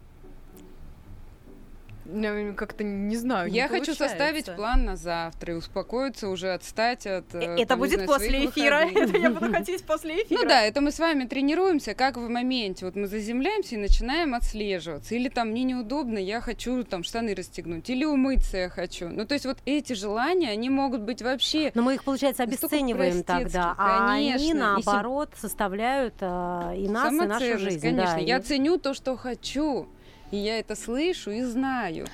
Ну, 2.04 2.54
Как-то 2.54 2.82
не 2.84 3.16
знаю, 3.16 3.50
не 3.50 3.56
Я 3.56 3.68
хочу 3.68 3.92
получается. 3.92 4.08
составить 4.08 4.54
план 4.56 4.84
на 4.84 4.96
завтра 4.96 5.54
и 5.54 5.56
успокоиться 5.56 6.28
уже, 6.28 6.52
отстать 6.52 7.06
от... 7.06 7.34
э, 7.34 7.38
Э, 7.40 7.54
Это 7.58 7.66
там, 7.68 7.78
не 7.78 7.84
будет 7.84 7.94
знаю, 7.94 8.08
после 8.08 8.28
своих 8.30 8.50
эфира. 8.50 8.74
Это 8.94 9.16
я 9.18 9.30
буду 9.30 9.52
хотеть 9.52 9.84
после 9.84 10.22
эфира. 10.22 10.40
Ну 10.42 10.48
да, 10.48 10.62
это 10.62 10.80
мы 10.80 10.90
с 10.90 10.98
вами 10.98 11.24
тренируемся, 11.24 11.94
как 11.94 12.16
в 12.16 12.28
моменте. 12.28 12.84
Вот 12.84 12.96
мы 12.96 13.06
заземляемся 13.06 13.76
и 13.76 13.78
начинаем 13.78 14.34
отслеживаться. 14.34 15.14
Или 15.14 15.28
там 15.28 15.48
мне 15.50 15.62
неудобно, 15.64 16.18
я 16.18 16.40
хочу 16.40 16.82
там 16.84 17.04
штаны 17.04 17.34
расстегнуть. 17.34 17.88
Или 17.88 18.04
умыться 18.04 18.56
я 18.56 18.68
хочу. 18.68 19.08
Ну 19.08 19.24
то 19.26 19.34
есть 19.34 19.46
вот 19.46 19.58
эти 19.64 19.92
желания, 19.92 20.50
они 20.50 20.70
могут 20.70 21.02
быть 21.02 21.22
вообще... 21.22 21.70
Но 21.74 21.82
мы 21.82 21.94
их, 21.94 22.04
получается, 22.04 22.42
обесцениваем 22.42 23.22
тогда, 23.22 23.74
а 23.78 24.12
они, 24.14 24.30
конечно. 24.32 24.44
И 24.44 24.48
сем- 24.48 24.58
наоборот, 24.58 25.30
составляют 25.40 26.14
э, 26.20 26.72
и 26.78 26.88
нас, 26.88 27.12
и 27.12 27.16
нашу 27.16 27.58
жизнь. 27.58 27.80
конечно. 27.80 28.14
да, 28.16 28.20
Я 28.20 28.38
и- 28.38 28.42
ценю 28.42 28.78
то, 28.78 28.92
что 28.94 29.16
хочу. 29.16 29.88
И 30.32 30.38
я 30.38 30.58
это 30.58 30.74
слышу 30.74 31.30
и 31.30 31.42
знаю. 31.42 32.06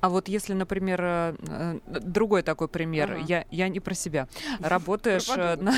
А 0.00 0.08
вот 0.08 0.28
если, 0.28 0.52
например, 0.52 1.00
э, 1.02 1.34
э, 1.48 1.78
другой 1.86 2.42
такой 2.42 2.68
пример, 2.68 3.12
Ага. 3.12 3.24
я, 3.26 3.44
я 3.50 3.68
не 3.68 3.80
про 3.80 3.94
себя. 3.94 4.28
Работаешь... 4.60 5.28
Э, 5.36 5.56
на- 5.56 5.74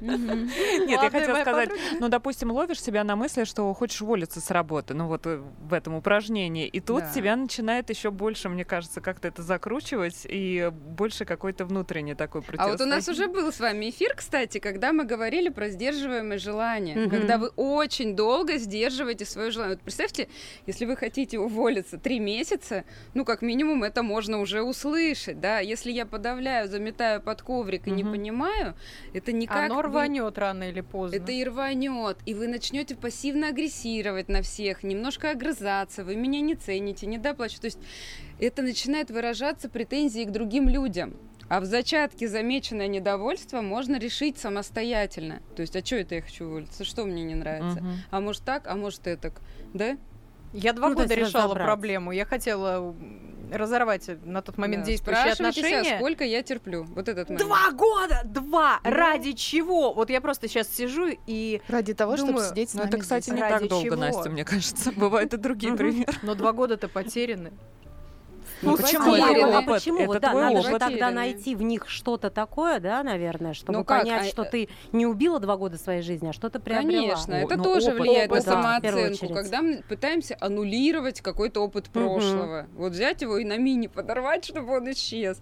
Нет, 0.00 1.02
я 1.02 1.10
хотела 1.10 1.40
сказать, 1.40 1.70
ну, 1.98 2.08
допустим, 2.08 2.52
ловишь 2.52 2.80
себя 2.80 3.02
на 3.04 3.16
мысли, 3.16 3.44
что 3.44 3.72
хочешь 3.74 4.00
уволиться 4.02 4.40
с 4.40 4.50
работы, 4.50 4.94
ну, 4.94 5.08
вот 5.08 5.26
в 5.26 5.72
этом 5.72 5.94
упражнении, 5.94 6.66
и 6.66 6.80
тут 6.80 7.04
тебя 7.14 7.36
начинает 7.36 7.90
еще 7.90 8.10
больше, 8.10 8.48
мне 8.48 8.64
кажется, 8.64 9.00
как-то 9.00 9.28
это 9.28 9.42
закручивать, 9.42 10.26
и 10.28 10.70
больше 10.72 11.24
какой-то 11.24 11.64
внутренний 11.64 12.14
такой 12.14 12.42
А 12.58 12.68
вот 12.68 12.80
у 12.80 12.86
нас 12.86 13.08
уже 13.08 13.26
был 13.26 13.52
с 13.52 13.60
вами 13.60 13.90
эфир, 13.90 14.14
кстати, 14.14 14.58
когда 14.58 14.92
мы 14.92 15.04
говорили 15.04 15.48
про 15.48 15.68
сдерживаемое 15.68 16.38
желание. 16.38 16.96
Мгм. 16.96 17.10
Когда 17.10 17.38
вы 17.38 17.48
очень 17.56 18.14
долго 18.14 18.58
сдерживаете 18.58 19.24
свое 19.24 19.50
желание. 19.50 19.76
Вот 19.76 19.82
представьте, 19.82 20.28
если 20.66 20.84
вы 20.84 20.96
хотите 20.96 21.38
уволиться 21.38 21.98
три 21.98 22.20
месяца, 22.20 22.51
ну, 23.14 23.24
как 23.24 23.42
минимум, 23.42 23.84
это 23.84 24.02
можно 24.02 24.40
уже 24.40 24.62
услышать, 24.62 25.40
да. 25.40 25.60
Если 25.60 25.90
я 25.92 26.06
подавляю, 26.06 26.68
заметаю 26.68 27.20
под 27.20 27.42
коврик 27.42 27.86
и 27.86 27.90
не 27.90 28.02
Мгм. 28.02 28.12
понимаю, 28.12 28.74
это 29.12 29.32
никак... 29.32 29.66
Оно 29.66 29.76
вы- 29.76 29.82
рванет 29.82 30.38
рано 30.38 30.68
или 30.68 30.80
поздно. 30.80 31.16
Это 31.16 31.32
и 31.32 31.44
рванет, 31.44 32.18
и 32.26 32.34
вы 32.34 32.48
начнете 32.48 32.94
пассивно 32.94 33.48
агрессировать 33.48 34.28
на 34.28 34.42
всех, 34.42 34.82
немножко 34.82 35.30
огрызаться, 35.30 36.04
вы 36.04 36.16
меня 36.16 36.40
не 36.40 36.54
цените, 36.54 37.06
не 37.06 37.18
доплачиваете. 37.18 37.60
То 37.60 37.66
есть 37.66 37.78
это 38.40 38.62
начинает 38.62 39.10
выражаться 39.10 39.68
претензии 39.68 40.24
к 40.24 40.30
другим 40.30 40.68
людям. 40.68 41.16
А 41.48 41.60
в 41.60 41.66
зачатке 41.66 42.28
замеченное 42.28 42.86
недовольство 42.86 43.60
можно 43.60 43.98
решить 43.98 44.38
самостоятельно. 44.38 45.42
То 45.54 45.60
есть, 45.62 45.76
а 45.76 45.84
что 45.84 45.96
это 45.96 46.14
я 46.14 46.22
хочу 46.22 46.46
уволиться? 46.46 46.82
Что 46.84 47.04
мне 47.04 47.24
не 47.24 47.34
нравится? 47.34 47.80
Мгм. 47.80 47.92
А 48.10 48.20
может 48.20 48.42
так, 48.42 48.66
а 48.66 48.74
может 48.74 49.06
это, 49.06 49.32
да? 49.74 49.98
Я 50.52 50.72
два 50.72 50.88
Ну, 50.90 50.94
года 50.94 51.14
решала 51.14 51.44
разобрать. 51.46 51.66
проблему. 51.66 52.12
Я 52.12 52.24
хотела 52.24 52.94
разорвать 53.50 54.08
на 54.24 54.40
тот 54.40 54.56
момент 54.56 54.84
Да. 54.84 54.90
действующие 54.90 55.24
Спрашивайте 55.34 55.60
себя, 55.60 55.68
отношения. 55.78 55.98
сколько 55.98 56.24
я 56.24 56.42
терплю. 56.42 56.84
Вот 56.84 57.06
этот 57.08 57.28
момент. 57.28 57.46
Два 57.46 57.70
года! 57.72 58.22
Два! 58.24 58.80
Да. 58.82 58.90
Ради 58.90 59.32
чего? 59.32 59.92
Вот 59.92 60.08
я 60.08 60.20
просто 60.22 60.48
сейчас 60.48 60.68
сижу 60.68 61.08
и... 61.26 61.60
Ради 61.68 61.92
того, 61.92 62.16
чтобы 62.16 62.32
Думаю, 62.32 62.48
сидеть 62.48 62.70
с 62.70 62.74
Ну, 62.74 62.80
нами 62.80 62.88
это, 62.90 62.98
кстати, 62.98 63.24
здесь. 63.24 63.34
не 63.34 63.40
Ради 63.42 63.52
так 63.60 63.68
долго, 63.68 63.84
чего? 63.86 63.96
Настя, 63.96 64.30
мне 64.30 64.44
кажется. 64.46 64.90
Бывают 64.96 65.34
и 65.34 65.36
другие 65.36 65.74
примеры. 65.74 66.10
Но 66.22 66.34
два 66.34 66.52
года-то 66.52 66.88
потеряны. 66.88 67.52
Ну, 68.62 68.76
почему? 68.76 69.10
потеряны. 69.10 69.30
Это 69.30 69.40
твой 69.40 69.54
а 69.54 69.62
почему? 69.62 69.98
это 69.98 70.06
Вот, 70.06 70.20
да, 70.20 70.30
твой 70.30 70.42
надо 70.42 70.58
опыт. 70.60 70.72
же 70.72 70.78
тогда 70.78 71.10
найти 71.10 71.54
в 71.54 71.62
них 71.62 71.88
что-то 71.88 72.30
такое, 72.30 72.80
да, 72.80 73.02
наверное, 73.02 73.54
чтобы 73.54 73.78
Ну 73.78 73.84
как, 73.84 74.02
понять, 74.02 74.28
а, 74.28 74.30
что 74.30 74.42
э, 74.42 74.50
ты 74.50 74.68
не 74.92 75.06
убила 75.06 75.40
два 75.40 75.56
года 75.56 75.78
своей 75.78 76.02
жизни, 76.02 76.28
а 76.28 76.32
что-то 76.32 76.60
приобрела. 76.60 77.02
Конечно, 77.02 77.34
это 77.34 77.56
ну, 77.56 77.64
тоже 77.64 77.88
опыт, 77.88 78.00
влияет 78.00 78.30
опыт, 78.30 78.46
на 78.46 78.52
да, 78.52 78.62
самооценку, 78.62 79.24
очередь. 79.24 79.34
когда 79.34 79.62
мы 79.62 79.82
пытаемся 79.88 80.36
аннулировать 80.40 81.20
какой-то 81.20 81.60
опыт 81.60 81.90
прошлого. 81.90 82.66
Вот 82.74 82.92
взять 82.92 83.22
его 83.22 83.38
и 83.38 83.44
на 83.44 83.58
мини 83.58 83.88
подорвать, 83.88 84.44
чтобы 84.46 84.76
он 84.76 84.90
исчез. 84.92 85.40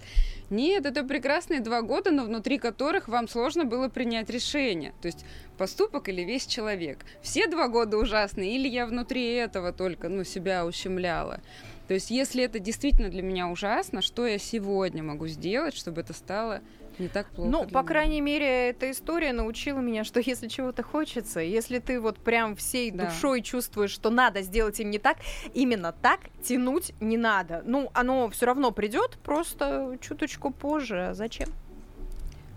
Нет, 0.50 0.84
это 0.84 1.04
прекрасные 1.04 1.60
два 1.60 1.80
года, 1.82 2.10
но 2.10 2.24
внутри 2.24 2.58
которых 2.58 3.06
вам 3.06 3.28
сложно 3.28 3.64
было 3.64 3.88
принять 3.88 4.30
решение. 4.30 4.92
То 5.00 5.06
есть 5.06 5.24
поступок 5.60 6.08
или 6.08 6.22
весь 6.22 6.46
человек. 6.46 7.04
Все 7.20 7.46
два 7.46 7.68
года 7.68 7.98
ужасные, 7.98 8.56
или 8.56 8.66
я 8.66 8.86
внутри 8.86 9.34
этого 9.34 9.72
только 9.74 10.08
ну, 10.08 10.24
себя 10.24 10.64
ущемляла. 10.64 11.40
То 11.86 11.92
есть 11.92 12.10
если 12.10 12.42
это 12.42 12.58
действительно 12.58 13.10
для 13.10 13.20
меня 13.22 13.46
ужасно, 13.48 14.00
что 14.00 14.26
я 14.26 14.38
сегодня 14.38 15.02
могу 15.02 15.26
сделать, 15.26 15.76
чтобы 15.76 16.00
это 16.00 16.14
стало 16.14 16.62
не 16.98 17.08
так 17.08 17.28
плохо 17.28 17.50
Ну, 17.50 17.64
по 17.64 17.78
меня? 17.78 17.82
крайней 17.82 18.20
мере, 18.22 18.70
эта 18.70 18.90
история 18.90 19.34
научила 19.34 19.80
меня, 19.80 20.02
что 20.04 20.20
если 20.24 20.48
чего-то 20.48 20.82
хочется, 20.82 21.40
если 21.40 21.78
ты 21.78 22.00
вот 22.00 22.16
прям 22.18 22.56
всей 22.56 22.90
Да. 22.90 23.04
душой 23.04 23.42
чувствуешь, 23.42 23.90
что 23.90 24.08
надо 24.08 24.40
сделать 24.40 24.80
им 24.80 24.88
не 24.88 24.98
так, 24.98 25.18
именно 25.52 25.92
так 25.92 26.20
тянуть 26.42 26.92
не 27.00 27.18
надо. 27.18 27.62
Ну, 27.66 27.90
оно 27.92 28.30
все 28.30 28.46
равно 28.46 28.70
придет, 28.70 29.18
просто 29.22 29.98
чуточку 30.00 30.50
позже. 30.52 31.08
А 31.08 31.14
Зачем? 31.14 31.48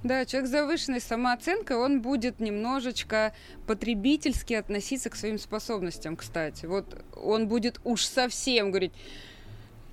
Да, 0.04 0.26
человек 0.26 0.49
с 0.49 0.51
завышенной 0.51 0.99
самооценкой, 0.99 1.78
он 1.78 2.01
будет 2.01 2.39
немножечко 2.39 3.34
потребительски 3.68 4.54
относиться 4.54 5.10
к 5.10 5.16
своим 5.16 5.38
способностям, 5.39 6.18
кстати. 6.18 6.66
Вот 6.66 6.86
он 7.16 7.47
будет 7.47 7.80
уж 7.86 8.04
совсем 8.06 8.70
говорить, 8.72 8.91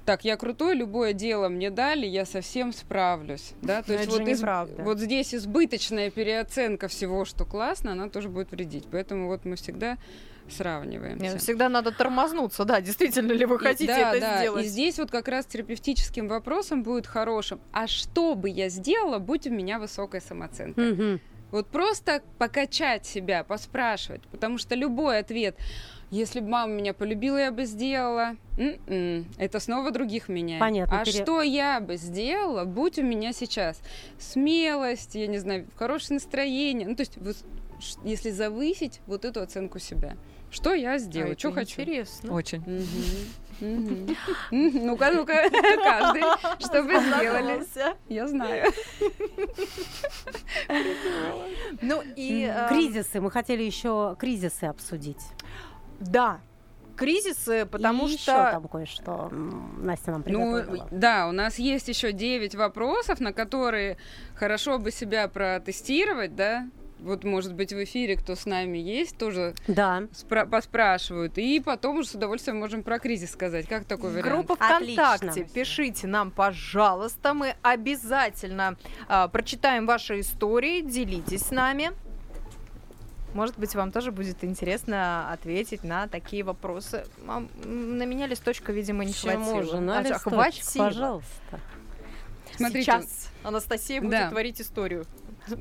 так, 0.05 0.25
я 0.25 0.37
крутой, 0.37 0.75
любое 0.75 1.13
дело 1.13 1.49
мне 1.49 1.71
дали, 1.71 2.07
я 2.07 2.25
совсем 2.27 2.73
справлюсь. 2.73 3.53
Да? 3.63 3.83
То 3.83 3.93
Но 3.93 3.99
есть 3.99 4.11
вот, 4.11 4.27
из- 4.27 4.41
неправда. 4.41 4.83
вот 4.83 4.99
здесь 4.99 5.33
избыточная 5.35 6.11
переоценка 6.11 6.89
всего, 6.89 7.25
что 7.25 7.45
классно, 7.45 7.93
она 7.93 8.09
тоже 8.09 8.29
будет 8.29 8.51
вредить. 8.51 8.87
Поэтому 8.91 9.29
вот 9.29 9.45
мы 9.45 9.55
всегда 9.55 9.97
сравниваемся. 10.53 11.23
Нет, 11.25 11.41
Всегда 11.41 11.69
надо 11.69 11.93
тормознуться, 11.93 12.65
да, 12.65 12.81
действительно 12.81 13.33
ли 13.33 13.45
вы 13.47 13.57
И- 13.57 13.59
хотите 13.59 13.87
да, 13.95 14.11
это 14.13 14.21
да, 14.21 14.39
сделать. 14.41 14.65
И 14.65 14.69
здесь 14.69 14.99
вот 14.99 15.11
как 15.11 15.29
раз 15.29 15.47
терапевтическим 15.47 16.29
вопросом 16.29 16.83
будет 16.83 17.07
хорошим. 17.07 17.61
А 17.73 17.87
что 17.87 18.35
бы 18.35 18.49
я 18.49 18.69
сделала, 18.69 19.19
будь 19.19 19.47
у 19.47 19.51
меня 19.51 19.79
высокая 19.79 20.21
самооценка? 20.21 20.81
Мгм. 20.81 21.21
Вот 21.51 21.67
просто 21.67 22.23
покачать 22.39 23.05
себя, 23.07 23.43
поспрашивать, 23.43 24.23
потому 24.31 24.57
что 24.57 24.77
любой 24.77 25.19
ответ, 25.19 25.57
если 26.13 26.39
бы 26.39 26.49
мама 26.49 26.73
меня 26.73 26.95
полюбила, 26.95 27.39
я 27.39 27.51
бы 27.51 27.65
сделала, 27.65 28.37
м-м, 28.57 29.27
это 29.37 29.59
снова 29.59 29.91
других 29.91 30.29
меняет. 30.29 30.61
Понятно, 30.61 31.01
А 31.01 31.05
пере- 31.05 31.21
что 31.23 31.43
я 31.43 31.81
бы 31.81 31.97
сделала, 31.97 32.65
будь 32.65 33.01
у 33.01 33.03
меня 33.03 33.33
сейчас 33.33 33.81
смелость, 34.19 35.17
я 35.17 35.27
не 35.27 35.39
знаю, 35.39 35.67
хорошее 35.77 36.15
настроение, 36.17 36.87
ну 36.87 36.95
то 36.95 37.01
есть 37.01 37.19
если 38.05 38.31
завысить 38.31 39.01
вот 39.07 39.25
эту 39.25 39.41
оценку 39.41 39.79
себя, 39.81 40.17
что 40.51 40.75
я 40.75 40.95
А, 40.95 40.99
сделаю, 40.99 41.33
это 41.33 41.39
что 41.41 41.53
хочу. 41.53 41.81
Интересно. 41.83 42.33
Очень. 42.33 42.63
Ну-ка, 44.51 45.11
ну-ка, 45.13 45.51
каждый, 45.51 46.23
что 46.65 46.83
вы 46.83 46.99
сделали. 46.99 47.63
Я 48.09 48.27
знаю. 48.27 48.73
Ну 51.83 52.03
и... 52.17 52.51
э, 52.53 52.69
Кризисы. 52.69 53.21
Мы 53.21 53.31
хотели 53.31 53.63
еще 53.63 54.17
кризисы 54.19 54.65
обсудить. 54.65 55.23
Да, 56.01 56.41
кризисы, 56.97 57.67
потому 57.67 58.07
И 58.09 58.17
что... 58.17 58.33
еще 58.33 58.51
там 58.53 58.69
кое-что 58.69 59.29
Настя 59.31 60.13
нам 60.13 60.25
Ну, 60.27 60.53
приготовила. 60.55 60.89
да, 60.91 61.29
у 61.29 61.33
нас 61.33 61.59
есть 61.59 61.89
еще 61.89 62.13
9 62.13 62.55
вопросов, 62.55 63.21
на 63.21 63.33
которые 63.33 63.97
хорошо 64.35 64.79
бы 64.79 64.91
себя 64.91 65.29
протестировать, 65.29 66.35
да. 66.35 66.67
Вот, 67.03 67.25
может 67.25 67.55
быть, 67.55 67.73
в 67.73 67.83
эфире, 67.85 68.17
кто 68.17 68.35
с 68.35 68.45
нами 68.47 68.77
есть, 68.79 69.17
тоже 69.17 69.55
Да. 69.67 70.03
спра- 70.13 70.47
поспрашивают. 70.49 71.39
И 71.39 71.61
потом 71.61 71.99
уже 71.99 72.09
с 72.09 72.15
удовольствием 72.15 72.59
можем 72.59 72.83
про 72.83 72.99
кризис 72.99 73.31
сказать. 73.31 73.67
Как 73.67 73.85
такой 73.85 74.11
вариант? 74.11 74.47
Группа 74.47 74.57
Отлично. 74.77 75.17
ВКонтакте, 75.17 75.45
пишите 75.45 76.07
нам, 76.07 76.31
пожалуйста, 76.31 77.33
мы 77.35 77.55
обязательно 77.63 78.77
а, 79.09 79.29
прочитаем 79.29 79.87
ваши 79.87 80.21
истории, 80.21 80.83
делитесь 80.83 81.43
с 81.43 81.51
нами. 81.51 81.93
Может 83.33 83.59
быть, 83.59 83.75
вам 83.77 83.93
тоже 83.93 84.11
будет 84.13 84.43
интересно 84.45 85.31
ответить 85.33 85.85
на 85.85 86.09
такие 86.09 86.43
вопросы. 86.43 87.05
А, 87.27 87.41
на 87.65 88.05
меня 88.05 88.27
листочка, 88.27 88.73
видимо, 88.73 89.05
не 89.05 89.13
Почему 89.13 89.45
хватило. 89.45 89.63
же? 89.77 89.81
На 89.81 89.99
А, 89.99 90.03
листочек, 90.03 90.23
хватило. 90.23 90.85
пожалуйста. 90.85 91.61
Смотрите, 92.57 92.83
Сейчас 92.93 93.31
Анастасия 93.45 94.01
будет 94.01 94.11
Да. 94.11 94.29
творить 94.31 94.61
историю. 94.61 95.07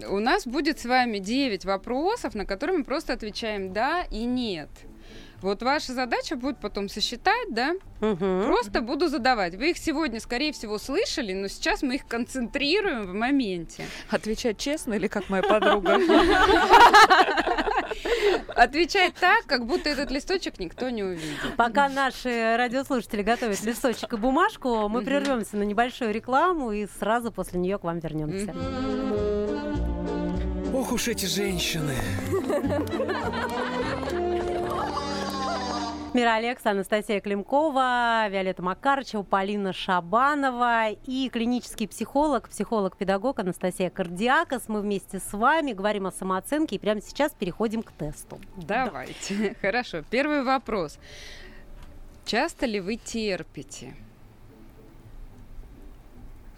У 0.09 0.19
нас 0.19 0.45
будет 0.45 0.79
с 0.79 0.85
вами 0.85 1.19
9 1.19 1.65
вопросов, 1.65 2.35
на 2.35 2.45
которые 2.45 2.79
мы 2.79 2.83
просто 2.83 3.13
отвечаем 3.13 3.73
«да» 3.73 4.03
и 4.09 4.25
«нет». 4.25 4.69
Вот 5.41 5.63
ваша 5.63 5.93
задача 5.93 6.35
будет 6.35 6.59
потом 6.59 6.89
сосчитать, 6.89 7.53
да, 7.53 7.73
Мгм. 8.01 8.45
Просто 8.45 8.81
буду 8.81 9.07
задавать. 9.09 9.55
Вы 9.55 9.71
их 9.71 9.77
сегодня, 9.77 10.19
скорее 10.19 10.53
всего, 10.53 10.77
слышали, 10.77 11.33
но 11.33 11.47
сейчас 11.47 11.81
мы 11.81 11.95
их 11.95 12.07
концентрируем 12.07 13.03
в 13.03 13.13
моменте. 13.13 13.85
Отвечать 14.09 14.57
честно 14.57 14.93
или 14.93 15.07
как 15.07 15.29
моя 15.29 15.43
подруга? 15.43 15.99
Отвечать 18.55 19.15
так, 19.15 19.45
как 19.45 19.65
будто 19.65 19.89
этот 19.89 20.11
листочек 20.11 20.59
никто 20.59 20.89
не 20.89 21.03
увидит. 21.03 21.55
Пока 21.57 21.89
наши 21.89 22.55
радиослушатели 22.57 23.21
готовят 23.21 23.61
листочек 23.63 24.13
и 24.13 24.17
бумажку, 24.17 24.87
мы 24.87 25.01
прервемся 25.01 25.57
на 25.57 25.63
небольшую 25.63 26.13
рекламу 26.13 26.71
и 26.71 26.87
сразу 26.99 27.31
после 27.31 27.59
нее 27.59 27.77
к 27.79 27.83
вам 27.83 27.99
вернемся. 27.99 28.55
Ох 30.79 30.93
уж 30.93 31.09
эти 31.09 31.25
женщины. 31.25 31.93
Мира 36.13 36.35
Алекс, 36.35 36.65
Анастасия 36.65 37.19
Климкова, 37.19 38.29
Виолетта 38.29 38.63
Макарычева, 38.63 39.23
Полина 39.23 39.73
Шабанова 39.73 40.91
и 41.05 41.27
клинический 41.27 41.85
психолог, 41.85 42.47
психолог-педагог 42.47 43.39
Анастасия 43.39 43.89
Кардиакос. 43.89 44.69
Мы 44.69 44.79
вместе 44.79 45.19
с 45.19 45.33
вами 45.33 45.73
говорим 45.73 46.07
о 46.07 46.13
самооценке 46.13 46.77
и 46.77 46.79
прямо 46.79 47.01
сейчас 47.01 47.33
переходим 47.33 47.83
к 47.83 47.91
тесту. 47.91 48.39
Давайте. 48.55 49.57
Хорошо. 49.61 50.03
Первый 50.09 50.43
вопрос. 50.43 50.97
Часто 52.23 52.67
ли 52.67 52.79
вы 52.79 52.95
терпите? 52.95 53.95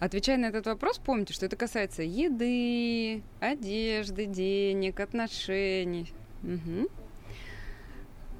Отвечая 0.02 0.36
на 0.36 0.46
этот 0.46 0.66
вопрос, 0.66 0.98
помните, 0.98 1.32
что 1.32 1.46
это 1.46 1.54
касается 1.54 2.02
еды, 2.02 3.22
одежды, 3.38 4.26
денег, 4.26 4.98
отношений. 4.98 6.12
Мгм. 6.42 6.88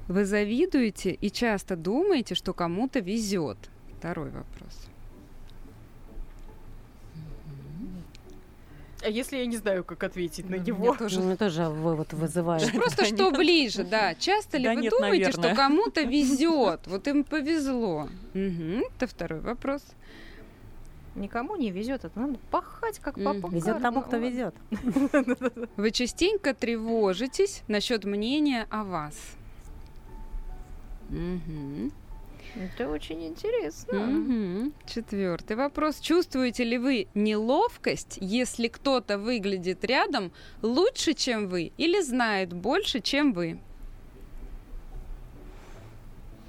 Вы 0.09 0.25
завидуете 0.25 1.11
и 1.11 1.31
часто 1.31 1.77
думаете, 1.77 2.35
что 2.35 2.53
кому-то 2.53 2.99
везет. 2.99 3.57
Второй 3.97 4.31
вопрос. 4.31 4.89
А 9.01 9.07
если 9.07 9.37
я 9.37 9.45
не 9.45 9.55
знаю, 9.55 9.85
как 9.85 10.03
ответить 10.03 10.49
на 10.49 10.57
Ну, 10.57 10.63
него? 10.63 10.83
меня 10.83 10.97
тоже 10.97 11.21
Мне 11.21 11.37
тоже 11.37 11.69
вывод 11.69 12.11
вызывает. 12.11 12.73
Просто 12.73 13.05
что 13.05 13.31
ближе, 13.31 13.85
да. 13.85 14.15
Часто 14.15 14.57
ли 14.57 14.67
вы 14.67 14.89
думаете, 14.89 15.31
что 15.31 15.55
кому-то 15.55 16.01
везет? 16.01 16.81
Вот 16.87 17.07
им 17.07 17.23
повезло. 17.23 18.09
Это 18.33 19.07
второй 19.07 19.39
вопрос. 19.39 19.81
Никому 21.15 21.55
не 21.55 21.69
везет, 21.69 22.05
это 22.05 22.19
надо 22.19 22.39
пахать, 22.49 22.99
как 22.99 23.15
папа. 23.23 23.47
Везет 23.51 23.81
тому, 23.81 24.01
кто 24.01 24.17
везет. 24.17 24.55
Вы 25.77 25.91
частенько 25.91 26.53
тревожитесь 26.53 27.63
насчет 27.67 28.03
мнения 28.03 28.67
о 28.71 28.83
вас. 28.83 29.15
Это 32.55 32.89
очень 32.89 33.25
интересно. 33.27 33.99
Мгм. 33.99 34.73
Четвертый 34.85 35.55
вопрос. 35.55 35.99
Чувствуете 35.99 36.63
ли 36.63 36.77
вы 36.77 37.07
неловкость, 37.15 38.17
если 38.21 38.67
кто-то 38.67 39.17
выглядит 39.17 39.83
рядом 39.83 40.31
лучше, 40.61 41.13
чем 41.13 41.47
вы, 41.47 41.71
или 41.77 41.99
знает 42.01 42.53
больше, 42.53 42.99
чем 42.99 43.33
вы? 43.33 43.59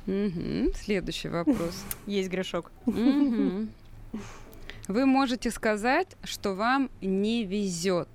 Мгм. 0.06 0.72
Следующий 0.74 1.28
вопрос. 1.28 1.84
Есть 2.06 2.28
грешок. 2.28 2.70
Мгм. 2.84 3.70
Вы 4.88 5.06
можете 5.06 5.50
сказать, 5.50 6.08
что 6.24 6.54
вам 6.54 6.90
не 7.00 7.44
везет. 7.44 8.08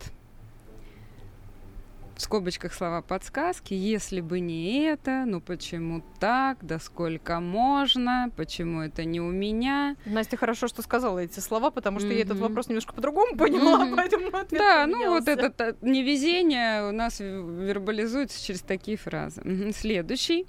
В 2.16 2.22
скобочках 2.22 2.74
слова 2.74 3.02
подсказки. 3.02 3.74
Если 3.74 4.20
бы 4.20 4.42
не 4.42 4.82
это, 4.84 5.24
ну 5.26 5.40
почему 5.40 6.04
так, 6.20 6.58
да 6.62 6.78
сколько 6.78 7.40
можно, 7.40 8.30
почему 8.36 8.82
это 8.82 9.06
не 9.06 9.22
у 9.22 9.32
меня. 9.32 9.96
Настя 10.06 10.36
хорошо, 10.36 10.68
что 10.68 10.82
сказала 10.82 11.20
эти 11.20 11.40
слова, 11.40 11.72
потому 11.72 12.00
что 12.00 12.10
я 12.10 12.22
этот 12.24 12.38
вопрос 12.38 12.68
немножко 12.68 12.94
по-другому 12.94 13.38
поняла, 13.38 13.86
Мгм. 13.86 13.96
поэтому 13.96 14.28
ответ 14.36 14.60
да, 14.60 14.86
ну 14.86 14.98
вот 15.12 15.24
поменялся. 15.26 15.48
это 15.48 15.78
невезение 15.82 16.90
у 16.90 16.92
нас 16.92 17.22
вербализуется 17.22 18.46
через 18.46 18.60
такие 18.62 18.98
фразы. 18.98 19.72
Следующий. 19.74 20.46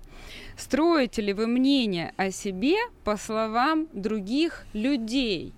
Строите 0.56 1.22
ли 1.22 1.32
вы 1.32 1.46
мнение 1.46 2.12
о 2.16 2.32
себе 2.32 2.76
по 3.04 3.16
словам 3.16 3.86
других 3.92 4.64
людей? 4.72 5.54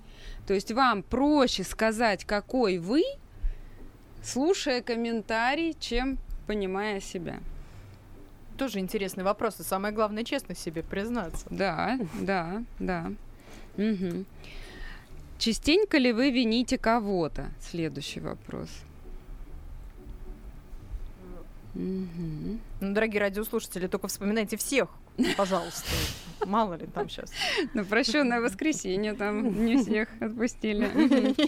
То 0.53 0.57
есть 0.57 0.71
вам 0.71 1.03
проще 1.03 1.65
сказать, 1.65 2.27
какой 2.27 2.77
вы, 2.77 3.05
слушая 4.23 4.83
комментарий, 4.83 5.75
чем 5.81 6.19
понимая 6.47 7.01
себя. 7.01 7.41
Тоже 8.59 8.81
интересный 8.81 9.25
вопрос, 9.25 9.61
и 9.61 9.63
самое 9.63 9.95
главное, 9.95 10.25
честно 10.25 10.55
себе 10.55 10.83
признаться. 10.83 11.47
Да, 11.49 11.99
да, 12.21 12.63
да. 12.79 13.13
Мгм. 13.79 14.27
Частенько 15.39 15.97
ли 15.97 16.13
вы 16.13 16.31
вините 16.31 16.77
кого-то? 16.77 17.47
Следующий 17.59 18.21
вопрос. 18.21 18.69
Мгм. 21.73 22.61
Ну, 22.83 22.93
дорогие 22.93 23.21
радиослушатели, 23.23 23.87
только 23.87 24.09
вспоминайте 24.09 24.59
всех, 24.59 24.91
пожалуйста. 25.37 25.89
Мало 26.47 26.75
ли 26.75 26.87
там 26.87 27.09
сейчас. 27.09 27.33
На 27.75 27.85
прощенное 27.85 28.41
воскресенье 28.41 29.15
там 29.15 29.65
не 29.65 29.77
всех 29.77 30.09
отпустили. 30.21 30.91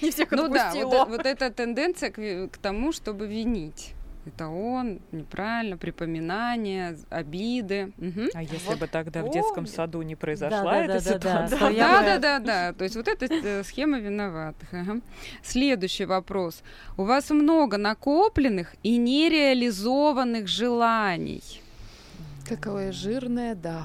Не 0.02 0.10
всех 0.10 0.30
Ну 0.30 0.48
да, 0.48 0.72
вот, 0.74 1.24
э- 1.24 1.28
эта 1.30 1.50
тенденция 1.50 2.10
к, 2.10 2.56
тому, 2.58 2.92
чтобы 2.92 3.26
винить. 3.26 3.94
Это 4.26 4.48
он, 4.48 5.00
неправильно, 5.12 5.76
припоминания, 5.76 6.96
обиды. 7.10 7.92
Мгм. 7.98 8.28
А 8.32 8.42
если 8.42 8.68
Вот 8.68 8.78
бы 8.78 8.86
тогда 8.86 9.22
в 9.22 9.30
детском 9.30 9.66
саду 9.66 10.00
не 10.00 10.14
произошла 10.16 10.62
Да-да-да-да-да. 10.62 10.94
эта 10.96 11.04
ситуация? 11.48 11.58
То 11.58 11.68
я 11.70 11.88
Да, 11.88 11.98
бы- 11.98 12.04
да, 12.06 12.18
да, 12.18 12.38
да. 12.38 12.72
То 12.72 12.84
есть 12.84 12.96
вот 12.96 13.06
эта 13.08 13.26
э, 13.26 13.62
схема 13.64 13.98
виноватых. 13.98 14.68
ага. 14.72 15.00
Следующий 15.42 16.06
вопрос. 16.06 16.62
У 16.96 17.02
вас 17.04 17.28
много 17.30 17.76
накопленных 17.76 18.74
и 18.82 18.96
нереализованных 18.96 20.46
желаний. 20.48 21.42
Какое 22.44 22.92
жирное, 22.92 23.54
да. 23.54 23.84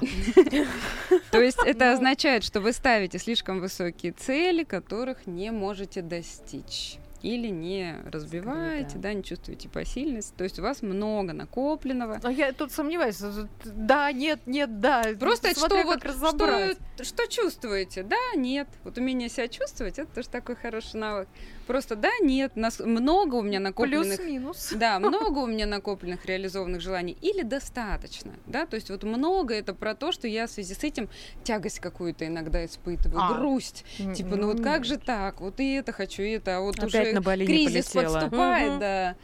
То 1.30 1.40
есть 1.40 1.58
это 1.64 1.92
означает, 1.92 2.44
что 2.44 2.60
вы 2.60 2.72
ставите 2.72 3.18
слишком 3.18 3.60
высокие 3.60 4.12
цели, 4.12 4.64
которых 4.64 5.26
не 5.26 5.50
можете 5.50 6.02
достичь. 6.02 6.98
Или 7.22 7.48
не 7.48 7.96
разбиваете, 8.10 8.94
да. 8.94 9.10
да, 9.10 9.12
не 9.12 9.22
чувствуете 9.22 9.68
посильность. 9.68 10.34
То 10.36 10.44
есть 10.44 10.58
у 10.58 10.62
вас 10.62 10.80
много 10.80 11.34
накопленного. 11.34 12.18
А 12.22 12.32
я 12.32 12.52
тут 12.52 12.72
сомневаюсь. 12.72 13.20
Да, 13.64 14.10
нет, 14.10 14.40
нет, 14.46 14.80
да. 14.80 15.04
Просто 15.18 15.54
Смотря 15.54 15.82
что 15.82 15.86
вот 15.86 16.02
что, 16.02 17.04
что 17.04 17.26
чувствуете? 17.26 18.04
Да, 18.04 18.16
нет. 18.36 18.68
Вот 18.84 18.96
умение 18.96 19.28
себя 19.28 19.48
чувствовать 19.48 19.98
это 19.98 20.10
тоже 20.14 20.30
такой 20.30 20.56
хороший 20.56 20.98
навык. 20.98 21.28
Просто 21.70 21.94
да, 21.94 22.10
нет. 22.20 22.56
Нас 22.56 22.80
много 22.80 23.36
у 23.36 23.42
меня 23.42 23.60
накопленных. 23.60 24.16
Плюс-минус. 24.16 24.72
Да, 24.74 24.98
много 24.98 25.38
у 25.38 25.46
меня 25.46 25.66
накопленных 25.66 26.26
реализованных 26.26 26.80
желаний 26.80 27.16
или 27.20 27.42
достаточно, 27.42 28.32
да, 28.46 28.66
то 28.66 28.74
есть 28.74 28.90
вот 28.90 29.04
много 29.04 29.54
это 29.54 29.72
про 29.72 29.94
то, 29.94 30.10
что 30.10 30.26
я 30.26 30.48
в 30.48 30.50
связи 30.50 30.74
с 30.74 30.82
этим 30.82 31.08
тягость 31.44 31.78
какую-то 31.78 32.26
иногда 32.26 32.64
испытываю, 32.64 33.20
А. 33.22 33.34
грусть, 33.34 33.84
типа, 34.16 34.34
ну 34.34 34.48
вот 34.48 34.60
как 34.60 34.84
же 34.84 34.96
так, 34.96 35.40
вот 35.40 35.60
и 35.60 35.74
это 35.74 35.92
хочу, 35.92 36.22
и 36.24 36.30
это, 36.30 36.56
а 36.56 36.60
вот 36.60 36.76
Опять 36.80 37.16
уже 37.16 37.46
кризис 37.46 37.90
подступает, 37.90 38.70
Мгм. 38.72 38.80
да. 38.80 39.16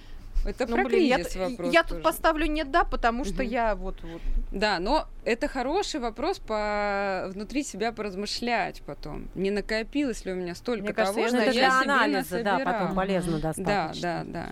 Это 0.45 0.67
Ну, 0.67 0.77
про 0.77 0.85
блин, 0.85 1.05
я, 1.05 1.17
кризис 1.17 1.33
т- 1.33 1.39
вопрос. 1.39 1.73
я 1.73 1.83
тут 1.83 1.91
тоже. 1.91 2.03
поставлю 2.03 2.47
не 2.47 2.65
да, 2.65 2.85
потому 2.85 3.25
что 3.25 3.43
Мгм. 3.43 3.53
я 3.53 3.75
вот, 3.75 4.03
вот 4.03 4.21
Да, 4.53 4.79
но 4.79 5.07
это 5.25 5.49
хороший 5.49 5.99
вопрос 6.01 6.39
по 6.39 7.27
внутри 7.33 7.63
себя 7.65 7.91
поразмышлять 7.93 8.83
потом. 8.87 9.29
Не 9.35 9.51
накопилось 9.51 10.25
ли 10.25 10.33
у 10.33 10.37
меня 10.37 10.55
столько 10.55 10.85
Мне 10.85 10.93
кажется, 10.93 11.15
того, 11.15 11.27
я 11.27 11.29
что 11.29 11.37
это 11.39 11.47
я 11.47 11.53
для 11.53 11.81
себе 11.83 11.93
анализа, 11.93 12.43
да, 12.43 12.53
насобирала? 12.59 12.79
потом 12.81 12.97
полезно 12.97 13.33
Да, 13.39 13.53
достаточно. 13.53 14.03
да, 14.03 14.25
да. 14.25 14.49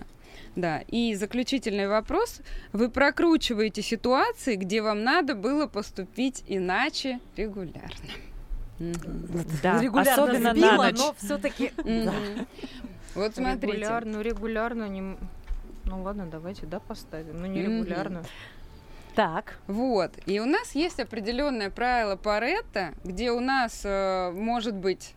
Да, 0.57 0.79
и 0.87 1.15
заключительный 1.15 1.87
вопрос. 1.87 2.39
Вы 2.71 2.89
прокручиваете 2.89 3.81
ситуации, 3.81 4.55
где 4.55 4.81
вам 4.81 5.03
надо 5.03 5.35
было 5.35 5.67
поступить 5.67 6.43
иначе 6.47 7.19
регулярно. 7.35 7.89
Да, 9.63 9.81
Регулярно 9.81 10.23
особенно 10.23 10.51
сбила, 10.51 10.71
на 10.71 10.77
ночь. 10.91 10.97
но 10.97 11.15
все-таки... 11.17 11.71
Вот 13.15 13.33
смотрите. 13.35 13.67
регулярно, 13.67 14.19
регулярно 14.21 14.87
не... 14.89 15.15
Ну 15.85 16.01
ладно, 16.03 16.27
давайте, 16.27 16.65
да, 16.65 16.79
поставим. 16.79 17.39
Ну, 17.41 17.45
не 17.47 17.61
Мгм. 17.61 17.83
регулярно. 17.83 18.23
Так, 19.15 19.59
Вот. 19.67 20.11
И 20.25 20.39
у 20.41 20.45
нас 20.45 20.75
есть 20.75 20.99
определенное 20.99 21.69
правило 21.69 22.17
Паретта, 22.17 22.93
где 23.05 23.31
у 23.31 23.39
нас 23.39 23.81
э, 23.85 24.31
может 24.31 24.73
быть 24.75 25.13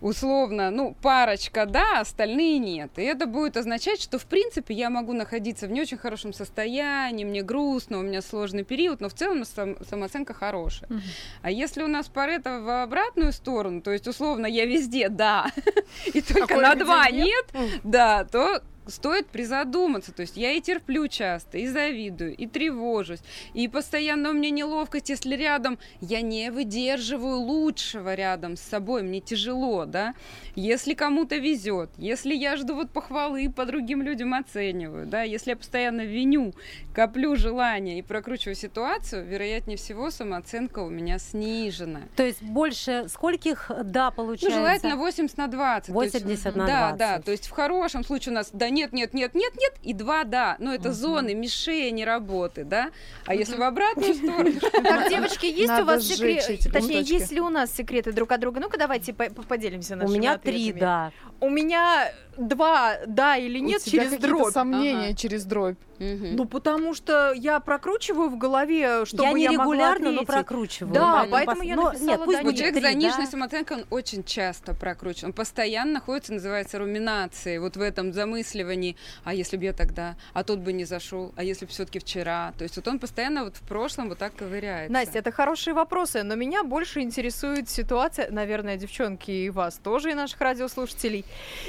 условно, 0.00 0.70
ну, 0.70 0.96
парочка 1.02 1.66
да, 1.66 2.00
остальные 2.00 2.58
нет. 2.58 2.90
И 2.96 3.02
это 3.02 3.26
будет 3.26 3.56
означать, 3.56 4.00
что, 4.00 4.18
в 4.18 4.24
принципе, 4.26 4.74
я 4.74 4.88
могу 4.90 5.12
находиться 5.12 5.66
в 5.66 5.70
не 5.70 5.80
очень 5.82 5.98
хорошем 5.98 6.32
состоянии, 6.32 7.24
мне 7.24 7.42
грустно, 7.42 7.98
у 7.98 8.02
меня 8.02 8.22
сложный 8.22 8.64
период, 8.64 9.00
но 9.00 9.08
в 9.08 9.14
целом 9.14 9.44
сам- 9.44 9.76
самооценка 9.84 10.32
хорошая. 10.34 10.88
Мгм. 10.88 11.02
А 11.42 11.50
если 11.50 11.82
у 11.82 11.88
нас 11.88 12.08
Паретта 12.08 12.60
в 12.60 12.82
обратную 12.82 13.32
сторону, 13.32 13.82
то 13.82 13.90
есть, 13.92 14.08
условно, 14.08 14.46
я 14.46 14.64
везде 14.64 15.08
да, 15.08 15.46
и 16.14 16.22
только 16.22 16.46
кое-где 16.46 16.66
на 16.66 16.74
два 16.76 17.10
нет, 17.10 17.46
да, 17.84 18.24
то 18.24 18.62
стоит 18.90 19.28
призадуматься. 19.28 20.12
То 20.12 20.22
есть 20.22 20.36
я 20.36 20.52
и 20.52 20.60
терплю 20.60 21.08
часто, 21.08 21.58
и 21.58 21.66
завидую, 21.66 22.34
и 22.36 22.46
тревожусь, 22.46 23.20
и 23.54 23.68
постоянно 23.68 24.30
у 24.30 24.32
меня 24.32 24.50
неловкость, 24.50 25.08
если 25.10 25.34
рядом 25.36 25.78
я 26.00 26.20
не 26.20 26.50
выдерживаю 26.50 27.38
лучшего 27.38 28.14
рядом 28.14 28.56
с 28.56 28.60
собой, 28.60 29.02
мне 29.02 29.20
тяжело, 29.20 29.84
да. 29.84 30.14
Если 30.54 30.94
кому-то 30.94 31.36
везет, 31.36 31.90
если 31.96 32.34
я 32.34 32.56
жду 32.56 32.74
вот 32.74 32.90
похвалы, 32.90 33.50
по 33.50 33.64
другим 33.66 34.02
людям 34.02 34.34
оцениваю, 34.34 35.06
да, 35.06 35.22
если 35.22 35.50
я 35.50 35.56
постоянно 35.56 36.02
виню, 36.02 36.52
коплю 36.94 37.36
желания 37.36 37.98
и 37.98 38.02
прокручиваю 38.02 38.54
ситуацию, 38.54 39.24
вероятнее 39.26 39.76
всего 39.76 40.10
самооценка 40.10 40.80
у 40.80 40.88
меня 40.90 41.18
снижена. 41.18 42.02
то 42.16 42.24
есть 42.24 42.42
больше 42.42 43.06
скольких 43.08 43.70
да 43.84 44.06
Ну, 44.10 44.12
получается? 44.16 44.58
желательно 44.58 44.96
80 44.96 45.36
на 45.38 45.46
20. 45.46 45.94
то 45.94 46.02
есть, 46.02 46.14
80 46.14 46.56
на 46.56 46.66
да, 46.66 46.78
20. 46.90 46.98
Да, 46.98 47.18
то 47.20 47.30
есть 47.32 47.46
в 47.46 47.50
хорошем 47.50 48.04
случае 48.04 48.32
у 48.32 48.34
нас 48.34 48.50
да, 48.52 48.68
нет, 48.80 48.92
нет, 48.92 49.12
нет, 49.14 49.34
нет, 49.34 49.52
нет, 49.58 49.72
и 49.82 49.92
два 49.92 50.24
да. 50.24 50.56
Но 50.58 50.72
это 50.74 50.88
Мгм. 50.88 50.94
зоны 50.94 51.34
мишени 51.34 52.02
работы, 52.02 52.64
да. 52.64 52.90
А 53.26 53.34
если 53.34 53.56
в 53.56 53.62
обратную 53.62 54.14
сторону, 54.14 54.52
Так, 54.72 55.10
девочки, 55.10 55.46
есть 55.46 55.72
у 55.80 55.84
вас 55.84 56.04
секреты? 56.04 56.58
Точнее, 56.70 57.02
есть 57.02 57.30
ли 57.32 57.40
у 57.40 57.48
нас 57.50 57.70
секреты 57.72 58.12
друг 58.12 58.32
от 58.32 58.40
друга? 58.40 58.60
Ну-ка, 58.60 58.78
давайте 58.78 59.12
по- 59.12 59.30
по- 59.30 59.42
поделимся 59.42 59.94
У 59.94 59.98
нашими 59.98 60.18
меня 60.18 60.38
три 60.38 60.72
да. 60.72 61.12
У 61.40 61.48
меня 61.50 62.12
два 62.36 62.96
да 63.06 63.36
или 63.36 63.58
У 63.60 63.64
нет 63.64 63.84
через 63.84 64.12
дробь. 64.18 64.52
сомнения 64.52 65.14
через 65.14 65.44
дробь. 65.44 65.76
Мгм. 66.00 66.34
Ну, 66.36 66.46
потому 66.46 66.94
что 66.94 67.32
я 67.34 67.60
прокручиваю 67.60 68.30
в 68.30 68.38
голове, 68.38 69.04
чтобы 69.04 69.38
я 69.38 69.44
я, 69.44 69.50
не 69.50 69.56
могла 69.58 69.74
регулярно, 69.74 70.12
но 70.12 70.24
прокручиваю. 70.24 70.94
Да, 70.94 71.00
Нормально 71.00 71.30
поэтому 71.30 71.62
пос- 71.62 71.66
я 71.66 71.76
но- 71.76 71.82
написала, 71.92 72.08
Нет, 72.08 72.20
пусть 72.24 72.38
да, 72.38 72.42
будет 72.44 72.56
человек 72.56 72.74
с 72.76 72.80
три, 72.80 72.90
заниженной 72.90 73.24
да. 73.26 73.30
самооценкой, 73.30 73.76
он 73.76 73.84
очень 73.90 74.24
часто 74.24 74.74
прокручивает. 74.74 75.24
Он 75.24 75.32
постоянно 75.34 75.92
находится, 75.92 76.32
называется, 76.32 76.78
руминацией. 76.78 77.58
Вот 77.58 77.76
в 77.76 77.82
этом 77.82 78.12
замысливании. 78.14 78.96
А 79.24 79.34
если 79.34 79.58
бы 79.58 79.64
я 79.64 79.72
тогда? 79.74 80.16
А 80.32 80.42
тот 80.42 80.60
бы 80.60 80.72
не 80.72 80.84
зашел? 80.84 81.32
А 81.36 81.44
если 81.44 81.66
бы 81.66 81.70
все-таки 81.70 81.98
вчера? 81.98 82.54
То 82.56 82.64
есть 82.64 82.76
вот 82.76 82.88
он 82.88 82.98
постоянно 82.98 83.44
вот 83.44 83.56
в 83.56 83.62
прошлом 83.68 84.08
вот 84.08 84.18
так 84.18 84.34
ковыряется. 84.34 84.90
Настя, 84.92 85.18
это 85.18 85.30
хорошие 85.32 85.74
вопросы, 85.74 86.22
но 86.22 86.34
меня 86.34 86.64
больше 86.64 87.00
интересует 87.02 87.68
ситуация, 87.68 88.30
наверное, 88.30 88.76
девчонки, 88.78 89.30
и 89.30 89.50
вас 89.50 89.78
тоже, 89.82 90.12
и 90.12 90.14
наших 90.14 90.40
радиослушателей. 90.40 91.26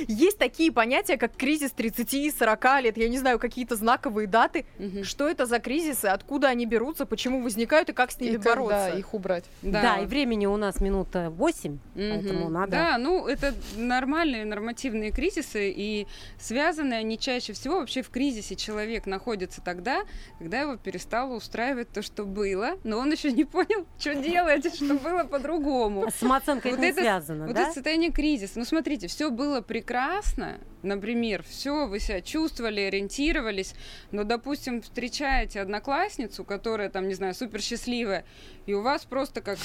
Есть 0.08 0.38
такие 0.38 0.72
понятия, 0.72 1.18
как 1.18 1.36
кризис 1.36 1.74
30-40 1.76 2.82
лет, 2.82 2.98
я 2.98 3.10
не 3.10 3.18
знаю, 3.18 3.40
какие-то 3.40 3.76
знаковые 3.76 4.21
даты. 4.28 4.66
Мгм. 4.80 5.04
Что 5.04 5.28
это 5.30 5.46
за 5.46 5.60
кризисы, 5.60 6.06
откуда 6.06 6.48
они 6.50 6.66
берутся, 6.66 7.06
почему 7.06 7.42
возникают 7.42 7.90
и 7.90 7.94
как 7.94 8.12
с 8.12 8.20
ними 8.20 8.34
И 8.34 8.38
когда 8.38 8.56
бороться? 8.56 8.98
их 8.98 9.14
убрать. 9.14 9.46
Да. 9.62 9.98
и 10.00 10.06
времени 10.06 10.46
у 10.46 10.58
нас 10.58 10.80
минута 10.82 11.30
8, 11.30 11.78
поэтому 11.96 12.46
Мгм. 12.46 12.54
надо... 12.54 12.72
Да, 12.72 12.98
ну 12.98 13.28
это 13.28 13.54
нормальные 13.78 14.46
нормативные 14.46 15.12
кризисы, 15.12 15.72
и 15.72 16.08
связаны 16.40 16.94
они 16.94 17.18
чаще 17.18 17.54
всего 17.54 17.80
вообще 17.80 18.02
в 18.02 18.10
кризисе 18.10 18.56
человек 18.56 19.06
находится 19.06 19.62
тогда, 19.62 20.02
когда 20.40 20.62
его 20.62 20.76
перестало 20.78 21.36
устраивать 21.36 21.90
то, 21.92 22.02
что 22.02 22.26
было, 22.26 22.78
но 22.84 22.98
он 22.98 23.12
еще 23.12 23.32
не 23.32 23.46
понял, 23.46 23.86
что 24.00 24.16
делать, 24.16 24.66
и 24.66 24.70
что 24.70 24.96
было 24.96 25.24
по-другому. 25.24 26.10
С 26.10 26.16
самооценкой 26.16 26.72
Вот 26.72 26.80
это- 26.84 27.02
связано, 27.02 27.46
Вот 27.48 27.56
да? 27.56 27.64
это 27.64 27.74
состояние 27.74 28.12
кризиса. 28.12 28.54
Ну, 28.60 28.66
смотрите, 28.66 29.08
все 29.08 29.30
было 29.30 29.62
прекрасно, 29.62 30.60
например, 30.84 31.44
все, 31.48 31.86
вы 31.88 32.00
себя 32.00 32.22
чувствовали, 32.22 32.82
ориентировались, 32.82 33.76
но, 34.12 34.24
допустим, 34.24 34.82
встречаете 34.82 35.62
одноклассницу, 35.62 36.44
которая 36.44 36.90
там, 36.90 37.08
не 37.08 37.14
знаю, 37.14 37.34
супер 37.34 37.62
счастливая, 37.62 38.26
и 38.66 38.74
у 38.74 38.82
вас 38.82 39.06
просто 39.06 39.42
как 39.42 39.58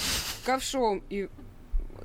ковшом, 0.44 1.02
и 1.10 1.28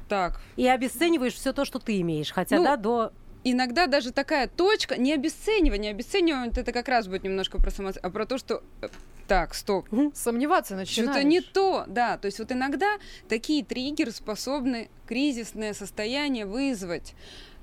так, 0.07 0.41
И 0.57 0.67
обесцениваешь 0.67 1.33
все 1.33 1.53
то, 1.53 1.63
что 1.63 1.79
ты 1.79 2.01
имеешь, 2.01 2.31
хотя, 2.31 2.57
Ну, 2.57 2.63
да, 2.63 2.75
до... 2.75 3.13
иногда 3.45 3.87
даже 3.87 4.11
такая 4.11 4.47
точка, 4.47 4.97
не 4.97 5.13
обесценивание, 5.13 5.91
обесценивание 5.91 6.51
это 6.53 6.71
как 6.73 6.89
раз 6.89 7.07
будет 7.07 7.23
немножко 7.23 7.57
про 7.57 7.71
самооценку, 7.71 8.07
а 8.07 8.11
про 8.11 8.25
то, 8.25 8.37
что 8.37 8.61
э, 8.81 8.89
так, 9.27 9.53
стоп, 9.53 9.87
Сомневаться 10.13 10.75
начинаешь. 10.75 11.11
что-то 11.11 11.25
не 11.25 11.39
то, 11.39 11.85
да, 11.87 12.17
то 12.17 12.25
есть 12.25 12.39
вот 12.39 12.51
иногда 12.51 12.97
такие 13.29 13.63
триггеры 13.63 14.11
способны 14.11 14.89
кризисное 15.07 15.73
состояние 15.73 16.45
вызвать. 16.45 17.13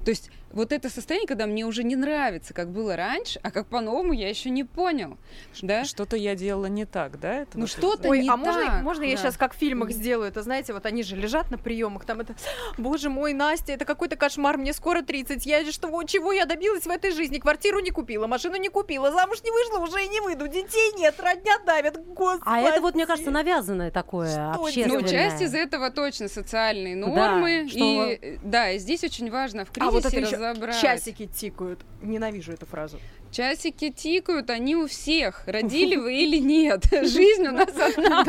То 0.04 0.10
есть 0.10 0.30
вот 0.52 0.72
это 0.72 0.88
состояние, 0.90 1.26
когда 1.28 1.46
мне 1.46 1.64
уже 1.66 1.84
не 1.84 1.96
нравится, 1.96 2.54
как 2.54 2.70
было 2.70 2.96
раньше, 2.96 3.38
а 3.42 3.50
как 3.50 3.66
по-новому 3.66 4.12
я 4.12 4.28
еще 4.28 4.50
не 4.50 4.64
понял, 4.64 5.18
да? 5.62 5.84
Что-то 5.84 6.16
я 6.16 6.34
делала 6.34 6.66
не 6.66 6.84
так, 6.84 7.20
да? 7.20 7.42
Это 7.42 7.58
Ну 7.58 7.62
вот 7.62 7.70
что-то? 7.70 8.08
Ой, 8.08 8.22
не 8.22 8.28
а 8.30 8.36
можно, 8.36 8.64
так, 8.64 8.82
можно 8.82 9.04
я 9.04 9.16
да. 9.16 9.22
сейчас 9.22 9.36
как 9.36 9.54
в 9.54 9.58
фильмах 9.58 9.90
сделаю? 9.90 10.28
Это 10.28 10.42
знаете, 10.42 10.72
вот 10.72 10.86
они 10.86 11.02
же 11.02 11.16
лежат 11.16 11.50
на 11.50 11.58
приемах, 11.58 12.04
там 12.04 12.20
это, 12.20 12.34
боже 12.78 13.10
мой, 13.10 13.32
Настя, 13.32 13.72
это 13.72 13.84
какой-то 13.84 14.16
кошмар, 14.16 14.56
мне 14.56 14.72
скоро 14.72 15.02
30, 15.02 15.44
я 15.46 15.64
же 15.64 15.72
что, 15.72 16.02
чего 16.04 16.32
я 16.32 16.46
добилась 16.46 16.84
в 16.84 16.90
этой 16.90 17.12
жизни? 17.12 17.38
Квартиру 17.38 17.80
не 17.80 17.90
купила, 17.90 18.26
машину 18.26 18.56
не 18.56 18.68
купила, 18.68 19.10
замуж 19.12 19.42
не 19.44 19.50
вышла, 19.50 19.78
уже 19.84 20.04
и 20.04 20.08
не 20.08 20.20
выйду, 20.20 20.48
детей 20.48 20.92
нет, 20.96 21.14
родня 21.20 21.58
давят, 21.66 22.02
господи. 22.14 22.42
А 22.46 22.60
это 22.60 22.80
вот, 22.80 22.94
мне 22.94 23.06
кажется, 23.06 23.30
навязанное 23.30 23.90
такое 23.90 24.28
Что 24.30 24.54
Ну, 24.56 24.64
общественное. 24.66 25.08
часть 25.08 25.42
из 25.42 25.54
этого 25.54 25.90
точно 25.90 26.28
социальные 26.28 26.96
Да, 26.96 27.06
нормы. 27.08 27.66
что- 27.68 27.78
И 27.78 28.18
э, 28.20 28.38
да, 28.42 28.70
и 28.70 28.78
здесь 28.78 29.04
очень 29.04 29.30
важно 29.30 29.64
в 29.64 29.68
А 29.78 29.90
вот 29.90 30.04
это 30.04 30.37
разобрать. 30.38 30.80
часики 30.80 31.26
тикают. 31.26 31.80
Ненавижу 32.02 32.52
эту 32.52 32.66
фразу. 32.66 32.98
Часики 33.30 33.90
тикают, 33.90 34.48
они 34.48 34.74
у 34.74 34.86
всех. 34.86 35.42
Родили 35.46 35.96
вы 36.04 36.14
или 36.22 36.38
нет. 36.38 36.84
Жизнь 36.90 37.46
у 37.46 37.52
нас 37.52 37.68
одна. 37.76 38.24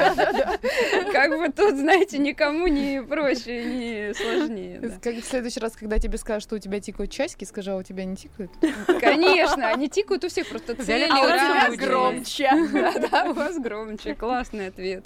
Как 1.13 1.37
бы 1.37 1.47
тут, 1.49 1.77
знаете, 1.77 2.17
никому 2.17 2.67
не 2.67 3.01
проще, 3.01 3.63
не 3.63 4.13
сложнее. 4.13 4.99
в 5.01 5.23
следующий 5.25 5.59
раз, 5.61 5.75
когда 5.77 5.99
тебе 5.99 6.17
скажут, 6.17 6.43
что 6.43 6.55
у 6.55 6.59
тебя 6.59 6.81
тикают 6.81 7.11
часики, 7.11 7.45
скажи, 7.45 7.71
а 7.71 7.77
у 7.77 7.83
тебя 7.83 8.03
не 8.03 8.17
тикают? 8.17 8.51
Конечно, 8.99 9.69
они 9.69 9.87
тикают 9.89 10.25
у 10.25 10.27
всех, 10.27 10.47
просто 10.49 10.75
цели 10.75 11.07
А 11.09 11.21
у 11.21 11.27
разные. 11.27 11.77
громче. 11.77 12.49
Да, 12.73 12.93
да, 13.09 13.29
у 13.29 13.33
вас 13.33 13.57
громче. 13.57 14.15
Классный 14.15 14.67
ответ. 14.67 15.05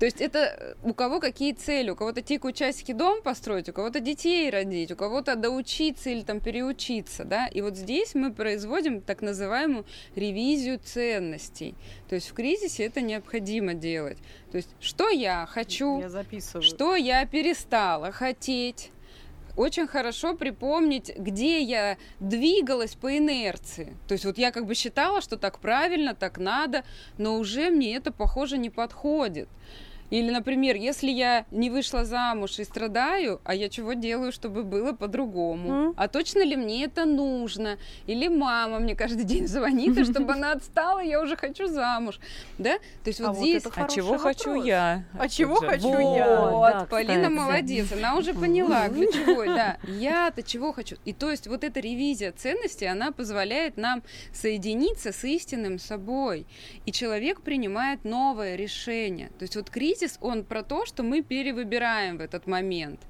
То 0.00 0.06
есть 0.06 0.22
это 0.22 0.38
э, 0.38 0.74
у 0.82 0.94
кого 0.94 1.20
какие 1.20 1.52
цели? 1.52 1.90
У 1.90 1.94
кого-то 1.94 2.22
тикают 2.22 2.56
часики 2.56 2.92
дом 2.92 3.20
построить, 3.20 3.68
у 3.68 3.74
кого-то 3.74 4.00
детей 4.00 4.48
родить, 4.48 4.90
у 4.90 4.96
кого-то 4.96 5.36
доучиться 5.36 6.08
или 6.08 6.22
там 6.22 6.40
переучиться, 6.40 7.24
да? 7.24 7.46
И 7.48 7.60
вот 7.60 7.76
здесь 7.76 8.14
мы 8.14 8.32
производим 8.32 9.02
так 9.02 9.20
называемую 9.20 9.84
ревизию 10.16 10.78
ценностей. 10.78 11.74
То 12.08 12.14
есть 12.14 12.30
в 12.30 12.32
кризисе 12.32 12.86
это 12.86 13.02
необходимо 13.02 13.74
делать. 13.74 14.16
То 14.50 14.56
есть 14.56 14.70
что 14.80 15.10
я 15.10 15.44
хочу, 15.44 16.00
Я 16.00 16.08
записываю. 16.08 16.62
что 16.62 16.96
я 16.96 17.26
перестала 17.26 18.10
хотеть. 18.10 18.90
Очень 19.54 19.86
хорошо 19.86 20.34
припомнить, 20.34 21.14
где 21.14 21.60
я 21.60 21.98
двигалась 22.20 22.94
по 22.94 23.18
инерции. 23.18 23.94
То 24.08 24.12
есть 24.12 24.24
вот 24.24 24.38
я 24.38 24.50
как 24.50 24.64
бы 24.64 24.74
считала, 24.74 25.20
что 25.20 25.36
так 25.36 25.58
правильно, 25.58 26.14
так 26.14 26.38
надо, 26.38 26.84
но 27.18 27.36
уже 27.36 27.68
мне 27.68 27.96
это, 27.96 28.12
похоже, 28.12 28.56
не 28.56 28.70
подходит. 28.70 29.50
Или, 30.10 30.30
например, 30.30 30.76
если 30.76 31.10
я 31.10 31.46
не 31.50 31.70
вышла 31.70 32.04
замуж 32.04 32.58
и 32.58 32.64
страдаю, 32.64 33.40
а 33.44 33.54
я 33.54 33.68
чего 33.68 33.92
делаю, 33.92 34.32
чтобы 34.32 34.64
было 34.64 34.92
по-другому? 34.92 35.72
М. 35.72 35.94
А 35.96 36.08
точно 36.08 36.44
ли 36.44 36.56
мне 36.56 36.84
это 36.84 37.04
нужно? 37.04 37.78
Или 38.06 38.28
мама 38.28 38.80
мне 38.80 38.96
каждый 38.96 39.24
день 39.24 39.46
звонит, 39.46 39.96
и 39.96 40.04
чтобы 40.04 40.32
она 40.32 40.52
отстала, 40.52 41.00
я 41.00 41.20
уже 41.22 41.36
хочу 41.36 41.66
замуж. 41.66 42.18
Да? 42.58 42.78
То 43.04 43.08
есть 43.10 43.20
А 43.20 43.32
вот 43.32 43.38
здесь... 43.38 43.62
А 43.76 43.88
чего 43.88 44.18
хочу 44.18 44.54
я? 44.54 45.04
А 45.18 45.28
чего 45.28 45.56
хочу 45.56 45.98
я? 46.16 46.50
Вот, 46.50 46.72
да, 46.72 46.86
Полина 46.90 47.14
кстати. 47.14 47.32
молодец, 47.32 47.92
она 47.92 48.16
уже 48.16 48.34
поняла 48.34 48.88
ключевой, 48.88 49.46
да. 49.46 49.78
Я-то 49.86 50.42
чего 50.42 50.72
хочу? 50.72 50.96
И 51.04 51.12
то 51.12 51.30
есть 51.30 51.46
вот 51.46 51.62
эта 51.64 51.80
ревизия 51.80 52.32
ценностей, 52.32 52.86
она 52.86 53.12
позволяет 53.12 53.76
нам 53.76 54.02
соединиться 54.32 55.12
с 55.12 55.24
истинным 55.24 55.78
собой. 55.78 56.46
И 56.86 56.92
человек 56.92 57.42
принимает 57.42 58.04
новое 58.04 58.56
решение. 58.56 59.28
То 59.38 59.42
есть 59.42 59.56
вот 59.56 59.70
кризис, 59.70 59.99
он 60.20 60.44
про 60.44 60.62
то, 60.62 60.86
что 60.86 61.02
мы 61.02 61.22
перевыбираем 61.22 62.18
в 62.18 62.20
этот 62.20 62.46
момент. 62.46 63.00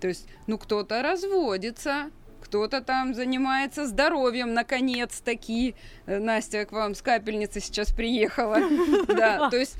То 0.00 0.08
есть, 0.08 0.26
ну, 0.46 0.58
кто-то 0.58 1.02
разводится, 1.02 2.10
кто-то 2.42 2.80
там 2.80 3.14
занимается 3.14 3.86
здоровьем, 3.86 4.52
наконец-таки. 4.52 5.74
Э, 6.06 6.18
Настя 6.18 6.66
к 6.66 6.72
вам 6.72 6.94
с 6.94 7.02
капельницы 7.02 7.60
сейчас 7.60 7.92
приехала. 7.92 8.58
Да, 9.06 9.48
то 9.50 9.56
есть 9.56 9.76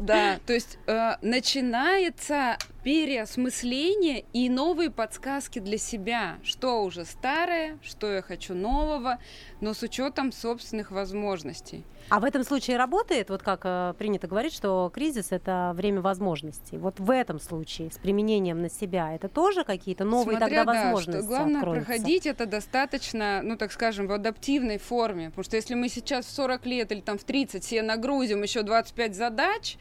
да, 0.00 0.38
то 0.46 0.52
есть 0.52 0.78
э, 0.86 1.16
начинается 1.20 2.56
переосмысление 2.82 4.24
и 4.32 4.48
новые 4.48 4.90
подсказки 4.90 5.58
для 5.58 5.78
себя, 5.78 6.38
что 6.42 6.82
уже 6.82 7.04
старое, 7.04 7.78
что 7.82 8.10
я 8.10 8.22
хочу 8.22 8.54
нового, 8.54 9.18
но 9.60 9.74
с 9.74 9.82
учетом 9.82 10.32
собственных 10.32 10.90
возможностей. 10.90 11.84
А 12.08 12.20
в 12.20 12.24
этом 12.24 12.44
случае 12.44 12.76
работает, 12.76 13.30
вот 13.30 13.42
как 13.42 13.60
э, 13.64 13.94
принято 13.96 14.26
говорить, 14.26 14.52
что 14.52 14.90
кризис 14.92 15.32
это 15.32 15.72
время 15.74 16.00
возможностей. 16.00 16.76
Вот 16.76 17.00
в 17.00 17.10
этом 17.10 17.40
случае 17.40 17.90
с 17.90 17.98
применением 17.98 18.60
на 18.60 18.68
себя 18.68 19.14
это 19.14 19.28
тоже 19.28 19.64
какие-то 19.64 20.04
новые 20.04 20.36
Смотря, 20.36 20.58
тогда 20.58 20.72
да, 20.72 20.82
возможности 20.84 21.20
что 21.22 21.28
главное 21.28 21.56
откроются? 21.60 21.86
проходить 21.86 22.26
это 22.26 22.46
достаточно, 22.46 23.40
ну 23.42 23.56
так 23.56 23.72
скажем, 23.72 24.06
в 24.06 24.12
адаптивной 24.12 24.78
форме, 24.78 25.30
потому 25.30 25.44
что 25.44 25.56
если 25.56 25.74
мы 25.74 25.88
сейчас 25.88 26.26
в 26.26 26.30
40 26.30 26.66
лет 26.66 26.92
или 26.92 27.00
там 27.00 27.18
в 27.18 27.24
30 27.24 27.64
себе 27.64 27.82
нагрузим 27.82 28.42
еще 28.42 28.62
25 28.62 29.14
задач, 29.14 29.76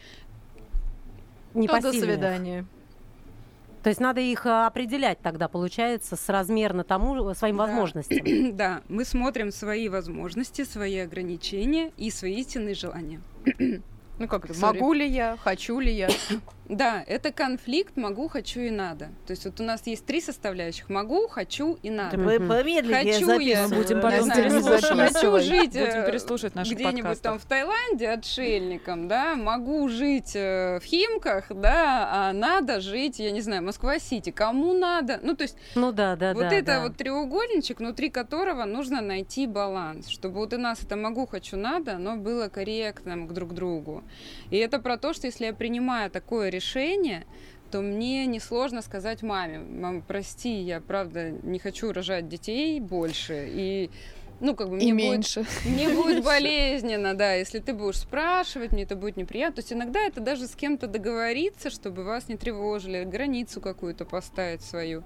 Не 1.54 1.68
Ну, 1.68 1.82
до 1.82 1.92
свидания. 1.92 2.66
То 3.84 3.90
есть 3.90 4.00
надо 4.00 4.22
их 4.22 4.46
э, 4.46 4.66
определять 4.66 5.22
тогда, 5.22 5.48
получается, 5.48 6.16
соразмерно 6.16 6.84
тому 6.84 7.30
э, 7.30 7.34
своим 7.34 7.58
Да. 7.58 7.66
возможностям. 7.68 8.20
да, 8.56 8.82
мы 8.90 9.06
смотрим 9.06 9.52
свои 9.52 9.90
возможности, 9.90 10.64
свои 10.64 10.98
ограничения 11.00 11.92
и 11.98 12.12
свои 12.12 12.36
истинные 12.36 12.76
желания. 12.76 13.22
Ну 14.20 14.28
как 14.28 14.46
это? 14.46 14.54
Sorry. 14.54 14.74
Могу 14.74 14.94
ли 14.94 15.08
я? 15.08 15.38
Хочу 15.44 15.80
ли 15.80 15.92
я? 15.92 16.10
Да, 16.70 17.04
это 17.06 17.34
конфликт 17.34 17.98
могу, 17.98 18.30
хочу 18.30 18.62
и 18.62 18.70
надо. 18.70 19.10
То 19.28 19.32
есть 19.32 19.44
вот 19.44 19.60
у 19.60 19.64
нас 19.64 19.86
есть 19.88 20.06
три 20.06 20.22
составляющих: 20.22 20.88
могу, 20.88 21.28
хочу 21.28 21.78
и 21.84 21.90
надо. 21.90 22.18
Вы 22.18 22.40
помедленнее 22.40 23.14
Хочу 23.16 23.40
я, 23.40 23.68
Мы 23.68 23.76
будем 23.76 24.00
потом 24.00 24.24
знаю, 24.24 24.50
переслушивать. 24.50 25.14
хочу 25.14 25.40
жить 25.40 25.72
Будем 25.74 25.84
э, 25.84 26.06
переслушивать 26.06 26.56
наших 26.56 26.76
где-нибудь 26.76 27.22
там 27.22 27.34
подкастов. 27.34 27.44
в 27.44 27.46
Таиланде 27.46 28.10
отшельником, 28.10 29.10
да, 29.10 29.36
могу 29.36 29.90
жить 29.90 30.32
э, 30.34 30.80
в 30.80 30.86
Химках, 30.86 31.48
да, 31.50 32.08
а 32.10 32.32
надо 32.32 32.80
жить, 32.80 33.20
я 33.20 33.32
не 33.32 33.42
знаю, 33.42 33.64
Москва-Сити. 33.64 34.30
Кому 34.30 34.72
надо? 34.72 35.20
Ну, 35.22 35.36
то 35.36 35.42
есть 35.44 35.58
Ну 35.76 35.92
да, 35.92 36.16
да, 36.16 36.34
вот 36.34 36.44
да. 36.44 36.56
это 36.56 36.66
да. 36.68 36.82
вот 36.84 36.96
треугольничек, 36.96 37.80
внутри 37.80 38.10
которого 38.10 38.64
нужно 38.64 39.02
найти 39.02 39.46
баланс, 39.46 40.08
чтобы 40.08 40.36
вот 40.36 40.54
у 40.54 40.58
нас 40.58 40.82
это 40.82 40.96
могу, 40.96 41.26
хочу, 41.26 41.58
надо, 41.58 41.96
оно 41.96 42.16
было 42.16 42.48
корректным 42.48 43.28
к 43.28 43.34
друг 43.34 43.54
другу. 43.54 44.01
И 44.50 44.58
это 44.58 44.80
про 44.80 44.98
то, 44.98 45.14
что 45.14 45.28
если 45.28 45.46
я 45.46 45.54
принимаю 45.54 46.10
такое 46.10 46.50
решение, 46.50 47.26
то 47.72 47.82
мне 47.82 48.26
несложно 48.26 48.82
сказать 48.82 49.24
маме, 49.24 49.60
мам, 49.60 50.02
прости, 50.02 50.62
я 50.62 50.82
правда 50.82 51.32
не 51.32 51.58
хочу 51.58 51.94
рожать 51.94 52.28
детей 52.28 52.80
больше, 52.80 53.48
и 53.50 53.90
ну, 54.42 54.56
как 54.56 54.70
бы 54.70 54.80
И 54.80 54.92
мне 54.92 54.94
будет 54.94 55.12
меньше. 55.12 55.46
Мне 55.66 55.90
будет 55.96 56.24
болезненно, 56.24 57.14
да, 57.14 57.36
если 57.36 57.60
ты 57.60 57.74
будешь 57.74 58.00
спрашивать, 58.00 58.72
мне 58.72 58.84
это 58.84 58.96
будет 58.96 59.16
неприятно. 59.16 59.58
То 59.58 59.60
есть 59.62 59.72
иногда 59.72 60.00
это 60.00 60.20
даже 60.20 60.48
с 60.48 60.56
кем-то 60.56 60.88
договориться, 60.88 61.70
чтобы 61.70 62.04
вас 62.04 62.28
не 62.28 62.38
тревожили, 62.38 63.04
границу 63.04 63.62
какую-то 63.62 64.04
поставить 64.04 64.64
свою 64.64 65.04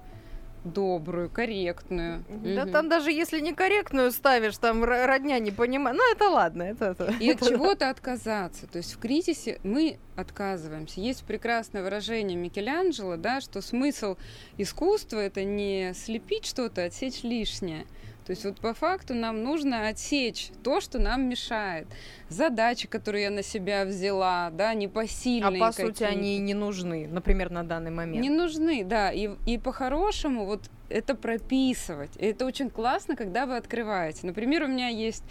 добрую, 0.72 1.30
корректную. 1.30 2.24
Да 2.28 2.64
Мгм. 2.64 2.72
там 2.72 2.88
даже 2.88 3.10
если 3.10 3.40
некорректную 3.40 4.10
ставишь, 4.12 4.58
там 4.58 4.84
родня 4.84 5.38
не 5.38 5.50
понимает. 5.50 5.96
Ну, 5.96 6.12
это 6.12 6.28
ладно, 6.28 6.62
это... 6.62 6.96
это. 6.98 7.14
И 7.20 7.30
от 7.30 7.40
чего-то 7.40 7.90
отказаться. 7.90 8.66
То 8.66 8.78
есть 8.78 8.94
в 8.94 8.98
кризисе 8.98 9.60
мы 9.62 9.98
отказываемся. 10.16 11.00
Есть 11.00 11.24
прекрасное 11.24 11.82
выражение 11.82 12.36
Микеланджело, 12.36 13.16
да, 13.16 13.40
что 13.40 13.60
смысл 13.60 14.16
искусства 14.58 15.20
это 15.20 15.44
не 15.44 15.92
слепить 15.94 16.46
что-то, 16.46 16.82
а 16.82 16.86
отсечь 16.86 17.22
лишнее. 17.22 17.86
То 18.26 18.32
есть 18.32 18.44
вот 18.44 18.58
по 18.58 18.74
факту 18.74 19.14
нам 19.14 19.44
нужно 19.44 19.86
отсечь 19.86 20.50
то, 20.64 20.80
что 20.80 20.98
нам 20.98 21.28
мешает. 21.28 21.86
Задачи, 22.28 22.88
которые 22.88 23.24
я 23.24 23.30
на 23.30 23.44
себя 23.44 23.84
взяла, 23.84 24.50
да, 24.50 24.70
А 24.70 24.74
непосильные 24.74 25.60
по 25.60 25.70
сути 25.70 26.02
они 26.02 26.38
не 26.38 26.52
нужны, 26.52 27.06
например, 27.06 27.50
на 27.50 27.62
данный 27.62 27.92
момент. 27.92 28.20
Не 28.20 28.30
нужны, 28.30 28.82
да. 28.84 29.12
И, 29.12 29.30
и 29.46 29.58
по-хорошему 29.58 30.44
вот 30.44 30.62
это 30.88 31.14
прописывать. 31.14 32.10
И 32.16 32.26
это 32.26 32.46
очень 32.46 32.68
классно, 32.68 33.14
когда 33.14 33.46
вы 33.46 33.56
открываете. 33.56 34.26
Например, 34.26 34.64
у 34.64 34.66
меня 34.66 34.88
есть 34.88 35.22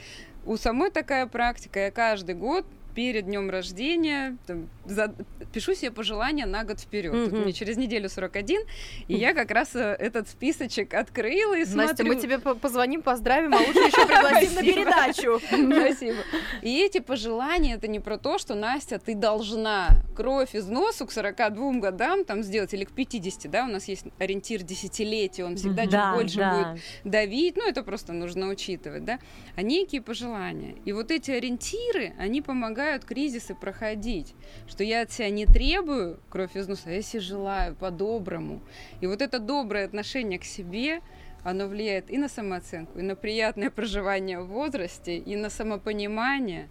у 0.45 0.55
самой 0.55 0.89
такая 0.89 1.27
практика. 1.27 1.79
Я 1.81 1.91
каждый 1.91 2.35
год 2.35 2.65
перед 2.95 3.25
днем 3.25 3.49
рождения 3.49 4.37
там, 4.47 4.69
за- 4.85 5.13
пишу 5.53 5.75
себе 5.75 5.91
пожелания 5.91 6.45
на 6.45 6.63
год 6.63 6.79
вперед. 6.79 7.13
Мгм. 7.13 7.41
мне 7.41 7.53
через 7.53 7.75
неделю 7.77 8.09
41, 8.09 8.61
и 9.09 9.15
я 9.15 9.33
как 9.33 9.51
раз 9.51 9.75
э, 9.75 9.79
этот 9.99 10.29
списочек 10.29 10.93
открыла 10.93 11.55
и 11.55 11.59
Настя, 11.65 11.97
смотрю. 11.97 12.05
мы 12.07 12.15
тебе 12.15 12.39
по- 12.39 12.55
позвоним, 12.55 13.01
поздравим, 13.01 13.53
а 13.53 13.57
лучше 13.57 13.79
еще 13.79 14.07
пригласим 14.07 14.53
на 14.55 14.61
передачу. 14.61 15.39
Спасибо. 15.45 16.17
И 16.61 16.79
эти 16.79 16.99
пожелания 16.99 17.75
это 17.75 17.87
не 17.87 17.99
про 17.99 18.17
то, 18.17 18.37
что 18.37 18.55
Настя, 18.55 18.97
ты 18.97 19.13
должна 19.13 19.89
кровь 20.15 20.55
из 20.55 20.67
носу 20.67 21.05
к 21.05 21.11
42 21.11 21.73
годам 21.79 22.23
там 22.23 22.41
сделать 22.43 22.73
или 22.73 22.85
к 22.85 22.91
50, 22.93 23.51
да, 23.51 23.65
у 23.65 23.67
нас 23.67 23.87
есть 23.89 24.05
ориентир 24.19 24.63
десятилетия, 24.63 25.43
он 25.43 25.57
всегда 25.57 25.83
чуть 25.83 25.91
Да, 25.91 26.13
больше 26.13 26.37
да. 26.37 26.71
будет 26.73 26.81
давить, 27.03 27.57
ну 27.57 27.67
это 27.67 27.83
просто 27.83 28.13
нужно 28.13 28.47
учитывать, 28.47 29.03
да, 29.03 29.19
а 29.57 29.61
некие 29.61 30.01
пожелания. 30.01 30.75
И 30.85 30.93
вот 30.93 31.11
эти 31.11 31.31
ориентиры, 31.31 32.13
они 32.17 32.41
помогают 32.41 32.84
кризисы 33.05 33.55
проходить, 33.55 34.33
что 34.67 34.83
я 34.83 35.01
от 35.01 35.11
себя 35.11 35.29
не 35.29 35.45
требую 35.45 36.19
кровь 36.29 36.55
из 36.55 36.67
носа, 36.67 36.83
а 36.87 36.91
я 36.91 37.01
себе 37.01 37.21
желаю 37.21 37.75
по-доброму. 37.75 38.61
И 39.01 39.07
вот 39.07 39.21
это 39.21 39.39
доброе 39.39 39.85
отношение 39.85 40.39
к 40.39 40.45
себе, 40.45 41.01
оно 41.43 41.67
влияет 41.67 42.09
и 42.09 42.17
на 42.17 42.27
самооценку, 42.27 42.99
и 42.99 43.01
на 43.01 43.15
приятное 43.15 43.69
проживание 43.69 44.39
в 44.39 44.47
возрасте, 44.47 45.17
и 45.17 45.35
на 45.35 45.49
самопонимание, 45.49 46.69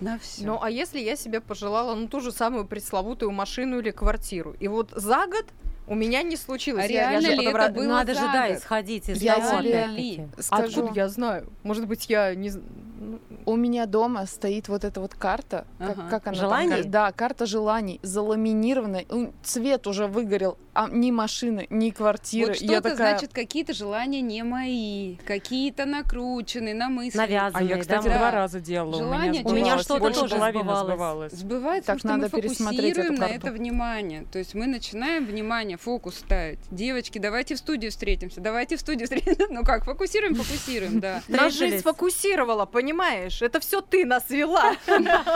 на 0.00 0.18
все. 0.18 0.46
Ну, 0.46 0.58
а 0.60 0.70
если 0.70 0.98
я 0.98 1.16
себе 1.16 1.40
пожелала, 1.40 1.94
ну, 1.94 2.08
ту 2.08 2.20
же 2.20 2.32
самую 2.32 2.66
пресловутую 2.66 3.32
машину 3.32 3.80
или 3.80 3.90
квартиру, 3.90 4.56
и 4.58 4.68
вот 4.68 4.90
за 4.90 5.26
год 5.26 5.46
у 5.90 5.94
меня 5.94 6.22
не 6.22 6.36
случилось. 6.36 6.84
А 6.84 6.88
Я- 6.88 7.02
я 7.02 7.10
реально 7.10 7.28
же 7.30 7.36
ли 7.36 7.46
это 7.46 7.58
подобра- 7.58 7.74
было 7.74 7.86
Надо 7.86 8.14
же, 8.14 8.20
да, 8.20 8.54
исходить 8.54 9.08
из 9.08 9.20
Я 9.20 9.34
того, 9.36 9.60
тебе. 9.62 10.28
Скажу, 10.38 10.80
Откуда 10.82 10.92
я 11.00 11.08
знаю? 11.08 11.50
Может 11.62 11.86
быть, 11.86 12.08
я 12.08 12.34
не... 12.34 12.50
ну, 12.50 13.18
у 13.46 13.56
меня 13.56 13.86
дома 13.86 14.26
стоит 14.26 14.68
вот 14.68 14.84
эта 14.84 15.00
вот 15.00 15.14
карта, 15.14 15.66
как, 15.78 15.90
Ага. 15.98 16.02
как 16.10 16.12
она 16.12 16.20
там 16.20 16.34
Желаний? 16.34 16.66
говорит? 16.68 16.90
Да, 16.90 17.10
карта 17.12 17.46
желаний, 17.46 17.98
заламинированная. 18.02 19.06
Цвет 19.42 19.86
уже 19.86 20.06
выгорел, 20.06 20.58
а 20.74 20.88
ни 20.88 21.10
машины, 21.10 21.66
ни 21.70 21.90
квартиры. 21.90 22.52
Вот 22.52 22.56
Я 22.60 22.68
что-то, 22.80 22.90
такая, 22.90 23.12
значит, 23.18 23.32
какие-то 23.32 23.72
желания 23.72 24.20
не 24.20 24.42
мои, 24.44 25.16
какие-то 25.26 25.86
накрученные, 25.86 26.74
намысленные. 26.74 27.24
А 27.24 27.44
Навязанные, 27.44 27.68
я, 27.70 27.78
кстати, 27.78 28.04
да, 28.04 28.10
два 28.18 28.18
Да. 28.18 28.30
раза 28.30 28.60
делала. 28.60 28.98
Желание 28.98 29.42
у 29.44 29.52
меня, 29.52 29.78
что-то 29.78 30.00
Больше 30.00 30.20
тоже 30.20 30.36
сбывалось. 30.36 30.80
сбывалось. 30.86 31.32
Сбывается, 31.32 31.86
Так 31.86 31.96
потому 31.96 31.98
что 31.98 32.08
надо 32.08 32.36
мы 32.36 32.42
пересмотреть 32.42 32.94
фокусируем 32.96 33.14
на 33.20 33.24
это 33.26 33.50
внимание. 33.50 34.26
То 34.30 34.38
есть 34.38 34.54
мы 34.54 34.66
начинаем 34.66 35.24
внимание, 35.24 35.76
фокус 35.80 36.16
ставить. 36.16 36.58
Девочки, 36.70 37.18
давайте 37.18 37.54
в 37.54 37.58
студию 37.58 37.90
встретимся, 37.90 38.40
давайте 38.40 38.76
в 38.76 38.80
студию 38.80 39.04
встретимся. 39.06 39.46
Ну 39.50 39.64
как, 39.64 39.84
фокусируем, 39.84 40.34
фокусируем, 40.34 41.00
да. 41.00 41.22
Нас 41.28 41.54
жизнь 41.54 41.78
сфокусировала, 41.78 42.66
понимаешь? 42.66 43.42
Это 43.42 43.58
все 43.60 43.80
ты 43.80 44.04
нас 44.04 44.30
вела. 44.30 44.74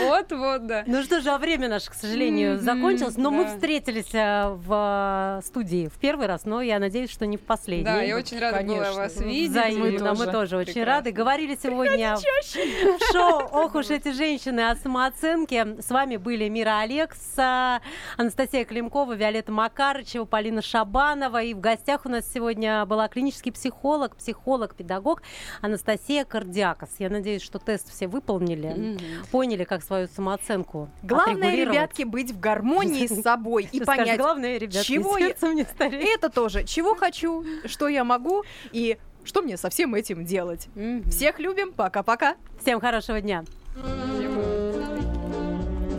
Вот, 0.00 0.30
вот, 0.32 0.66
да. 0.66 0.84
Ну 0.86 1.02
что 1.02 1.20
же, 1.20 1.30
а 1.30 1.38
время 1.38 1.68
наше, 1.68 1.90
к 1.90 1.94
сожалению, 1.94 2.58
закончилось. 2.58 3.16
Но 3.16 3.30
мы 3.30 3.46
встретились 3.46 4.14
э, 4.14 4.48
в 4.48 5.40
э, 5.40 5.46
студии 5.46 5.88
в 5.88 5.98
первый 5.98 6.26
раз, 6.26 6.44
но 6.44 6.60
я 6.62 6.78
надеюсь, 6.78 7.10
что 7.10 7.26
не 7.26 7.36
в 7.36 7.40
последний. 7.40 7.84
Да, 7.84 8.02
я 8.02 8.16
очень 8.16 8.38
рада 8.38 8.62
была 8.62 8.92
вас 8.92 9.16
видеть. 9.20 9.50
Взаимно, 9.50 10.14
Мы 10.14 10.26
тоже. 10.26 10.56
очень 10.56 10.84
рады. 10.84 11.10
Говорили 11.10 11.58
сегодня 11.60 12.16
в 12.16 13.12
шоу 13.12 13.48
«Ох 13.50 13.74
уж 13.74 13.90
эти 13.90 14.12
женщины» 14.12 14.68
о 14.70 14.76
самооценке. 14.76 15.76
С 15.80 15.90
вами 15.90 16.16
были 16.16 16.48
Мира 16.48 16.80
Алекс, 16.80 17.18
а, 17.36 17.80
Анастасия 18.16 18.64
Климкова, 18.64 19.14
Виолетта 19.14 19.52
Макарычева, 19.82 20.24
Полина 20.24 20.60
Шабанова. 20.60 21.40
И 21.42 21.54
в 21.54 21.60
гостях 21.60 22.04
у 22.04 22.08
нас 22.08 22.24
сегодня 22.32 22.84
была 22.84 23.06
клинический 23.06 23.52
психолог, 23.52 24.16
психолог, 24.16 24.74
педагог 24.74 25.22
Анастасия 25.60 26.24
Кардиакос. 26.24 26.88
Я 26.98 27.08
надеюсь, 27.10 27.42
что 27.42 27.60
тест 27.60 27.88
все 27.88 28.08
выполнили, 28.08 28.68
Мгм. 28.68 28.98
поняли, 29.30 29.62
как 29.62 29.84
свою 29.84 30.08
самооценку 30.08 30.88
Главное, 31.04 31.54
ребятки, 31.54 32.02
быть 32.02 32.32
в 32.32 32.40
гармонии 32.40 33.06
с 33.06 33.22
собой 33.22 33.68
и 33.70 33.80
понять, 33.84 34.18
главное, 34.18 34.58
ребятки, 34.58 34.84
чего 34.84 35.16
я- 35.16 35.28
сердцем 35.28 35.54
не 35.54 35.62
стареть. 35.62 36.04
это 36.04 36.28
тоже, 36.28 36.64
чего 36.64 36.96
хочу, 36.96 37.44
что 37.66 37.86
я 37.86 38.02
могу 38.02 38.42
и 38.72 38.98
что 39.22 39.42
мне 39.42 39.56
со 39.56 39.70
всем 39.70 39.94
этим 39.94 40.24
делать. 40.24 40.68
Всех 41.08 41.38
любим, 41.38 41.72
пока-пока. 41.72 42.34
Всем 42.60 42.80
хорошего 42.80 43.20
дня. 43.20 43.44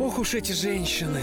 Ох 0.01 0.19
уж 0.19 0.34
эти 0.34 0.51
женщины. 0.51 1.21